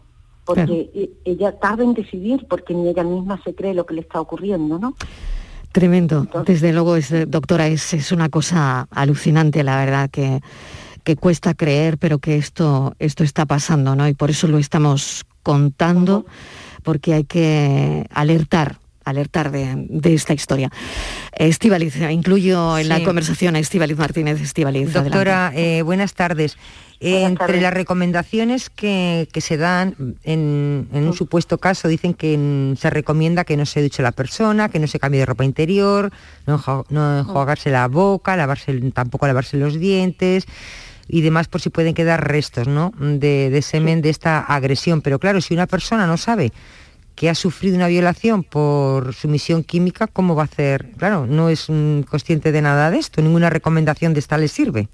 porque 0.45 0.89
e, 0.95 1.09
ella 1.25 1.59
tarde 1.59 1.83
en 1.83 1.93
decidir 1.93 2.47
porque 2.47 2.73
ni 2.73 2.87
ella 2.87 3.03
misma 3.03 3.41
se 3.43 3.53
cree 3.53 3.73
lo 3.73 3.85
que 3.85 3.95
le 3.95 4.01
está 4.01 4.21
ocurriendo, 4.21 4.79
¿no? 4.79 4.95
Tremendo. 5.73 6.25
Desde 6.45 6.71
luego, 6.71 6.95
es, 6.95 7.11
doctora, 7.29 7.67
es, 7.67 7.93
es 7.93 8.13
una 8.13 8.29
cosa 8.29 8.87
alucinante, 8.91 9.61
la 9.63 9.75
verdad, 9.75 10.09
que, 10.09 10.39
que 11.03 11.17
cuesta 11.17 11.53
creer, 11.53 11.97
pero 11.97 12.19
que 12.19 12.37
esto, 12.37 12.93
esto 12.99 13.25
está 13.25 13.45
pasando, 13.45 13.93
¿no? 13.93 14.07
Y 14.07 14.13
por 14.13 14.29
eso 14.29 14.47
lo 14.47 14.57
estamos 14.57 15.25
contando 15.43 16.25
porque 16.81 17.13
hay 17.13 17.23
que 17.25 18.07
alertar 18.11 18.77
alertar 19.05 19.51
de, 19.51 20.13
esta 20.13 20.33
historia. 20.33 20.71
Estivaliz, 21.33 21.95
incluyo 22.09 22.77
en 22.77 22.89
la 22.89 23.03
conversación 23.03 23.55
a 23.55 23.59
Estivaliz 23.59 23.97
Martínez. 23.97 24.41
Estivaliz, 24.41 24.93
Doctora, 24.93 25.51
eh, 25.55 25.81
buenas 25.81 26.13
tardes. 26.13 26.57
Entre 26.99 27.59
las 27.59 27.73
recomendaciones 27.73 28.69
que, 28.69 29.27
se 29.35 29.57
dan 29.57 30.15
en, 30.23 30.87
un 30.89 31.09
mm. 31.09 31.13
supuesto 31.13 31.57
caso, 31.57 31.89
dicen 31.89 32.13
que 32.13 32.75
se 32.79 32.89
recomienda 32.89 33.43
que 33.43 33.57
no 33.57 33.65
se 33.65 33.83
duche 33.83 34.01
la 34.01 34.13
persona, 34.13 34.69
que 34.69 34.79
no 34.79 34.87
se 34.87 34.99
cambie 34.99 35.19
de 35.19 35.25
ropa 35.25 35.43
interior, 35.43 36.13
no, 36.47 36.85
no 36.89 37.19
enjuagarse 37.19 37.71
la 37.71 37.89
boca, 37.89 38.37
lavarse, 38.37 38.73
tampoco 38.91 39.27
lavarse 39.27 39.57
los 39.57 39.77
dientes, 39.77 40.45
y 41.13 41.21
demás 41.21 41.47
por 41.47 41.61
si 41.61 41.69
pueden 41.69 41.93
quedar 41.93 42.27
restos 42.27 42.67
¿no? 42.67 42.91
de, 42.97 43.61
semen 43.61 44.01
de 44.01 44.09
esta 44.09 44.39
agresión. 44.39 45.03
Pero 45.03 45.19
claro, 45.19 45.41
si 45.41 45.53
una 45.53 45.67
persona 45.67 46.07
no 46.07 46.17
sabe 46.17 46.51
que 47.13 47.29
ha 47.29 47.35
sufrido 47.35 47.75
una 47.75 47.87
violación 47.87 48.43
por 48.43 49.13
sumisión 49.13 49.63
química, 49.63 50.07
¿cómo 50.07 50.33
va 50.33 50.41
a 50.41 50.45
hacer? 50.45 50.89
Claro, 50.97 51.27
no 51.27 51.49
es 51.49 51.67
consciente 52.09 52.51
de 52.51 52.63
nada 52.63 52.89
de 52.89 52.97
esto, 52.97 53.21
ninguna 53.21 53.51
recomendación 53.51 54.15
de 54.15 54.21
esta 54.21 54.39
le 54.39 54.47
sirve. 54.47 54.87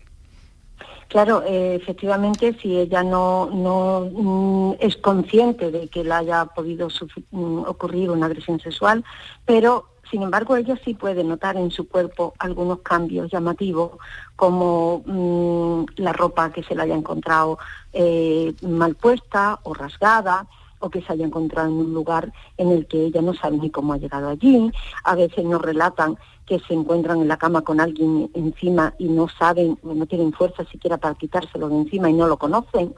Claro, 1.07 1.41
eh, 1.47 1.76
efectivamente, 1.82 2.53
si 2.61 2.78
ella 2.78 3.01
no, 3.01 3.49
no 3.49 4.09
mm, 4.11 4.76
es 4.82 4.97
consciente 4.97 5.72
de 5.72 5.88
que 5.88 6.03
le 6.03 6.13
haya 6.13 6.47
podido 6.47 6.89
mm, 7.32 7.59
ocurrir 7.59 8.11
una 8.11 8.26
agresión 8.26 8.59
sexual, 8.59 9.05
pero 9.45 9.86
sin 10.10 10.24
embargo, 10.24 10.55
ella 10.55 10.76
sí 10.84 10.93
puede 10.93 11.24
notar 11.24 11.57
en 11.57 11.72
su 11.72 11.88
cuerpo 11.88 12.34
algunos 12.39 12.80
cambios 12.80 13.32
llamativos, 13.32 13.91
como 14.36 15.03
mm, 15.05 16.01
la 16.01 16.14
ropa 16.14 16.51
que 16.51 16.64
se 16.64 16.76
le 16.76 16.84
haya 16.84 16.95
encontrado 16.95 17.60
eh, 17.93 18.53
mal 18.62 18.95
puesta 18.95 19.60
o 19.64 19.74
rasgada, 19.74 20.47
o 20.80 20.89
que 20.89 21.01
se 21.01 21.14
haya 21.14 21.26
encontrado 21.26 21.68
en 21.68 21.76
un 21.76 21.93
lugar 21.93 22.32
en 22.57 22.72
el 22.72 22.88
que 22.88 23.05
ella 23.05 23.22
no 23.22 23.34
sabe 23.34 23.57
ni 23.57 23.70
cómo 23.70 23.93
ha 23.93 23.97
llegado 23.97 24.30
allí. 24.30 24.72
A 25.03 25.16
veces 25.16 25.43
nos 25.43 25.62
relatan 25.62 26.18
que 26.45 26.60
se 26.60 26.74
encuentran 26.74 27.22
en 27.22 27.28
la 27.28 27.38
cama 27.38 27.62
con 27.62 27.80
alguien 27.80 28.32
encima 28.34 28.93
y 28.97 29.10
no 29.10 29.28
saben, 29.28 29.78
no 29.84 30.05
tienen 30.07 30.34
fuerza 30.34 30.66
siquiera 30.66 30.97
para 30.97 31.16
quitárselo 31.16 31.70
de 31.70 31.76
encima 31.76 32.10
y 32.10 32.14
no 32.14 32.28
lo 32.28 32.38
conocen. 32.38 32.95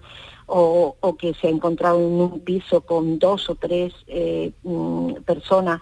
O, 0.53 0.95
que 1.18 1.34
se 1.34 1.47
ha 1.47 1.49
encontrado 1.49 1.99
en 1.99 2.20
un 2.20 2.39
piso 2.41 2.82
con 2.82 3.20
dos 3.20 3.49
o 3.49 3.55
tres 3.55 3.93
eh, 4.07 4.51
mm, 4.64 5.14
personas 5.26 5.82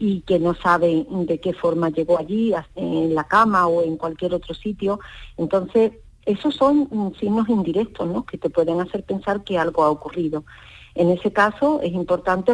y 0.00 0.22
que 0.22 0.38
no 0.38 0.54
sabe 0.54 1.06
de 1.08 1.38
qué 1.40 1.52
forma 1.52 1.90
llegó 1.90 2.18
allí, 2.18 2.54
en 2.74 3.14
la 3.14 3.24
cama 3.24 3.66
o 3.66 3.82
en 3.82 3.98
cualquier 3.98 4.34
otro 4.34 4.54
sitio. 4.54 4.98
Entonces, 5.36 5.92
esos 6.24 6.56
son 6.56 6.88
mm, 6.90 7.12
signos 7.20 7.48
indirectos 7.50 8.08
¿no? 8.08 8.24
que 8.24 8.38
te 8.38 8.48
pueden 8.48 8.80
hacer 8.80 9.04
pensar 9.04 9.44
que 9.44 9.58
algo 9.58 9.84
ha 9.84 9.90
ocurrido. 9.90 10.44
En 10.94 11.10
ese 11.10 11.32
caso 11.32 11.80
es 11.82 11.92
importante 11.92 12.52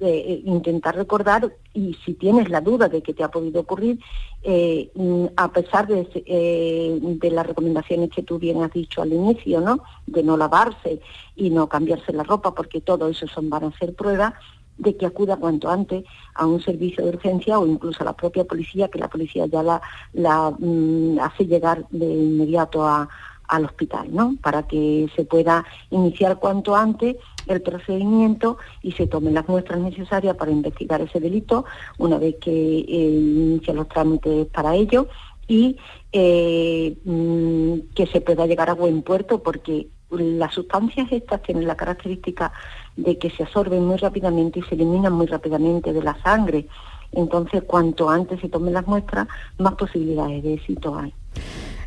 eh, 0.00 0.42
intentar 0.44 0.96
recordar 0.96 1.54
y 1.72 1.96
si 2.04 2.14
tienes 2.14 2.50
la 2.50 2.60
duda 2.60 2.88
de 2.88 3.02
que 3.02 3.14
te 3.14 3.24
ha 3.24 3.30
podido 3.30 3.60
ocurrir, 3.60 4.00
eh, 4.42 4.90
mm, 4.94 5.26
a 5.36 5.52
pesar 5.52 5.86
de, 5.86 6.08
eh, 6.26 6.98
de, 7.00 7.30
las 7.30 7.46
recomendaciones 7.46 8.10
que 8.10 8.22
tú 8.22 8.38
bien 8.38 8.62
has 8.62 8.72
dicho 8.72 9.00
al 9.00 9.12
inicio, 9.12 9.60
¿no? 9.60 9.82
de 10.06 10.22
no 10.24 10.36
lavarse 10.36 11.00
y 11.36 11.50
no 11.50 11.68
cambiarse 11.68 12.12
la 12.12 12.24
ropa, 12.24 12.52
porque 12.52 12.80
todo 12.80 13.08
eso 13.08 13.28
son, 13.28 13.48
van 13.48 13.64
a 13.64 13.78
ser 13.78 13.94
pruebas, 13.94 14.34
de 14.80 14.96
que 14.96 15.06
acuda 15.06 15.36
cuanto 15.36 15.68
antes 15.68 16.04
a 16.34 16.46
un 16.46 16.60
servicio 16.60 17.04
de 17.04 17.10
urgencia 17.10 17.58
o 17.58 17.66
incluso 17.66 18.02
a 18.02 18.06
la 18.06 18.16
propia 18.16 18.44
policía, 18.44 18.88
que 18.88 18.98
la 18.98 19.08
policía 19.08 19.46
ya 19.46 19.62
la, 19.62 19.80
la 20.12 20.50
mm, 20.58 21.18
hace 21.20 21.46
llegar 21.46 21.86
de 21.90 22.06
inmediato 22.06 22.84
a, 22.86 23.08
al 23.50 23.64
hospital, 23.64 24.08
¿no? 24.12 24.36
Para 24.40 24.62
que 24.66 25.08
se 25.14 25.24
pueda 25.24 25.64
iniciar 25.90 26.38
cuanto 26.38 26.74
antes 26.74 27.16
el 27.46 27.60
procedimiento 27.62 28.58
y 28.82 28.92
se 28.92 29.06
tomen 29.06 29.34
las 29.34 29.48
muestras 29.48 29.80
necesarias 29.80 30.36
para 30.36 30.52
investigar 30.52 31.00
ese 31.00 31.20
delito 31.20 31.64
una 31.98 32.18
vez 32.18 32.36
que 32.40 32.50
eh, 32.50 32.84
inicia 32.88 33.74
los 33.74 33.88
trámites 33.88 34.46
para 34.46 34.74
ello 34.76 35.08
y 35.48 35.76
eh, 36.12 36.96
mm, 37.04 37.92
que 37.94 38.06
se 38.06 38.20
pueda 38.20 38.46
llegar 38.46 38.70
a 38.70 38.74
buen 38.74 39.02
puerto 39.02 39.42
porque 39.42 39.88
las 40.10 40.54
sustancias 40.54 41.10
estas 41.10 41.42
tienen 41.42 41.66
la 41.66 41.76
característica 41.76 42.52
de 42.96 43.18
que 43.18 43.30
se 43.30 43.44
absorben 43.44 43.84
muy 43.84 43.96
rápidamente 43.96 44.60
y 44.60 44.62
se 44.62 44.74
eliminan 44.74 45.12
muy 45.12 45.26
rápidamente 45.26 45.92
de 45.92 46.02
la 46.02 46.20
sangre. 46.22 46.66
Entonces, 47.12 47.62
cuanto 47.66 48.08
antes 48.08 48.40
se 48.40 48.48
tomen 48.48 48.74
las 48.74 48.86
muestras, 48.86 49.26
más 49.58 49.74
posibilidades 49.74 50.42
de 50.42 50.54
éxito 50.54 50.96
hay. 50.96 51.12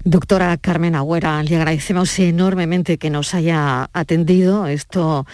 Doctora 0.04 0.58
Carmen 0.58 0.96
Agüera, 0.96 1.42
le 1.44 1.56
agradecemos 1.56 2.20
enormemente 2.20 2.98
que 2.98 3.10
nos 3.10 3.34
haya 3.34 3.90
atendido. 3.94 4.68
Esto 4.68 5.26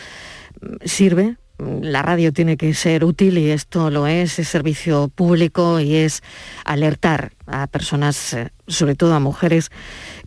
mm, 0.62 0.76
sirve. 0.86 1.38
La 1.58 2.02
radio 2.04 2.32
tiene 2.32 2.56
que 2.56 2.74
ser 2.74 3.04
útil 3.04 3.38
y 3.38 3.50
esto 3.50 3.90
lo 3.90 4.08
es, 4.08 4.40
es 4.40 4.48
servicio 4.48 5.10
público 5.10 5.80
y 5.82 5.96
es 5.96 6.24
alertar 6.64 7.34
a 7.48 7.68
personas, 7.68 8.34
eh, 8.34 8.52
sobre 8.68 8.96
todo 8.96 9.14
a 9.14 9.20
mujeres, 9.20 9.70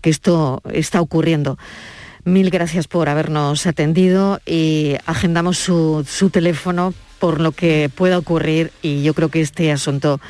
que 0.03 0.11
esto 0.11 0.61
está 0.71 1.01
ocurriendo. 1.01 1.57
Mil 2.25 2.51
gracias 2.51 2.87
por 2.87 3.09
habernos 3.09 3.67
atendido 3.67 4.41
y 4.47 4.95
agendamos 5.07 5.59
su, 5.59 6.05
su 6.09 6.31
teléfono 6.31 6.95
por 7.19 7.41
lo 7.41 7.53
que 7.53 7.91
pueda 7.95 8.19
ocurrir 8.19 8.71
y 8.81 9.03
yo 9.03 9.15
creo 9.15 9.29
que 9.29 9.41
este 9.41 9.73
asunto 9.73 10.21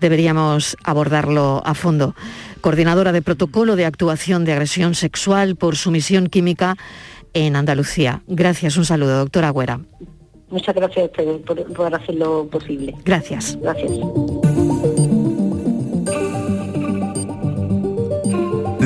deberíamos 0.00 0.76
abordarlo 0.84 1.62
a 1.64 1.74
fondo 1.74 2.14
coordinadora 2.60 3.12
de 3.12 3.22
protocolo 3.22 3.76
de 3.76 3.84
actuación 3.84 4.44
de 4.44 4.52
agresión 4.52 4.94
sexual 4.94 5.56
por 5.56 5.76
sumisión 5.76 6.28
química 6.28 6.76
en 7.34 7.56
Andalucía. 7.56 8.22
Gracias, 8.26 8.76
un 8.76 8.84
saludo, 8.84 9.18
doctora 9.18 9.48
Agüera. 9.48 9.80
Muchas 10.48 10.74
gracias 10.74 11.04
a 11.04 11.06
ustedes 11.06 11.40
por, 11.42 11.72
por 11.72 11.94
hacerlo 11.94 12.46
posible. 12.50 12.94
Gracias. 13.04 13.58
Gracias. 13.60 13.90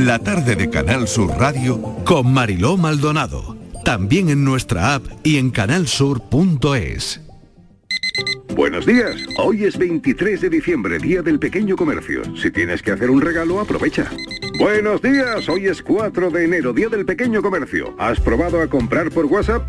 La 0.06 0.20
tarde 0.20 0.54
de 0.54 0.70
Canal 0.70 1.08
Sur 1.08 1.36
Radio 1.36 1.82
con 2.04 2.32
Mariló 2.32 2.76
Maldonado. 2.76 3.56
También 3.84 4.28
en 4.28 4.44
nuestra 4.44 4.94
app 4.94 5.02
y 5.24 5.36
en 5.36 5.50
canalsur.es. 5.50 7.20
Buenos 8.54 8.86
días. 8.86 9.16
Hoy 9.36 9.64
es 9.64 9.76
23 9.76 10.42
de 10.42 10.48
diciembre, 10.48 11.00
Día 11.00 11.22
del 11.22 11.40
Pequeño 11.40 11.74
Comercio. 11.74 12.22
Si 12.36 12.52
tienes 12.52 12.82
que 12.82 12.92
hacer 12.92 13.10
un 13.10 13.20
regalo, 13.20 13.58
aprovecha. 13.58 14.08
Buenos 14.60 15.02
días. 15.02 15.48
Hoy 15.48 15.66
es 15.66 15.82
4 15.82 16.30
de 16.30 16.44
enero, 16.44 16.72
Día 16.72 16.88
del 16.88 17.04
Pequeño 17.04 17.42
Comercio. 17.42 17.96
¿Has 17.98 18.20
probado 18.20 18.60
a 18.60 18.68
comprar 18.68 19.10
por 19.10 19.26
WhatsApp? 19.26 19.68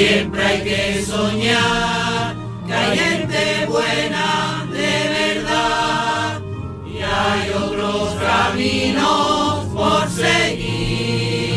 Siempre 0.00 0.42
hay 0.42 0.64
que 0.64 1.04
soñar 1.04 2.34
que 2.66 2.72
hay 2.72 2.98
gente 2.98 3.66
buena 3.66 4.66
de 4.72 5.34
verdad 5.34 6.40
y 6.86 7.02
hay 7.02 7.50
otros 7.50 8.14
caminos 8.14 9.66
por 9.74 10.08
seguir. 10.08 11.52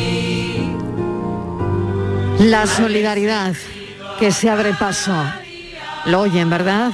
La 2.40 2.68
solidaridad 2.68 3.56
que 4.20 4.34
se 4.34 4.50
abre 4.50 4.74
paso. 4.74 5.16
Lo 6.08 6.20
oyen, 6.20 6.50
¿verdad? 6.50 6.92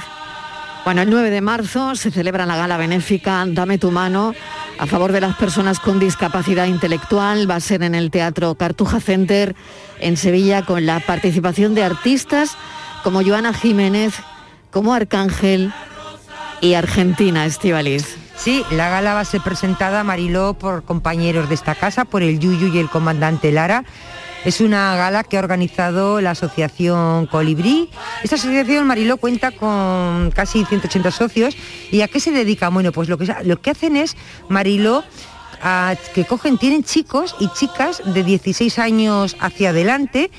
Bueno, 0.84 1.02
el 1.02 1.10
9 1.10 1.30
de 1.30 1.40
marzo 1.40 1.96
se 1.96 2.12
celebra 2.12 2.46
la 2.46 2.56
gala 2.56 2.76
benéfica 2.76 3.44
Dame 3.48 3.76
tu 3.76 3.90
mano 3.90 4.34
a 4.78 4.86
favor 4.86 5.10
de 5.10 5.20
las 5.20 5.34
personas 5.34 5.80
con 5.80 5.98
discapacidad 5.98 6.66
intelectual. 6.66 7.50
Va 7.50 7.56
a 7.56 7.60
ser 7.60 7.82
en 7.82 7.96
el 7.96 8.12
Teatro 8.12 8.54
Cartuja 8.54 9.00
Center 9.00 9.56
en 10.00 10.16
Sevilla 10.16 10.64
con 10.64 10.86
la 10.86 11.00
participación 11.00 11.74
de 11.74 11.84
artistas 11.84 12.56
como 13.02 13.22
Joana 13.22 13.54
Jiménez, 13.54 14.14
como 14.70 14.94
Arcángel 14.94 15.72
y 16.60 16.74
Argentina 16.74 17.46
Estivaliz. 17.46 18.16
Sí, 18.36 18.64
la 18.70 18.88
gala 18.88 19.14
va 19.14 19.20
a 19.20 19.24
ser 19.24 19.42
presentada, 19.42 20.02
Mariló, 20.02 20.54
por 20.54 20.82
compañeros 20.84 21.48
de 21.48 21.54
esta 21.54 21.74
casa, 21.74 22.06
por 22.06 22.22
el 22.22 22.38
Yuyu 22.38 22.68
y 22.68 22.78
el 22.78 22.88
comandante 22.88 23.52
Lara. 23.52 23.84
Es 24.46 24.62
una 24.62 24.96
gala 24.96 25.24
que 25.24 25.36
ha 25.36 25.40
organizado 25.40 26.22
la 26.22 26.30
asociación 26.30 27.26
Colibrí. 27.26 27.90
Esta 28.22 28.36
asociación, 28.36 28.86
Mariló, 28.86 29.18
cuenta 29.18 29.50
con 29.50 30.30
casi 30.34 30.64
180 30.64 31.10
socios. 31.10 31.54
¿Y 31.90 32.00
a 32.00 32.08
qué 32.08 32.20
se 32.20 32.30
dedica? 32.30 32.70
Bueno, 32.70 32.92
pues 32.92 33.10
lo 33.10 33.18
que, 33.18 33.30
lo 33.44 33.60
que 33.60 33.70
hacen 33.70 33.96
es, 33.96 34.16
Mariló, 34.48 35.04
que 36.14 36.24
cogen, 36.24 36.58
tienen 36.58 36.84
chicos 36.84 37.34
y 37.38 37.48
chicas 37.52 38.02
de 38.04 38.22
16 38.22 38.78
años 38.78 39.36
hacia 39.40 39.70
adelante. 39.70 40.30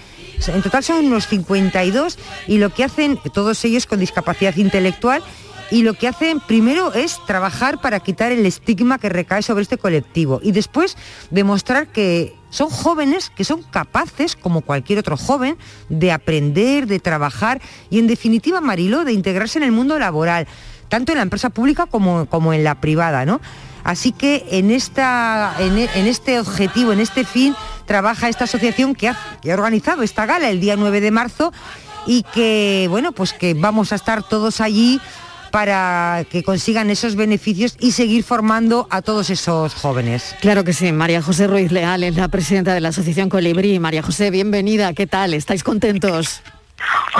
En 0.47 0.61
total 0.61 0.83
son 0.83 1.05
unos 1.05 1.27
52 1.27 2.17
y 2.47 2.57
lo 2.57 2.73
que 2.73 2.83
hacen, 2.83 3.19
todos 3.33 3.63
ellos 3.63 3.85
con 3.85 3.99
discapacidad 3.99 4.55
intelectual, 4.55 5.23
y 5.71 5.83
lo 5.83 5.93
que 5.93 6.07
hacen 6.07 6.41
primero 6.41 6.93
es 6.93 7.17
trabajar 7.25 7.79
para 7.79 8.01
quitar 8.01 8.31
el 8.33 8.45
estigma 8.45 8.99
que 8.99 9.07
recae 9.07 9.41
sobre 9.41 9.63
este 9.63 9.77
colectivo 9.77 10.41
y 10.43 10.51
después 10.51 10.97
demostrar 11.29 11.87
que 11.87 12.35
son 12.49 12.69
jóvenes 12.69 13.29
que 13.29 13.45
son 13.45 13.63
capaces, 13.63 14.35
como 14.35 14.61
cualquier 14.61 14.99
otro 14.99 15.15
joven, 15.15 15.57
de 15.87 16.11
aprender, 16.11 16.87
de 16.87 16.99
trabajar 16.99 17.61
y 17.89 17.99
en 17.99 18.07
definitiva, 18.07 18.59
Mariló, 18.59 19.05
de 19.05 19.13
integrarse 19.13 19.59
en 19.59 19.63
el 19.63 19.71
mundo 19.71 19.97
laboral, 19.97 20.45
tanto 20.89 21.13
en 21.13 21.19
la 21.19 21.23
empresa 21.23 21.49
pública 21.49 21.85
como, 21.85 22.25
como 22.25 22.51
en 22.51 22.65
la 22.65 22.81
privada, 22.81 23.25
¿no? 23.25 23.39
Así 23.83 24.11
que 24.11 24.45
en, 24.51 24.71
esta, 24.71 25.55
e- 25.59 25.89
en 25.95 26.07
este 26.07 26.39
objetivo, 26.39 26.93
en 26.93 26.99
este 26.99 27.25
fin, 27.25 27.55
trabaja 27.85 28.29
esta 28.29 28.43
asociación 28.45 28.95
que 28.95 29.09
ha, 29.09 29.17
que 29.41 29.51
ha 29.51 29.55
organizado 29.55 30.03
esta 30.03 30.25
gala 30.25 30.49
el 30.49 30.59
día 30.59 30.75
9 30.75 31.01
de 31.01 31.11
marzo 31.11 31.51
y 32.07 32.23
que, 32.33 32.87
bueno, 32.89 33.11
pues 33.11 33.33
que 33.33 33.53
vamos 33.53 33.91
a 33.91 33.95
estar 33.95 34.23
todos 34.23 34.61
allí 34.61 34.99
para 35.51 36.25
que 36.29 36.43
consigan 36.43 36.89
esos 36.89 37.15
beneficios 37.15 37.75
y 37.79 37.91
seguir 37.91 38.23
formando 38.23 38.87
a 38.89 39.01
todos 39.01 39.29
esos 39.29 39.73
jóvenes. 39.73 40.33
Claro 40.39 40.63
que 40.63 40.71
sí, 40.71 40.91
María 40.93 41.21
José 41.21 41.47
Ruiz 41.47 41.71
Leal 41.71 42.03
es 42.03 42.15
la 42.15 42.29
presidenta 42.29 42.73
de 42.73 42.79
la 42.79 42.89
Asociación 42.89 43.27
Colibrí. 43.29 43.77
María 43.77 44.01
José, 44.01 44.31
bienvenida, 44.31 44.93
¿qué 44.93 45.07
tal? 45.07 45.33
¿Estáis 45.33 45.63
contentos? 45.63 46.41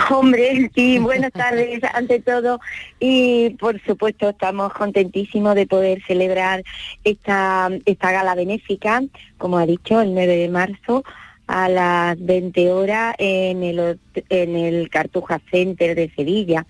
Hombre, 0.10 0.70
sí, 0.76 1.00
buenas 1.00 1.32
tardes 1.32 1.82
ante 1.94 2.20
todo 2.20 2.60
y 3.00 3.52
por 3.52 3.82
supuesto 3.82 4.30
estamos 4.30 4.74
contentísimos 4.74 5.56
de 5.56 5.68
poder 5.68 6.02
celebrar 6.06 6.64
esta, 7.04 7.70
esta 7.86 8.12
gala 8.12 8.36
benéfica, 8.36 9.02
como 9.38 9.58
ha 9.58 9.66
dicho, 9.66 10.02
el 10.02 10.14
9 10.14 10.36
de 10.36 10.50
marzo 10.50 11.04
a 11.48 11.68
las 11.68 12.24
20 12.24 12.72
horas 12.72 13.16
en 13.18 13.64
el, 13.64 14.00
en 14.30 14.56
el 14.56 14.90
Cartuja 14.90 15.42
Center 15.52 15.96
de 15.96 16.10
Sevilla. 16.16 16.66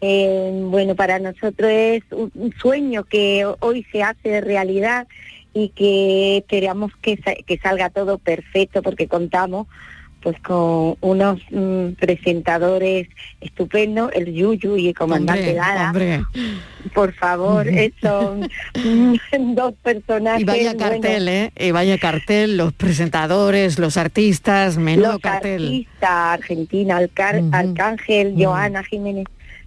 Eh, 0.00 0.50
bueno, 0.64 0.94
para 0.94 1.18
nosotros 1.18 1.70
es 1.70 2.02
un 2.10 2.54
sueño 2.58 3.04
que 3.04 3.46
hoy 3.60 3.86
se 3.92 4.02
hace 4.02 4.40
realidad 4.40 5.06
y 5.52 5.70
que 5.70 6.38
esperamos 6.38 6.92
que, 7.00 7.16
que 7.16 7.58
salga 7.58 7.90
todo 7.90 8.18
perfecto 8.18 8.82
porque 8.82 9.08
contamos 9.08 9.66
pues 10.26 10.40
con 10.40 10.96
unos 11.02 11.38
mm, 11.52 11.90
presentadores 12.00 13.06
estupendos, 13.40 14.10
el 14.12 14.34
Yuyu 14.34 14.76
y 14.76 14.88
el 14.88 14.94
comandante 14.94 15.54
Lara. 15.54 15.92
Por 16.92 17.12
favor, 17.12 17.68
eh, 17.68 17.92
son 18.02 18.48
dos 19.54 19.72
personajes. 19.84 20.40
Y 20.40 20.44
vaya 20.44 20.76
cartel, 20.76 21.28
¿eh? 21.28 21.52
Y 21.56 21.70
vaya 21.70 21.96
cartel, 21.98 22.56
los 22.56 22.72
presentadores, 22.72 23.78
los 23.78 23.96
artistas, 23.96 24.78
menudo 24.78 25.12
los 25.12 25.20
cartel. 25.20 25.62
artistas, 25.64 26.10
Argentina, 26.10 26.96
Alcar- 26.98 27.44
Arcángel, 27.52 28.34
Joana 28.36 28.82
Jiménez, 28.82 29.26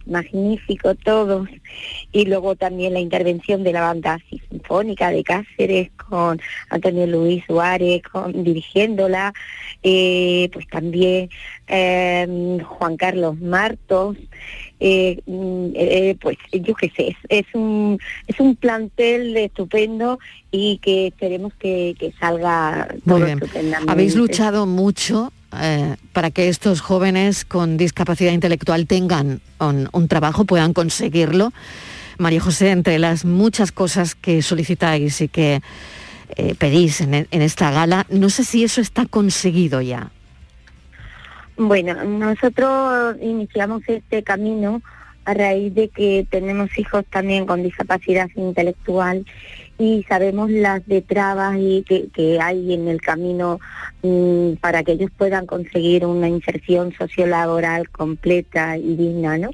magnífico 0.09 0.95
todos. 0.95 1.47
Y 2.11 2.25
luego 2.25 2.55
también 2.55 2.93
la 2.93 2.99
intervención 2.99 3.63
de 3.63 3.73
la 3.73 3.81
banda 3.81 4.19
sinfónica 4.29 5.11
de 5.11 5.23
Cáceres 5.23 5.89
con 6.09 6.39
Antonio 6.69 7.07
Luis 7.07 7.43
Suárez 7.47 8.01
con, 8.03 8.43
dirigiéndola, 8.43 9.33
eh, 9.83 10.49
pues 10.51 10.67
también 10.67 11.29
eh, 11.67 12.57
Juan 12.65 12.97
Carlos 12.97 13.39
Martos. 13.39 14.17
eh, 14.79 15.19
mm, 15.25 15.67
eh, 15.75 16.15
pues 16.21 16.37
yo 16.53 16.73
qué 16.73 16.89
sé, 16.95 17.09
es, 17.09 17.17
es 17.29 17.45
un 17.53 17.99
es 18.27 18.39
un 18.39 18.55
plantel 18.55 19.35
estupendo 19.35 20.19
y 20.51 20.77
que 20.77 21.07
esperemos 21.07 21.53
que, 21.55 21.95
que 21.99 22.13
salga 22.19 22.87
Muy 22.91 23.01
todo 23.01 23.25
bien. 23.25 23.39
estupendamente. 23.43 23.91
Habéis 23.91 24.15
luchado 24.15 24.65
mucho 24.65 25.31
eh, 25.57 25.95
para 26.13 26.31
que 26.31 26.49
estos 26.49 26.81
jóvenes 26.81 27.45
con 27.45 27.77
discapacidad 27.77 28.31
intelectual 28.31 28.87
tengan 28.87 29.41
un, 29.59 30.07
trabajo, 30.07 30.45
puedan 30.45 30.73
conseguirlo. 30.73 31.51
María 32.17 32.41
José, 32.41 32.71
entre 32.71 32.99
las 32.99 33.25
muchas 33.25 33.71
cosas 33.71 34.15
que 34.15 34.41
solicitáis 34.41 35.21
y 35.21 35.27
que 35.27 35.61
eh, 36.35 36.55
pedís 36.55 37.01
en 37.01 37.27
esta 37.31 37.71
gala, 37.71 38.05
no 38.09 38.29
sé 38.29 38.43
si 38.43 38.63
eso 38.63 38.81
está 38.81 39.05
conseguido 39.05 39.81
ya. 39.81 40.11
Bueno, 41.59 41.93
nosotros 42.05 43.17
iniciamos 43.21 43.81
este 43.87 44.23
camino 44.23 44.81
a 45.25 45.33
raíz 45.33 45.75
de 45.75 45.89
que 45.89 46.25
tenemos 46.29 46.69
hijos 46.79 47.03
también 47.09 47.45
con 47.45 47.63
discapacidad 47.63 48.29
intelectual 48.35 49.25
y 49.79 50.03
sabemos 50.03 50.51
las 50.51 50.85
de 50.87 51.01
trabas 51.01 51.55
y 51.57 51.83
que, 51.87 52.09
que 52.09 52.39
hay 52.39 52.73
en 52.73 52.89
el 52.89 53.01
camino 53.01 53.59
mm, 54.03 54.55
para 54.55 54.83
que 54.83 54.91
ellos 54.91 55.09
puedan 55.17 55.45
conseguir 55.45 56.05
una 56.05 56.27
inserción 56.27 56.93
sociolaboral 56.93 57.89
completa 57.89 58.77
y 58.77 58.95
digna, 58.95 59.37
¿no? 59.37 59.51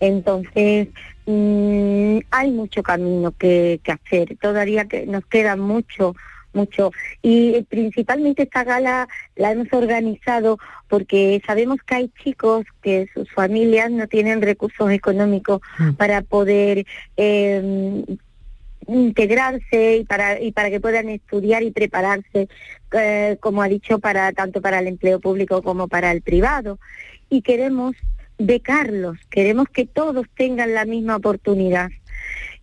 Entonces, 0.00 0.88
mm, 1.24 2.18
hay 2.30 2.50
mucho 2.50 2.82
camino 2.82 3.32
que, 3.32 3.80
que 3.82 3.92
hacer, 3.92 4.36
todavía 4.36 4.84
que 4.84 5.06
nos 5.06 5.24
queda 5.24 5.56
mucho, 5.56 6.14
mucho. 6.52 6.92
Y 7.22 7.62
principalmente 7.62 8.42
esta 8.42 8.64
gala 8.64 9.08
la 9.34 9.52
hemos 9.52 9.72
organizado 9.72 10.58
porque 10.88 11.42
sabemos 11.46 11.78
que 11.86 11.94
hay 11.94 12.10
chicos 12.22 12.66
que 12.82 13.08
sus 13.14 13.30
familias 13.32 13.90
no 13.90 14.06
tienen 14.08 14.42
recursos 14.42 14.90
económicos 14.90 15.62
para 15.96 16.20
poder 16.20 16.86
eh, 17.16 18.04
integrarse 18.88 19.96
y 19.98 20.04
para 20.04 20.40
y 20.40 20.52
para 20.52 20.70
que 20.70 20.80
puedan 20.80 21.08
estudiar 21.08 21.62
y 21.62 21.70
prepararse 21.70 22.48
eh, 22.92 23.36
como 23.40 23.62
ha 23.62 23.68
dicho 23.68 23.98
para 23.98 24.32
tanto 24.32 24.60
para 24.60 24.78
el 24.78 24.86
empleo 24.88 25.20
público 25.20 25.62
como 25.62 25.88
para 25.88 26.10
el 26.12 26.22
privado 26.22 26.78
y 27.30 27.42
queremos 27.42 27.94
becarlos 28.38 29.18
queremos 29.30 29.68
que 29.68 29.86
todos 29.86 30.26
tengan 30.36 30.74
la 30.74 30.84
misma 30.84 31.16
oportunidad 31.16 31.90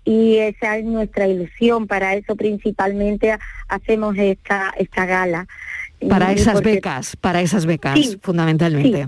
y 0.03 0.37
esa 0.37 0.77
es 0.77 0.85
nuestra 0.85 1.27
ilusión 1.27 1.87
para 1.87 2.15
eso 2.15 2.35
principalmente 2.35 3.37
hacemos 3.67 4.17
esta 4.17 4.73
esta 4.77 5.05
gala 5.05 5.47
Para 6.09 6.31
esas 6.31 6.55
porque- 6.55 6.71
becas, 6.75 7.15
para 7.15 7.41
esas 7.41 7.65
becas, 7.67 7.93
Sí, 7.99 8.17
fundamentalmente. 8.23 9.07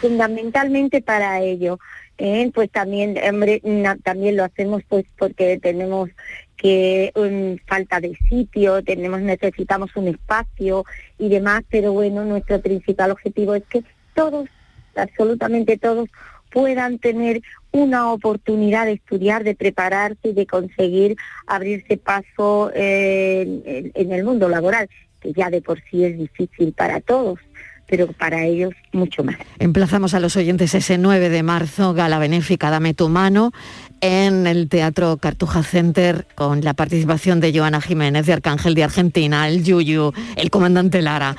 fundamentalmente 0.00 1.00
para 1.00 1.40
ello. 1.40 1.78
¿Eh? 2.18 2.50
Pues 2.54 2.70
también, 2.70 3.16
hombre, 3.28 3.62
también 4.02 4.36
lo 4.36 4.44
hacemos 4.44 4.82
pues 4.88 5.04
porque 5.18 5.58
tenemos 5.58 6.10
que 6.56 7.12
um, 7.14 7.58
falta 7.66 8.00
de 8.00 8.16
sitio, 8.28 8.82
tenemos 8.82 9.20
necesitamos 9.20 9.94
un 9.96 10.08
espacio 10.08 10.84
y 11.18 11.28
demás, 11.28 11.62
pero 11.70 11.92
bueno, 11.92 12.24
nuestro 12.24 12.60
principal 12.60 13.10
objetivo 13.10 13.54
es 13.54 13.64
que 13.64 13.84
todos, 14.14 14.48
absolutamente 14.94 15.76
todos, 15.76 16.08
puedan 16.50 16.98
tener 16.98 17.42
una 17.72 18.10
oportunidad 18.12 18.86
de 18.86 18.92
estudiar, 18.92 19.44
de 19.44 19.54
prepararse 19.54 20.28
y 20.28 20.32
de 20.32 20.46
conseguir 20.46 21.16
abrirse 21.46 21.98
paso 21.98 22.70
eh, 22.74 23.90
en 23.94 24.12
el 24.12 24.24
mundo 24.24 24.48
laboral, 24.48 24.88
que 25.20 25.34
ya 25.34 25.50
de 25.50 25.60
por 25.60 25.82
sí 25.90 26.04
es 26.04 26.16
difícil 26.16 26.72
para 26.72 27.00
todos, 27.00 27.38
pero 27.86 28.08
para 28.08 28.44
ellos 28.44 28.74
mucho 28.92 29.22
más. 29.22 29.36
Emplazamos 29.58 30.14
a 30.14 30.20
los 30.20 30.36
oyentes 30.36 30.74
ese 30.74 30.98
9 30.98 31.28
de 31.28 31.42
marzo, 31.42 31.94
gala 31.94 32.18
benéfica 32.18 32.70
Dame 32.70 32.94
tu 32.94 33.08
mano, 33.08 33.52
en 34.00 34.46
el 34.46 34.68
Teatro 34.68 35.16
Cartuja 35.18 35.62
Center, 35.62 36.26
con 36.34 36.62
la 36.62 36.74
participación 36.74 37.40
de 37.40 37.56
Joana 37.56 37.80
Jiménez, 37.80 38.26
de 38.26 38.32
Arcángel 38.32 38.74
de 38.74 38.84
Argentina, 38.84 39.48
el 39.48 39.64
Yuyu, 39.64 40.12
el 40.36 40.50
comandante 40.50 41.02
Lara. 41.02 41.36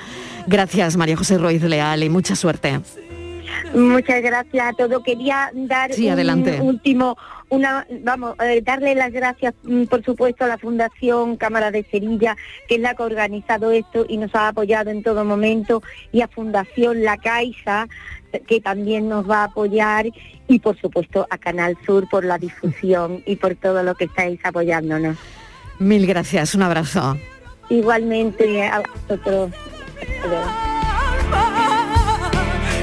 Gracias, 0.48 0.98
María 0.98 1.18
José 1.18 1.38
Ruiz 1.38 1.62
Leal, 1.64 2.04
y 2.04 2.10
mucha 2.10 2.36
suerte. 2.36 2.80
Muchas 3.74 4.22
gracias 4.22 4.66
a 4.68 4.74
todos. 4.74 5.04
Quería 5.04 5.52
dar 5.54 5.94
Sí, 5.94 6.06
un 6.08 6.12
adelante. 6.14 6.60
último, 6.62 7.18
una, 7.50 7.86
vamos, 8.02 8.36
eh, 8.44 8.62
darle 8.64 8.96
las 8.96 9.12
gracias, 9.12 9.54
mm, 9.64 9.84
por 9.86 10.04
supuesto, 10.04 10.46
a 10.46 10.48
la 10.48 10.58
Fundación 10.58 11.38
Cámara 11.38 11.72
de 11.72 11.84
Sevilla, 11.90 12.36
que 12.68 12.76
es 12.76 12.82
la 12.82 12.94
que 12.96 13.04
ha 13.04 13.06
organizado 13.06 13.72
esto 13.72 14.06
y 14.08 14.18
nos 14.18 14.34
ha 14.36 14.50
apoyado 14.50 14.90
en 14.90 15.04
todo 15.04 15.24
momento, 15.26 15.82
y 16.12 16.22
a 16.22 16.28
Fundación 16.28 17.04
La 17.04 17.18
Caixa, 17.18 17.88
que 18.46 18.60
también 18.60 19.08
nos 19.08 19.30
va 19.30 19.42
a 19.42 19.44
apoyar, 19.46 20.06
y 20.48 20.60
por 20.60 20.78
supuesto 20.80 21.26
a 21.30 21.38
Canal 21.38 21.78
Sur 21.86 22.08
por 22.10 22.24
la 22.26 22.38
difusión 22.38 23.24
y 23.26 23.36
por 23.38 23.56
todo 23.56 23.84
lo 23.84 23.96
que 23.96 24.06
estáis 24.06 24.40
apoyándonos. 24.44 25.18
Mil 25.80 26.06
gracias, 26.08 26.56
un 26.56 26.64
abrazo. 26.64 27.18
Igualmente 27.70 28.66
a 28.66 28.82
vosotros. 29.08 29.52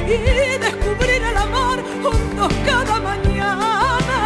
Y 0.07 0.59
descubrir 0.59 1.23
el 1.23 1.37
amor 1.37 1.83
juntos 2.03 2.53
cada 2.67 3.01
mañana. 3.01 4.19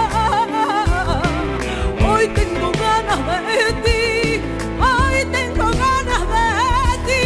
Hoy 2.05 2.29
tengo 2.29 2.73
ganas 2.73 3.21
de 3.47 3.73
ti, 3.85 4.41
hoy 4.81 5.25
tengo 5.33 5.67
ganas 5.71 6.23
de 6.35 7.23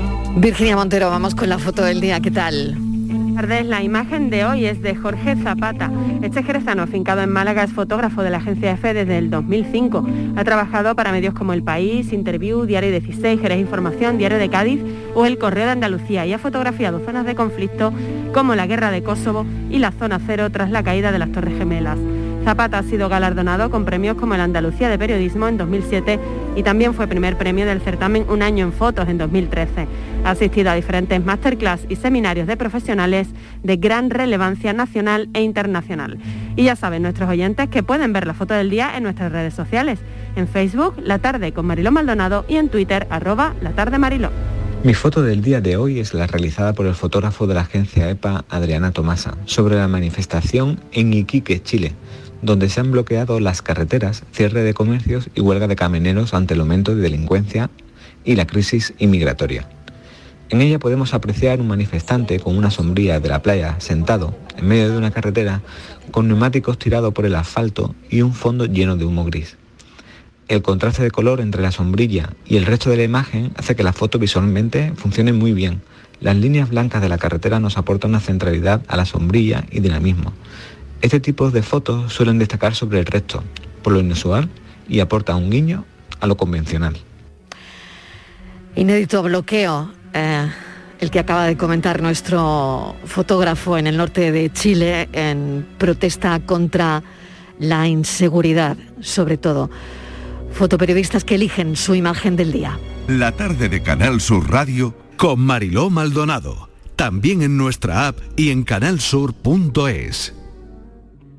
ti. 0.00 0.40
Virginia 0.40 0.76
Montero, 0.76 1.10
vamos 1.10 1.34
con 1.34 1.50
la 1.50 1.58
foto 1.58 1.84
del 1.84 2.00
día, 2.00 2.20
¿qué 2.20 2.30
tal? 2.30 2.91
Tardes, 3.34 3.66
la 3.66 3.82
imagen 3.82 4.30
de 4.30 4.44
hoy 4.44 4.66
es 4.66 4.82
de 4.82 4.94
Jorge 4.94 5.36
Zapata. 5.36 5.90
Este 6.22 6.42
jerezano, 6.42 6.82
afincado 6.82 7.22
en 7.22 7.30
Málaga, 7.30 7.64
es 7.64 7.72
fotógrafo 7.72 8.22
de 8.22 8.30
la 8.30 8.38
agencia 8.38 8.72
EFE 8.72 8.92
desde 8.94 9.18
el 9.18 9.30
2005. 9.30 10.06
Ha 10.36 10.44
trabajado 10.44 10.94
para 10.94 11.12
medios 11.12 11.32
como 11.32 11.52
El 11.52 11.62
País, 11.62 12.12
Interview, 12.12 12.66
Diario 12.66 12.90
16, 12.90 13.40
Jerez 13.40 13.58
Información, 13.58 14.18
Diario 14.18 14.38
de 14.38 14.50
Cádiz 14.50 14.80
o 15.14 15.24
El 15.24 15.38
Correo 15.38 15.64
de 15.64 15.72
Andalucía 15.72 16.26
y 16.26 16.32
ha 16.32 16.38
fotografiado 16.38 17.00
zonas 17.00 17.24
de 17.24 17.34
conflicto 17.34 17.92
como 18.34 18.54
la 18.54 18.66
guerra 18.66 18.90
de 18.90 19.02
Kosovo 19.02 19.46
y 19.70 19.78
la 19.78 19.92
zona 19.92 20.20
cero 20.26 20.50
tras 20.50 20.70
la 20.70 20.82
caída 20.82 21.10
de 21.10 21.18
las 21.18 21.32
Torres 21.32 21.56
Gemelas. 21.56 21.98
Zapata 22.44 22.78
ha 22.78 22.82
sido 22.82 23.08
galardonado 23.08 23.70
con 23.70 23.84
premios 23.84 24.16
como 24.16 24.34
el 24.34 24.40
Andalucía 24.40 24.88
de 24.88 24.98
Periodismo 24.98 25.46
en 25.46 25.56
2007 25.56 26.18
y 26.56 26.62
también 26.64 26.92
fue 26.92 27.06
primer 27.06 27.38
premio 27.38 27.66
del 27.66 27.80
certamen 27.80 28.26
Un 28.28 28.42
año 28.42 28.64
en 28.64 28.72
fotos 28.72 29.08
en 29.08 29.16
2013. 29.16 29.86
Ha 30.24 30.30
asistido 30.30 30.70
a 30.70 30.74
diferentes 30.74 31.24
masterclass 31.24 31.82
y 31.88 31.96
seminarios 31.96 32.48
de 32.48 32.56
profesionales 32.56 33.28
de 33.62 33.76
gran 33.76 34.10
relevancia 34.10 34.72
nacional 34.72 35.28
e 35.34 35.42
internacional. 35.42 36.18
Y 36.56 36.64
ya 36.64 36.74
saben 36.74 37.02
nuestros 37.02 37.30
oyentes 37.30 37.68
que 37.68 37.84
pueden 37.84 38.12
ver 38.12 38.26
la 38.26 38.34
foto 38.34 38.54
del 38.54 38.70
día 38.70 38.96
en 38.96 39.04
nuestras 39.04 39.30
redes 39.30 39.54
sociales, 39.54 40.00
en 40.34 40.48
Facebook 40.48 40.94
La 41.02 41.20
Tarde 41.20 41.52
con 41.52 41.66
Mariló 41.66 41.92
Maldonado 41.92 42.44
y 42.48 42.56
en 42.56 42.70
Twitter 42.70 43.06
arroba 43.08 43.54
La 43.60 43.70
Tarde 43.70 43.98
Mariló. 43.98 44.30
Mi 44.84 44.94
foto 44.94 45.22
del 45.22 45.42
día 45.42 45.60
de 45.60 45.76
hoy 45.76 46.00
es 46.00 46.12
la 46.12 46.26
realizada 46.26 46.72
por 46.72 46.86
el 46.86 46.96
fotógrafo 46.96 47.46
de 47.46 47.54
la 47.54 47.60
agencia 47.60 48.10
EPA, 48.10 48.44
Adriana 48.48 48.90
Tomasa, 48.90 49.36
sobre 49.44 49.76
la 49.76 49.86
manifestación 49.86 50.80
en 50.90 51.12
Iquique, 51.12 51.62
Chile, 51.62 51.92
donde 52.42 52.68
se 52.68 52.80
han 52.80 52.90
bloqueado 52.90 53.40
las 53.40 53.62
carreteras, 53.62 54.24
cierre 54.32 54.62
de 54.62 54.74
comercios 54.74 55.30
y 55.34 55.40
huelga 55.40 55.68
de 55.68 55.76
camioneros 55.76 56.34
ante 56.34 56.54
el 56.54 56.60
aumento 56.60 56.94
de 56.94 57.00
delincuencia 57.00 57.70
y 58.24 58.34
la 58.34 58.46
crisis 58.46 58.94
inmigratoria. 58.98 59.68
En 60.50 60.60
ella 60.60 60.78
podemos 60.78 61.14
apreciar 61.14 61.60
un 61.60 61.68
manifestante 61.68 62.38
con 62.38 62.58
una 62.58 62.70
sombrilla 62.70 63.20
de 63.20 63.28
la 63.28 63.40
playa 63.40 63.76
sentado 63.80 64.36
en 64.58 64.68
medio 64.68 64.90
de 64.90 64.98
una 64.98 65.10
carretera 65.10 65.62
con 66.10 66.28
neumáticos 66.28 66.78
tirados 66.78 67.14
por 67.14 67.24
el 67.24 67.36
asfalto 67.36 67.94
y 68.10 68.20
un 68.20 68.34
fondo 68.34 68.66
lleno 68.66 68.96
de 68.96 69.06
humo 69.06 69.24
gris. 69.24 69.56
El 70.48 70.60
contraste 70.60 71.02
de 71.02 71.10
color 71.10 71.40
entre 71.40 71.62
la 71.62 71.72
sombrilla 71.72 72.34
y 72.44 72.58
el 72.58 72.66
resto 72.66 72.90
de 72.90 72.98
la 72.98 73.04
imagen 73.04 73.52
hace 73.56 73.74
que 73.74 73.82
la 73.82 73.94
foto 73.94 74.18
visualmente 74.18 74.92
funcione 74.96 75.32
muy 75.32 75.54
bien. 75.54 75.80
Las 76.20 76.36
líneas 76.36 76.68
blancas 76.68 77.00
de 77.00 77.08
la 77.08 77.16
carretera 77.16 77.58
nos 77.58 77.78
aportan 77.78 78.10
una 78.10 78.20
centralidad 78.20 78.82
a 78.88 78.98
la 78.98 79.06
sombrilla 79.06 79.64
y 79.70 79.80
dinamismo. 79.80 80.34
Este 81.02 81.18
tipo 81.18 81.50
de 81.50 81.62
fotos 81.62 82.12
suelen 82.12 82.38
destacar 82.38 82.76
sobre 82.76 83.00
el 83.00 83.06
resto, 83.06 83.42
por 83.82 83.92
lo 83.92 84.00
inusual, 84.00 84.48
y 84.88 85.00
aportan 85.00 85.36
un 85.36 85.50
guiño 85.50 85.84
a 86.20 86.28
lo 86.28 86.36
convencional. 86.36 86.96
Inédito 88.76 89.20
bloqueo, 89.24 89.92
eh, 90.14 90.48
el 91.00 91.10
que 91.10 91.18
acaba 91.18 91.46
de 91.46 91.56
comentar 91.56 92.00
nuestro 92.00 92.94
fotógrafo 93.04 93.76
en 93.76 93.88
el 93.88 93.96
norte 93.96 94.30
de 94.30 94.52
Chile 94.52 95.08
en 95.12 95.66
protesta 95.76 96.38
contra 96.46 97.02
la 97.58 97.88
inseguridad, 97.88 98.76
sobre 99.00 99.36
todo. 99.36 99.70
Fotoperiodistas 100.52 101.24
que 101.24 101.34
eligen 101.34 101.74
su 101.74 101.96
imagen 101.96 102.36
del 102.36 102.52
día. 102.52 102.78
La 103.08 103.32
tarde 103.32 103.68
de 103.68 103.82
Canal 103.82 104.20
Sur 104.20 104.48
Radio 104.48 104.94
con 105.16 105.40
Mariló 105.40 105.90
Maldonado. 105.90 106.68
También 106.94 107.42
en 107.42 107.56
nuestra 107.56 108.06
app 108.06 108.18
y 108.36 108.50
en 108.50 108.62
canalsur.es. 108.62 110.34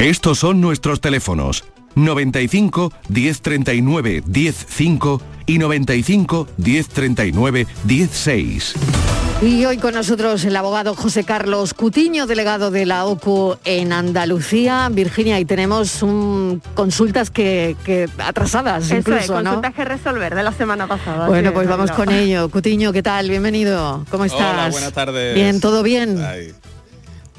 Estos 0.00 0.38
son 0.38 0.62
nuestros 0.62 1.02
teléfonos 1.02 1.62
95 1.94 2.90
1039 3.10 4.22
105 4.32 5.20
y 5.44 5.58
95 5.58 6.48
1039 6.56 7.66
16. 7.84 8.74
Y 9.42 9.66
hoy 9.66 9.76
con 9.76 9.92
nosotros 9.92 10.42
el 10.46 10.56
abogado 10.56 10.94
José 10.94 11.24
Carlos 11.24 11.74
Cutiño, 11.74 12.26
delegado 12.26 12.70
de 12.70 12.86
la 12.86 13.04
OCU 13.04 13.58
en 13.66 13.92
Andalucía. 13.92 14.88
Virginia, 14.90 15.38
y 15.38 15.44
tenemos 15.44 16.02
un, 16.02 16.62
consultas 16.74 17.30
que, 17.30 17.76
que 17.84 18.08
atrasadas 18.16 18.86
Eso 18.86 18.96
incluso, 18.96 19.20
es, 19.20 19.28
¿no? 19.28 19.50
consultas 19.50 19.74
que 19.74 19.84
resolver 19.84 20.34
de 20.34 20.42
la 20.42 20.52
semana 20.52 20.86
pasada. 20.86 21.26
Bueno, 21.26 21.50
sí, 21.50 21.54
pues 21.54 21.68
vamos 21.68 21.90
con 21.90 22.08
ello. 22.08 22.48
Cutiño, 22.48 22.94
¿qué 22.94 23.02
tal? 23.02 23.28
Bienvenido. 23.28 24.06
¿Cómo 24.10 24.24
estás? 24.24 24.54
Hola, 24.54 24.68
buenas 24.70 24.92
tardes. 24.94 25.34
Bien, 25.34 25.60
¿todo 25.60 25.82
bien? 25.82 26.22
Ay, 26.22 26.54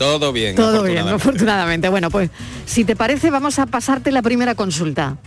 todo 0.01 0.33
bien. 0.33 0.55
Todo 0.55 0.83
bien, 0.83 1.07
afortunadamente. 1.07 1.87
Bueno, 1.87 2.09
pues 2.09 2.31
si 2.65 2.83
te 2.83 2.95
parece, 2.95 3.29
vamos 3.29 3.59
a 3.59 3.67
pasarte 3.67 4.11
la 4.11 4.23
primera 4.23 4.55
consulta. 4.55 5.17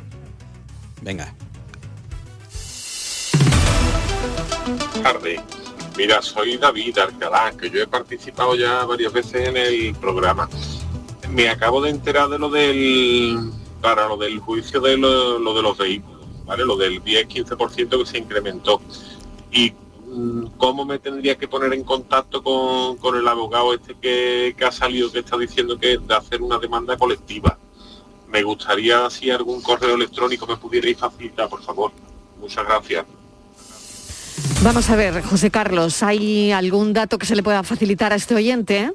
Venga. 1.00 1.32
tarde. 5.02 5.38
Mira, 5.96 6.22
soy 6.22 6.56
David 6.56 6.98
Alcalá, 6.98 7.52
que 7.52 7.70
yo 7.70 7.82
he 7.82 7.86
participado 7.86 8.56
ya 8.56 8.84
varias 8.84 9.12
veces 9.12 9.48
en 9.48 9.56
el 9.56 9.94
programa. 9.94 10.48
Me 11.28 11.48
acabo 11.50 11.82
de 11.82 11.90
enterar 11.90 12.28
de 12.30 12.38
lo 12.38 12.48
del 12.48 13.38
para 13.80 14.08
lo 14.08 14.16
del 14.16 14.40
juicio 14.40 14.80
de 14.80 14.96
lo, 14.96 15.38
lo 15.38 15.54
de 15.54 15.62
los 15.62 15.76
vehículos, 15.76 16.26
¿vale? 16.46 16.64
Lo 16.64 16.76
del 16.76 17.04
10-15% 17.04 17.98
que 17.98 18.06
se 18.06 18.18
incrementó. 18.18 18.80
Y 19.52 19.74
cómo 20.56 20.84
me 20.84 20.98
tendría 20.98 21.36
que 21.36 21.48
poner 21.48 21.72
en 21.72 21.84
contacto 21.84 22.42
con, 22.42 22.96
con 22.98 23.16
el 23.16 23.26
abogado 23.26 23.74
este 23.74 23.94
que, 23.94 24.54
que 24.56 24.64
ha 24.64 24.72
salido, 24.72 25.10
que 25.10 25.20
está 25.20 25.36
diciendo 25.36 25.78
que 25.78 25.98
de 25.98 26.14
hacer 26.14 26.42
una 26.42 26.58
demanda 26.58 26.96
colectiva. 26.96 27.58
Me 28.28 28.42
gustaría 28.42 29.08
si 29.10 29.30
algún 29.30 29.62
correo 29.62 29.94
electrónico 29.94 30.46
me 30.46 30.56
pudierais 30.56 30.98
facilitar, 30.98 31.48
por 31.48 31.62
favor. 31.62 31.92
Muchas 32.40 32.64
gracias. 32.66 33.06
Vamos 34.62 34.90
a 34.90 34.96
ver, 34.96 35.22
José 35.22 35.50
Carlos, 35.50 36.02
¿hay 36.02 36.50
algún 36.50 36.92
dato 36.92 37.18
que 37.18 37.26
se 37.26 37.36
le 37.36 37.42
pueda 37.42 37.62
facilitar 37.62 38.12
a 38.12 38.16
este 38.16 38.34
oyente? 38.34 38.92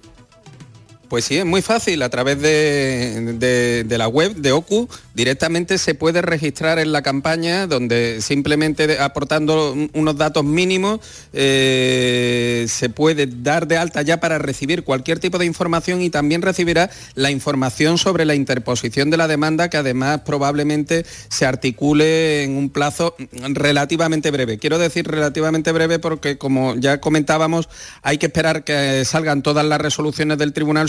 Pues 1.10 1.26
sí, 1.26 1.38
es 1.38 1.46
muy 1.46 1.64
fácil. 1.64 2.04
A 2.04 2.10
través 2.10 2.40
de, 2.40 3.86
la 3.90 4.08
web 4.08 4.36
de 4.36 4.52
OCU 4.52 4.88
directamente 5.16 5.80
se 5.80 5.96
puede 5.96 6.22
registrar 6.22 6.78
en 6.78 6.92
la 6.92 7.02
campaña 7.02 7.66
donde 7.66 8.22
simplemente 8.22 9.00
aportando 9.00 9.74
un- 9.74 9.90
unos 9.94 10.16
datos 10.18 10.44
mínimos 10.46 11.00
eh, 11.34 12.66
se 12.70 12.90
puede 12.90 13.28
dar 13.28 13.68
de 13.68 13.78
alta 13.78 14.02
ya 14.04 14.20
para 14.20 14.38
recibir 14.38 14.84
cualquier 14.84 15.20
tipo 15.20 15.40
de 15.40 15.46
información 15.48 16.02
y 16.04 16.10
también 16.12 16.42
recibirá 16.44 16.90
la 17.16 17.32
información 17.32 17.98
sobre 17.98 18.24
la 18.24 18.36
interposición 18.36 19.10
de 19.10 19.18
la 19.18 19.28
demanda 19.28 19.70
que 19.70 19.78
además 19.78 20.22
probablemente 20.26 21.06
se 21.28 21.46
articule 21.46 22.44
en 22.44 22.56
un 22.56 22.70
plazo 22.70 23.16
relativamente 23.42 24.30
breve. 24.32 24.60
Quiero 24.60 24.78
decir 24.78 25.08
relativamente 25.08 25.72
breve 25.72 25.98
porque 26.00 26.38
como 26.38 26.76
ya 26.76 27.02
comentábamos 27.02 27.68
hay 28.04 28.20
que 28.20 28.28
esperar 28.28 28.64
que 28.64 29.04
salgan 29.06 29.42
todas 29.42 29.66
las 29.66 29.82
resoluciones 29.82 30.38
del 30.38 30.54
Tribunal 30.54 30.88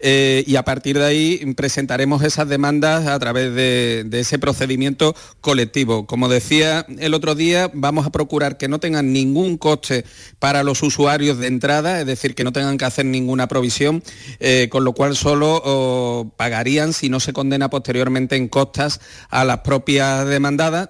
eh, 0.00 0.44
y 0.46 0.56
a 0.56 0.64
partir 0.64 0.98
de 0.98 1.04
ahí 1.04 1.54
presentaremos 1.54 2.22
esas 2.22 2.48
demandas 2.48 3.06
a 3.06 3.18
través 3.18 3.54
de, 3.54 4.06
ese 4.12 4.38
procedimiento 4.38 5.14
colectivo. 5.40 6.06
Como 6.06 6.28
decía 6.28 6.86
el 6.98 7.14
otro 7.14 7.34
día, 7.34 7.70
vamos 7.74 8.06
a 8.06 8.10
procurar 8.10 8.56
que 8.56 8.68
no 8.68 8.78
tengan 8.78 9.12
ningún 9.12 9.58
coste 9.58 10.04
para 10.38 10.62
los 10.62 10.82
usuarios 10.82 11.38
de 11.38 11.48
entrada, 11.48 12.00
es 12.00 12.06
decir, 12.06 12.34
que 12.34 12.44
no 12.44 12.52
tengan 12.52 12.78
que 12.78 12.84
hacer 12.84 13.06
ninguna 13.06 13.48
provisión, 13.48 14.02
eh, 14.40 14.68
con 14.70 14.84
lo 14.84 14.92
cual 14.92 15.16
solo 15.16 16.32
pagarían 16.36 16.92
si 16.92 17.08
no 17.08 17.20
se 17.20 17.32
condena 17.32 17.70
posteriormente 17.70 18.36
en 18.36 18.48
costas 18.48 19.00
a 19.30 19.44
las 19.44 19.58
propias 19.58 20.26
demandadas 20.26 20.88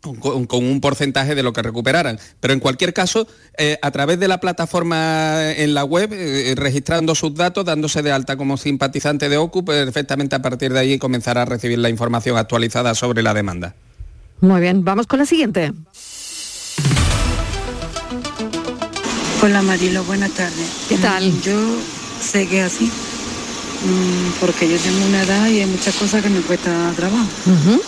con, 0.00 0.46
con 0.46 0.64
un 0.64 0.80
porcentaje 0.80 1.34
de 1.34 1.42
lo 1.42 1.52
que 1.52 1.62
recuperaran. 1.62 2.18
Pero 2.40 2.54
en 2.54 2.60
cualquier 2.60 2.92
caso, 2.92 3.26
eh, 3.56 3.78
a 3.82 3.90
través 3.90 4.18
de 4.18 4.28
la 4.28 4.40
plataforma 4.40 5.52
en 5.52 5.74
la 5.74 5.84
web, 5.84 6.10
eh, 6.12 6.54
registrando 6.56 7.14
sus 7.14 7.34
datos, 7.34 7.64
dándose 7.64 8.02
de 8.02 8.12
alta 8.12 8.36
como 8.36 8.56
simpatizante 8.56 9.28
de 9.28 9.36
OCU, 9.36 9.64
perfectamente 9.64 10.36
a 10.36 10.42
partir 10.42 10.72
de 10.72 10.80
ahí 10.80 10.98
comenzará 10.98 11.42
a 11.42 11.44
recibir 11.44 11.78
la 11.78 11.90
información 11.90 12.36
actualizada 12.36 12.94
sobre 12.94 13.22
la 13.22 13.34
demanda. 13.34 13.74
Muy 14.40 14.60
bien, 14.60 14.84
vamos 14.84 15.06
con 15.06 15.18
la 15.18 15.26
siguiente. 15.26 15.72
Hola 19.42 19.62
Marilo, 19.62 20.04
buenas 20.04 20.30
tardes. 20.32 20.68
¿Qué 20.88 20.96
tal? 20.98 21.24
Yo 21.42 21.58
sé 22.20 22.46
que 22.46 22.60
es 22.60 22.66
así, 22.66 22.84
mm, 22.84 24.40
porque 24.40 24.68
yo 24.68 24.76
tengo 24.78 25.06
una 25.06 25.22
edad 25.22 25.48
y 25.48 25.60
hay 25.60 25.66
muchas 25.66 25.94
cosas 25.94 26.22
que 26.22 26.28
me 26.28 26.40
cuesta 26.40 26.92
trabajo. 26.96 27.26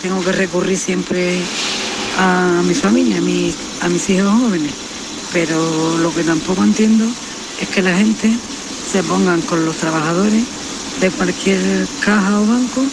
Tengo 0.01 0.23
que 0.23 0.31
recurrir 0.31 0.77
siempre 0.77 1.39
a 2.17 2.61
mi 2.63 2.73
familia, 2.73 3.17
a 3.17 3.21
mis, 3.21 3.55
a 3.81 3.89
mis 3.89 4.09
hijos 4.09 4.31
jóvenes. 4.31 4.71
Pero 5.31 5.97
lo 5.97 6.13
que 6.13 6.23
tampoco 6.23 6.63
entiendo 6.63 7.05
es 7.59 7.67
que 7.69 7.81
la 7.81 7.95
gente 7.97 8.31
se 8.91 9.03
pongan 9.03 9.41
con 9.41 9.65
los 9.65 9.77
trabajadores 9.77 10.43
de 11.01 11.09
cualquier 11.11 11.87
caja 12.01 12.39
o 12.39 12.45
banco 12.45 12.83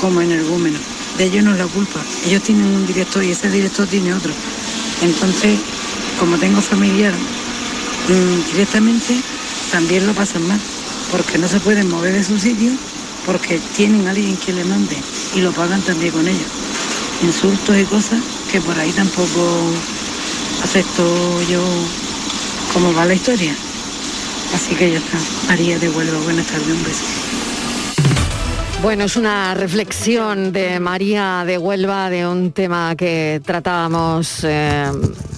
como 0.00 0.20
energúmenos. 0.20 0.80
De 1.18 1.24
ellos 1.24 1.44
no 1.44 1.52
es 1.52 1.58
la 1.58 1.66
culpa. 1.66 2.00
Ellos 2.26 2.42
tienen 2.42 2.66
un 2.66 2.86
director 2.86 3.24
y 3.24 3.30
ese 3.30 3.50
director 3.50 3.86
tiene 3.86 4.14
otro. 4.14 4.32
Entonces, 5.02 5.58
como 6.18 6.36
tengo 6.38 6.60
familiar 6.60 7.12
mm, 7.12 8.52
directamente, 8.52 9.16
también 9.70 10.06
lo 10.06 10.12
pasan 10.12 10.46
mal, 10.46 10.60
porque 11.10 11.38
no 11.38 11.48
se 11.48 11.60
pueden 11.60 11.88
mover 11.88 12.12
de 12.12 12.22
su 12.22 12.38
sitio, 12.38 12.70
porque 13.26 13.58
tienen 13.76 14.06
a 14.06 14.10
alguien 14.10 14.36
que 14.36 14.52
le 14.52 14.64
mande 14.64 14.96
y 15.34 15.40
lo 15.40 15.52
pagan 15.52 15.82
también 15.82 16.12
con 16.12 16.26
ellos. 16.26 16.50
Insultos 17.22 17.76
y 17.76 17.84
cosas 17.84 18.20
que 18.54 18.60
por 18.60 18.78
ahí 18.78 18.92
tampoco 18.92 19.72
acepto 20.62 21.02
yo 21.50 21.60
cómo 22.72 22.94
va 22.94 23.04
la 23.04 23.14
historia. 23.14 23.52
Así 24.54 24.76
que 24.76 24.92
ya 24.92 24.98
está. 24.98 25.18
María 25.48 25.76
de 25.80 25.88
Huelva, 25.88 26.20
buenas 26.22 26.46
tardes, 26.46 26.68
un 26.68 26.84
beso. 26.84 27.04
Bueno, 28.80 29.06
es 29.06 29.16
una 29.16 29.54
reflexión 29.54 30.52
de 30.52 30.78
María 30.78 31.42
de 31.44 31.58
Huelva 31.58 32.10
de 32.10 32.28
un 32.28 32.52
tema 32.52 32.94
que 32.94 33.42
tratábamos 33.44 34.44
eh, 34.44 34.84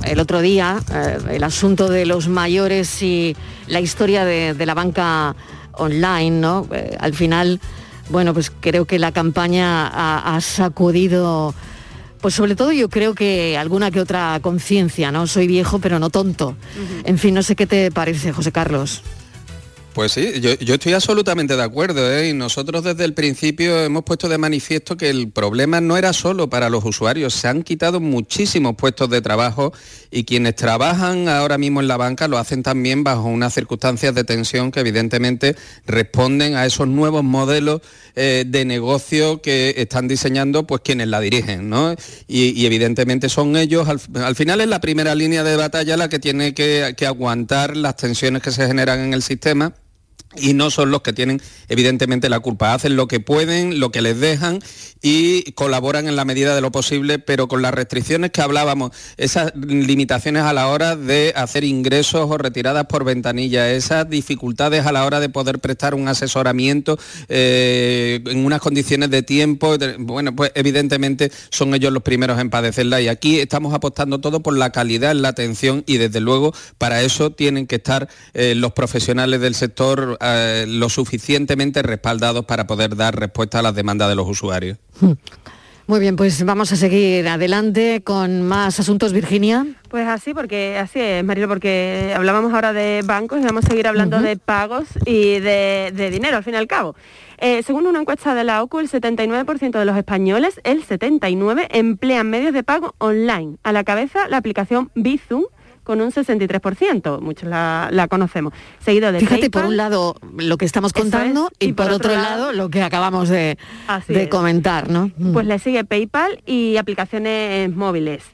el 0.05 0.21
otro 0.21 0.43
día, 0.43 0.79
eh, 0.93 1.17
el 1.31 1.45
asunto 1.45 1.89
de 1.89 2.05
los 2.05 2.29
mayores 2.29 3.03
y 3.03 3.35
la 3.67 3.81
historia 3.81 4.27
de, 4.27 4.67
la 4.67 4.75
banca 4.75 5.35
online, 5.73 6.33
¿no? 6.33 6.69
Eh, 6.71 6.95
al 7.01 7.15
final, 7.15 7.61
bueno, 8.11 8.35
pues 8.35 8.53
creo 8.61 8.85
que 8.85 8.99
la 8.99 9.11
campaña 9.11 9.87
ha 9.87 10.39
sacudido, 10.43 11.55
pues 12.27 12.35
sobre 12.35 12.57
todo 12.57 12.73
yo 12.73 12.89
creo 12.89 13.15
que 13.15 13.57
alguna 13.57 13.93
que 13.93 14.01
otra 14.01 14.41
conciencia, 14.43 15.13
¿no? 15.13 15.29
Soy 15.29 15.47
viejo 15.47 15.79
pero 15.79 16.01
no 16.01 16.11
tonto. 16.11 16.57
En 17.05 17.19
fin, 17.19 17.35
no 17.35 17.43
sé 17.45 17.55
qué 17.55 17.69
te 17.69 17.93
parece, 17.93 18.33
José 18.33 18.51
Carlos. 18.51 19.05
Pues 19.97 20.13
sí, 20.13 20.43
yo, 20.43 20.75
estoy 20.75 20.93
absolutamente 20.93 21.57
de 21.57 21.63
acuerdo. 21.63 22.13
¿eh? 22.13 22.29
Y 22.29 22.35
nosotros 22.35 22.85
desde 22.85 23.07
el 23.07 23.15
principio 23.15 23.83
hemos 23.83 24.05
puesto 24.05 24.29
de 24.29 24.37
manifiesto 24.37 24.95
que 24.99 25.09
el 25.09 25.31
problema 25.31 25.81
no 25.81 25.97
era 25.97 26.13
solo 26.13 26.51
para 26.51 26.69
los 26.69 26.85
usuarios. 26.85 27.33
Se 27.33 27.49
han 27.49 27.63
quitado 27.63 27.99
muchísimos 27.99 28.77
puestos 28.77 29.09
de 29.09 29.23
trabajo 29.23 29.73
y 30.11 30.25
quienes 30.25 30.55
trabajan 30.55 31.31
ahora 31.31 31.57
mismo 31.57 31.81
en 31.81 31.89
la 31.89 31.97
banca 31.97 32.29
lo 32.29 32.37
hacen 32.37 32.63
también 32.63 33.05
bajo 33.05 33.23
unas 33.23 33.55
circunstancias 33.55 34.15
de 34.15 34.25
tensión 34.25 34.71
que 34.71 34.81
evidentemente 34.81 35.57
responden 35.87 36.57
a 36.57 36.67
esos 36.67 36.87
nuevos 36.87 37.25
modelos 37.25 37.81
eh, 38.17 38.45
de 38.47 38.67
negocio 38.67 39.41
que 39.41 39.77
están 39.79 40.09
diseñando 40.09 40.67
pues 40.67 40.83
quienes 40.85 41.09
la 41.09 41.21
dirigen. 41.21 41.71
¿no? 41.71 41.97
Y, 42.29 42.67
evidentemente 42.67 43.31
son 43.31 43.57
ellos, 43.57 43.89
al, 43.89 43.99
al 44.23 44.37
final 44.37 44.61
es 44.61 44.69
la 44.69 44.83
primera 44.83 45.15
línea 45.15 45.43
de 45.43 45.57
batalla 45.57 45.97
la 45.97 46.11
que 46.11 46.19
tiene 46.19 46.53
que 46.53 47.07
aguantar 47.07 47.79
las 47.79 47.97
tensiones 47.97 48.43
que 48.43 48.53
se 48.53 48.67
generan 48.67 49.01
en 49.01 49.15
el 49.15 49.23
sistema 49.23 49.73
y 50.39 50.55
no 50.55 50.71
son 50.71 50.91
los 50.91 51.03
que 51.03 51.13
tienen 51.13 51.41
evidentemente 51.69 52.29
la 52.29 52.41
culpa. 52.41 52.75
Hacen 52.75 52.97
lo 52.97 53.09
que 53.09 53.21
pueden, 53.21 53.81
lo 53.81 53.91
que 53.91 54.03
les 54.03 54.19
dejan 54.19 54.61
y 55.03 55.53
colaboran 55.53 56.09
en 56.09 56.17
la 56.17 56.25
medida 56.25 56.55
de 56.55 56.61
lo 56.61 56.73
posible, 56.73 57.19
pero 57.19 57.49
con 57.49 57.63
las 57.63 57.73
restricciones 57.73 58.31
que 58.31 58.41
hablábamos, 58.41 58.93
esas 59.17 59.55
limitaciones 59.55 60.43
a 60.43 60.53
la 60.53 60.69
hora 60.69 60.97
de 60.97 61.33
hacer 61.37 61.65
ingresos 61.65 62.29
o 62.29 62.39
retiradas 62.39 62.87
por 62.87 63.05
ventanilla, 63.05 63.71
esas 63.71 64.09
dificultades 64.09 64.87
a 64.87 64.93
la 64.93 65.05
hora 65.05 65.21
de 65.21 65.29
poder 65.29 65.59
prestar 65.59 65.95
un 65.95 66.09
asesoramiento 66.09 66.99
eh, 67.29 68.21
en 68.27 68.45
unas 68.45 68.61
condiciones 68.61 69.11
de 69.11 69.23
tiempo, 69.23 69.77
bueno, 69.99 70.35
pues 70.35 70.53
evidentemente 70.55 71.31
son 71.51 71.75
ellos 71.75 71.93
los 71.93 72.03
primeros 72.03 72.41
en 72.41 72.51
padecerla 72.51 73.01
y 73.01 73.09
aquí 73.09 73.39
estamos 73.39 73.75
apostando 73.75 74.21
todo 74.21 74.41
por 74.41 74.57
la 74.57 74.71
calidad 74.71 75.15
la 75.15 75.29
atención 75.29 75.85
y 75.87 75.99
desde 75.99 76.21
luego 76.21 76.53
para 76.79 77.03
eso 77.03 77.31
tienen 77.31 77.67
que 77.67 77.77
estar 77.77 78.09
eh, 78.35 78.55
los 78.55 78.73
profesionales 78.73 79.41
del 79.41 79.55
sector 79.55 80.17
eh, 80.29 80.67
lo 80.67 80.89
suficientemente 80.89 81.83
respaldados 81.83 82.45
para 82.45 82.67
poder 82.67 82.97
dar 82.97 83.19
respuesta 83.19 83.61
a 83.61 83.63
las 83.63 83.75
demandas 83.75 84.09
de 84.09 84.15
los 84.15 84.29
usuarios. 84.29 84.79
Muy 85.89 86.01
bien, 86.01 86.17
pues 86.17 86.45
vamos 86.45 86.73
a 86.73 86.77
seguir 86.77 87.29
adelante 87.29 88.03
con 88.03 88.43
más 88.43 88.81
asuntos, 88.81 89.13
Virginia. 89.13 89.65
Pues 89.89 90.09
así, 90.09 90.35
porque 90.35 90.77
así 90.79 90.99
es, 90.99 91.23
Marilo, 91.23 91.47
porque 91.47 92.13
hablábamos 92.17 92.53
ahora 92.53 92.73
de 92.73 93.03
bancos 93.05 93.41
y 93.41 93.45
vamos 93.45 93.65
a 93.67 93.69
seguir 93.69 93.87
hablando 93.87 94.21
de 94.21 94.37
pagos 94.37 94.87
y 95.05 95.39
de, 95.39 95.93
de 95.95 96.11
dinero, 96.11 96.39
al 96.39 96.43
fin 96.43 96.55
y 96.55 96.57
al 96.57 96.67
cabo. 96.67 96.97
Eh, 97.39 97.63
según 97.63 97.87
una 97.87 98.01
encuesta 98.01 98.35
de 98.35 98.43
la 98.43 98.65
OCU, 98.65 98.81
el 98.81 98.91
79% 98.91 99.79
de 99.79 99.85
los 99.85 99.97
españoles, 99.97 100.61
el 100.65 100.85
79%, 100.85 101.67
emplean 101.71 102.31
medios 102.31 102.53
de 102.53 102.65
pago 102.65 102.97
online. 102.99 103.59
A 103.63 103.71
la 103.73 103.85
cabeza, 103.85 104.27
la 104.29 104.39
aplicación 104.39 104.91
Bizum, 104.97 105.45
con 105.87 106.01
un 106.01 106.11
63%, 106.11 107.21
muchos 107.21 107.49
la, 107.49 107.89
la 107.93 108.09
conocemos. 108.09 108.53
Seguido 108.81 109.13
de 109.13 109.21
Fíjate, 109.21 109.51
por 109.51 109.67
un 109.67 109.77
lado, 109.77 110.17
lo 110.37 110.59
que 110.59 110.65
estamos 110.65 110.93
contando 110.93 111.49
es, 111.61 111.69
y, 111.69 111.73
por, 111.75 111.93
otro 111.93 112.13
lado, 112.13 112.53
lo 112.53 112.71
que 112.71 112.83
acabamos 112.83 113.29
de, 113.29 113.57
de 114.09 114.29
comentar, 114.29 114.91
¿no? 114.91 115.13
Mm. 115.17 115.33
Pues 115.33 115.47
le 115.47 115.61
sigue 115.61 115.85
PayPal 115.85 116.43
y 116.45 116.77
aplicaciones 116.77 117.73
móviles. 117.75 118.25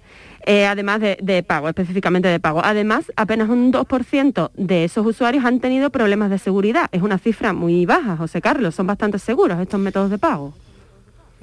eh, 0.47 0.67
además 0.67 1.01
de, 1.01 1.19
de 1.23 1.43
pago, 1.43 1.69
específicamente 1.69 2.27
de 2.29 2.41
pago. 2.41 2.63
Además, 2.65 3.13
apenas 3.17 3.51
un 3.51 3.71
2% 3.71 4.51
de 4.55 4.85
esos 4.85 5.05
usuarios 5.05 5.45
han 5.45 5.61
tenido 5.61 5.91
problemas 5.91 6.31
de 6.31 6.39
seguridad. 6.39 6.89
Es 6.91 7.03
una 7.03 7.19
cifra 7.19 7.53
muy 7.53 7.85
baja, 7.85 8.17
José 8.17 8.41
Carlos. 8.41 8.75
Son 8.75 8.87
bastante 8.87 9.19
seguros 9.19 9.61
estos 9.61 9.79
métodos 9.79 10.11
de 10.11 10.17
pago. 10.17 10.55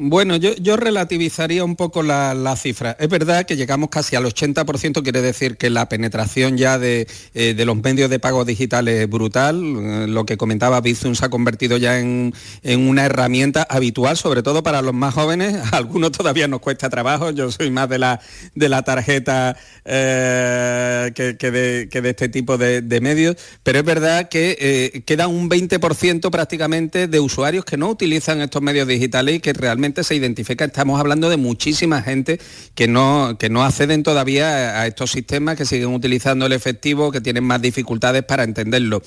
Bueno, 0.01 0.37
yo, 0.37 0.55
yo 0.55 0.77
relativizaría 0.77 1.65
un 1.65 1.75
poco 1.75 2.03
la, 2.03 2.33
la 2.33 2.55
cifra. 2.55 2.95
Es 3.01 3.09
verdad 3.09 3.45
que 3.45 3.57
llegamos 3.57 3.89
casi 3.89 4.15
al 4.15 4.23
80%, 4.23 5.03
quiere 5.03 5.21
decir 5.21 5.57
que 5.57 5.69
la 5.69 5.89
penetración 5.89 6.57
ya 6.57 6.79
de, 6.79 7.05
eh, 7.33 7.53
de 7.53 7.65
los 7.65 7.75
medios 7.75 8.09
de 8.09 8.17
pago 8.17 8.45
digitales 8.45 9.01
es 9.01 9.09
brutal. 9.09 9.61
Eh, 9.61 10.07
lo 10.07 10.25
que 10.25 10.37
comentaba 10.37 10.79
Bizum 10.79 11.15
se 11.15 11.25
ha 11.25 11.29
convertido 11.29 11.75
ya 11.75 11.99
en, 11.99 12.33
en 12.63 12.87
una 12.87 13.07
herramienta 13.07 13.67
habitual, 13.69 14.15
sobre 14.15 14.41
todo 14.41 14.63
para 14.63 14.81
los 14.81 14.93
más 14.93 15.13
jóvenes. 15.13 15.57
A 15.73 15.75
algunos 15.75 16.13
todavía 16.13 16.47
nos 16.47 16.61
cuesta 16.61 16.89
trabajo. 16.89 17.31
Yo 17.31 17.51
soy 17.51 17.69
más 17.69 17.89
de 17.89 17.99
la, 17.99 18.21
de 18.55 18.69
la 18.69 18.83
tarjeta 18.83 19.57
eh, 19.83 21.11
que, 21.13 21.35
que 21.35 21.51
de, 21.51 22.09
este 22.09 22.29
tipo 22.29 22.57
de, 22.57 23.01
medios, 23.01 23.35
pero 23.63 23.79
es 23.79 23.85
verdad 23.85 24.29
que 24.29 25.03
queda 25.05 25.27
un 25.27 25.49
20% 25.49 26.29
prácticamente 26.31 27.09
de 27.09 27.19
usuarios 27.19 27.65
que 27.65 27.75
no 27.75 27.89
utilizan 27.89 28.39
estos 28.39 28.61
medios 28.61 28.87
digitales 28.87 29.35
y 29.35 29.39
que 29.41 29.51
realmente 29.51 29.88
se 30.03 30.15
identifica. 30.15 30.65
Estamos 30.65 30.99
hablando 30.99 31.29
de 31.29 31.37
muchísima 31.37 32.01
gente 32.01 32.39
que 32.75 32.87
no, 32.87 33.37
que 33.39 33.49
no 33.49 33.63
acceden 33.63 34.03
todavía 34.03 34.81
a 34.81 34.87
estos 34.87 35.11
sistemas, 35.11 35.57
que 35.57 35.65
siguen 35.65 35.93
utilizando 35.93 36.45
el 36.45 36.53
efectivo, 36.53 37.11
que 37.11 37.21
tienen 37.21 37.43
más 37.43 37.61
dificultades 37.61 38.23
para 38.23 38.43
entenderlo. 38.43 39.01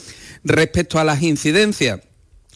Respecto 0.44 0.98
a 0.98 1.04
las 1.04 1.22
incidencias, 1.22 2.00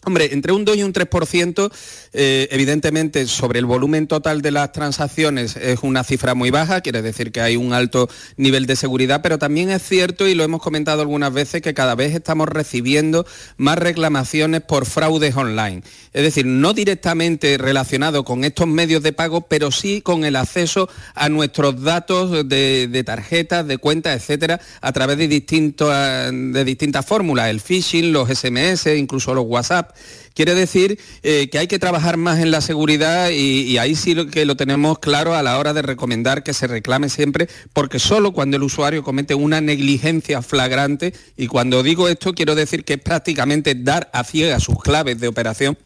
Hombre, 0.07 0.29
entre 0.31 0.53
un 0.53 0.63
2 0.63 0.77
y 0.77 0.83
un 0.83 0.93
3%, 0.93 1.69
eh, 2.13 2.47
evidentemente 2.51 3.27
sobre 3.27 3.59
el 3.59 3.65
volumen 3.65 4.07
total 4.07 4.41
de 4.41 4.51
las 4.51 4.71
transacciones 4.71 5.57
es 5.57 5.79
una 5.81 6.05
cifra 6.05 6.33
muy 6.33 6.49
baja, 6.49 6.79
quiere 6.79 7.01
decir 7.01 7.33
que 7.33 7.41
hay 7.41 7.57
un 7.57 7.73
alto 7.73 8.07
nivel 8.37 8.67
de 8.67 8.77
seguridad, 8.77 9.21
pero 9.21 9.37
también 9.37 9.69
es 9.69 9.83
cierto, 9.83 10.25
y 10.25 10.33
lo 10.33 10.45
hemos 10.45 10.61
comentado 10.61 11.01
algunas 11.01 11.33
veces, 11.33 11.61
que 11.61 11.73
cada 11.73 11.93
vez 11.93 12.15
estamos 12.15 12.47
recibiendo 12.47 13.25
más 13.57 13.79
reclamaciones 13.79 14.61
por 14.61 14.85
fraudes 14.85 15.35
online. 15.35 15.83
Es 16.13 16.23
decir, 16.23 16.45
no 16.45 16.71
directamente 16.71 17.57
relacionado 17.57 18.23
con 18.23 18.45
estos 18.45 18.65
medios 18.65 19.03
de 19.03 19.11
pago, 19.11 19.41
pero 19.41 19.71
sí 19.71 19.99
con 20.01 20.23
el 20.23 20.37
acceso 20.37 20.87
a 21.15 21.27
nuestros 21.27 21.83
datos 21.83 22.47
de, 22.47 23.03
tarjetas, 23.05 23.67
de 23.67 23.77
cuentas, 23.77 24.15
etcétera, 24.15 24.61
a 24.79 24.93
través 24.93 25.17
de 25.17 25.27
distintas 25.27 27.05
fórmulas, 27.05 27.49
el 27.49 27.59
phishing, 27.59 28.13
los 28.13 28.29
SMS, 28.29 28.87
incluso 28.95 29.33
los 29.33 29.45
WhatsApp. 29.45 29.96
Quiere 30.33 30.53
decir 30.53 30.99
eh, 31.23 31.49
que 31.51 31.57
hay 31.57 31.67
que 31.67 31.79
trabajar 31.79 32.17
más 32.17 32.39
en 32.39 32.51
la 32.51 32.61
seguridad 32.61 33.31
y, 33.31 33.77
ahí 33.79 33.95
sí 33.95 34.13
lo 34.13 34.27
que 34.27 34.45
lo 34.45 34.55
tenemos 34.55 34.99
claro 34.99 35.33
a 35.33 35.41
la 35.41 35.57
hora 35.57 35.73
de 35.73 35.81
recomendar 35.81 36.43
que 36.43 36.53
se 36.53 36.67
reclame 36.67 37.09
siempre, 37.09 37.49
porque 37.73 37.97
solo 37.97 38.33
cuando 38.33 38.57
el 38.57 38.63
usuario 38.63 39.03
comete 39.03 39.33
una 39.33 39.61
negligencia 39.61 40.41
flagrante, 40.41 41.13
y 41.35 41.47
cuando 41.47 41.81
digo 41.81 42.07
esto 42.07 42.33
quiero 42.33 42.53
decir 42.53 42.83
que 42.83 42.93
es 42.93 43.01
prácticamente 43.01 43.73
dar 43.75 44.09
a 44.13 44.23
ciegas 44.23 44.63
sus 44.63 44.79
claves 44.79 45.19
de 45.19 45.27
operación, 45.27 45.77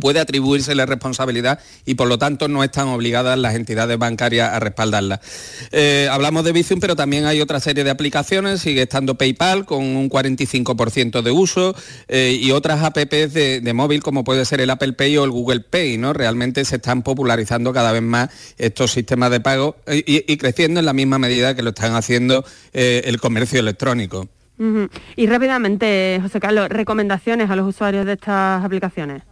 puede 0.00 0.20
atribuirse 0.20 0.74
la 0.74 0.86
responsabilidad 0.86 1.60
y 1.84 1.94
por 1.94 2.08
lo 2.08 2.18
tanto 2.18 2.48
no 2.48 2.64
están 2.64 2.88
obligadas 2.88 3.38
las 3.38 3.54
entidades 3.54 3.98
bancarias 3.98 4.52
a 4.52 4.60
respaldarla. 4.60 5.20
Eh, 5.72 6.08
hablamos 6.10 6.44
de 6.44 6.52
Bizum, 6.52 6.80
pero 6.80 6.96
también 6.96 7.26
hay 7.26 7.40
otra 7.40 7.60
serie 7.60 7.84
de 7.84 7.90
aplicaciones, 7.90 8.60
sigue 8.60 8.82
estando 8.82 9.16
PayPal 9.16 9.64
con 9.64 9.84
un 9.84 10.10
45% 10.10 11.22
de 11.22 11.30
uso 11.30 11.74
eh, 12.08 12.38
y 12.40 12.50
otras 12.50 12.82
apps 12.82 13.32
de, 13.32 13.72
móvil 13.74 14.02
como 14.02 14.24
puede 14.24 14.44
ser 14.44 14.60
el 14.60 14.70
Apple 14.70 14.94
Pay 14.94 15.16
o 15.18 15.24
el 15.24 15.30
Google 15.30 15.60
Pay, 15.60 15.98
¿no? 15.98 16.12
Realmente 16.12 16.64
se 16.64 16.76
están 16.76 17.02
popularizando 17.02 17.72
cada 17.72 17.92
vez 17.92 18.02
más 18.02 18.30
estos 18.56 18.92
sistemas 18.92 19.30
de 19.30 19.40
pago 19.40 19.76
y, 19.86 20.32
y 20.32 20.36
creciendo 20.38 20.80
en 20.80 20.86
la 20.86 20.92
misma 20.92 21.18
medida 21.18 21.54
que 21.54 21.62
lo 21.62 21.70
están 21.70 21.94
haciendo 21.94 22.44
eh, 22.72 23.02
el 23.04 23.20
comercio 23.20 23.60
electrónico. 23.60 24.28
Y 25.16 25.26
rápidamente, 25.26 26.18
José 26.22 26.40
Carlos, 26.40 26.68
recomendaciones 26.70 27.50
a 27.50 27.56
los 27.56 27.68
usuarios 27.68 28.06
de 28.06 28.14
estas 28.14 28.64
aplicaciones. 28.64 29.22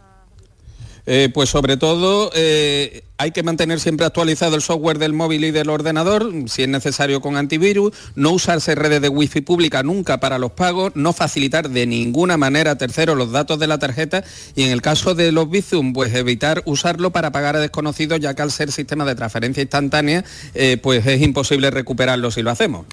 Eh, 1.07 1.29
pues 1.33 1.49
sobre 1.49 1.77
todo 1.77 2.31
eh, 2.33 3.03
hay 3.17 3.31
que 3.31 3.43
mantener 3.43 3.79
siempre 3.79 4.05
actualizado 4.05 4.55
el 4.55 4.61
software 4.61 4.97
del 4.97 5.13
móvil 5.13 5.45
y 5.45 5.51
del 5.51 5.69
ordenador, 5.69 6.31
si 6.47 6.63
es 6.63 6.67
necesario 6.67 7.21
con 7.21 7.37
antivirus, 7.37 7.93
no 8.15 8.31
usarse 8.31 8.75
redes 8.75 9.01
de 9.01 9.09
wifi 9.09 9.41
pública 9.41 9.83
nunca 9.83 10.19
para 10.19 10.39
los 10.39 10.51
pagos, 10.51 10.93
no 10.95 11.13
facilitar 11.13 11.69
de 11.69 11.85
ninguna 11.85 12.37
manera 12.37 12.71
a 12.71 12.77
terceros 12.77 13.17
los 13.17 13.31
datos 13.31 13.59
de 13.59 13.67
la 13.67 13.77
tarjeta 13.77 14.23
y 14.55 14.63
en 14.63 14.71
el 14.71 14.81
caso 14.81 15.15
de 15.15 15.31
los 15.31 15.49
Bizum, 15.49 15.93
pues 15.93 16.13
evitar 16.13 16.63
usarlo 16.65 17.11
para 17.11 17.31
pagar 17.31 17.55
a 17.55 17.59
desconocidos, 17.59 18.19
ya 18.19 18.33
que 18.33 18.41
al 18.41 18.51
ser 18.51 18.71
sistema 18.71 19.05
de 19.05 19.15
transferencia 19.15 19.61
instantánea, 19.61 20.25
eh, 20.53 20.77
pues 20.81 21.05
es 21.05 21.21
imposible 21.21 21.69
recuperarlo 21.71 22.31
si 22.31 22.41
lo 22.41 22.51
hacemos. 22.51 22.85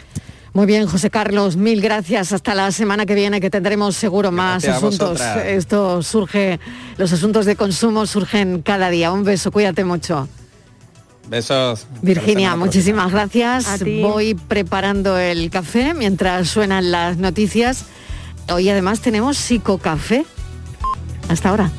Muy 0.54 0.66
bien, 0.66 0.86
José 0.86 1.08
Carlos, 1.08 1.56
mil 1.56 1.80
gracias. 1.80 2.32
Hasta 2.32 2.54
la 2.54 2.70
semana 2.72 3.06
que 3.06 3.14
viene 3.14 3.40
que 3.40 3.48
tendremos 3.48 3.96
seguro 3.96 4.30
más 4.30 4.62
Gracias 4.62 4.76
asuntos. 4.76 5.20
Esto 5.46 6.02
surge, 6.02 6.60
los 6.98 7.12
asuntos 7.12 7.46
de 7.46 7.56
consumo 7.56 8.04
surgen 8.06 8.60
cada 8.60 8.90
día. 8.90 9.12
Un 9.12 9.24
beso, 9.24 9.50
cuídate 9.50 9.84
mucho. 9.84 10.28
Besos. 11.28 11.86
Virginia, 12.02 12.54
muchísimas 12.56 13.10
gracias. 13.12 13.82
Voy 14.02 14.34
preparando 14.34 15.16
el 15.18 15.50
café 15.50 15.94
mientras 15.94 16.48
suenan 16.48 16.90
las 16.90 17.16
noticias. 17.16 17.84
Hoy 18.52 18.68
además 18.68 19.00
tenemos 19.00 19.38
psicocafé. 19.38 20.26
Hasta 21.28 21.48
ahora. 21.48 21.70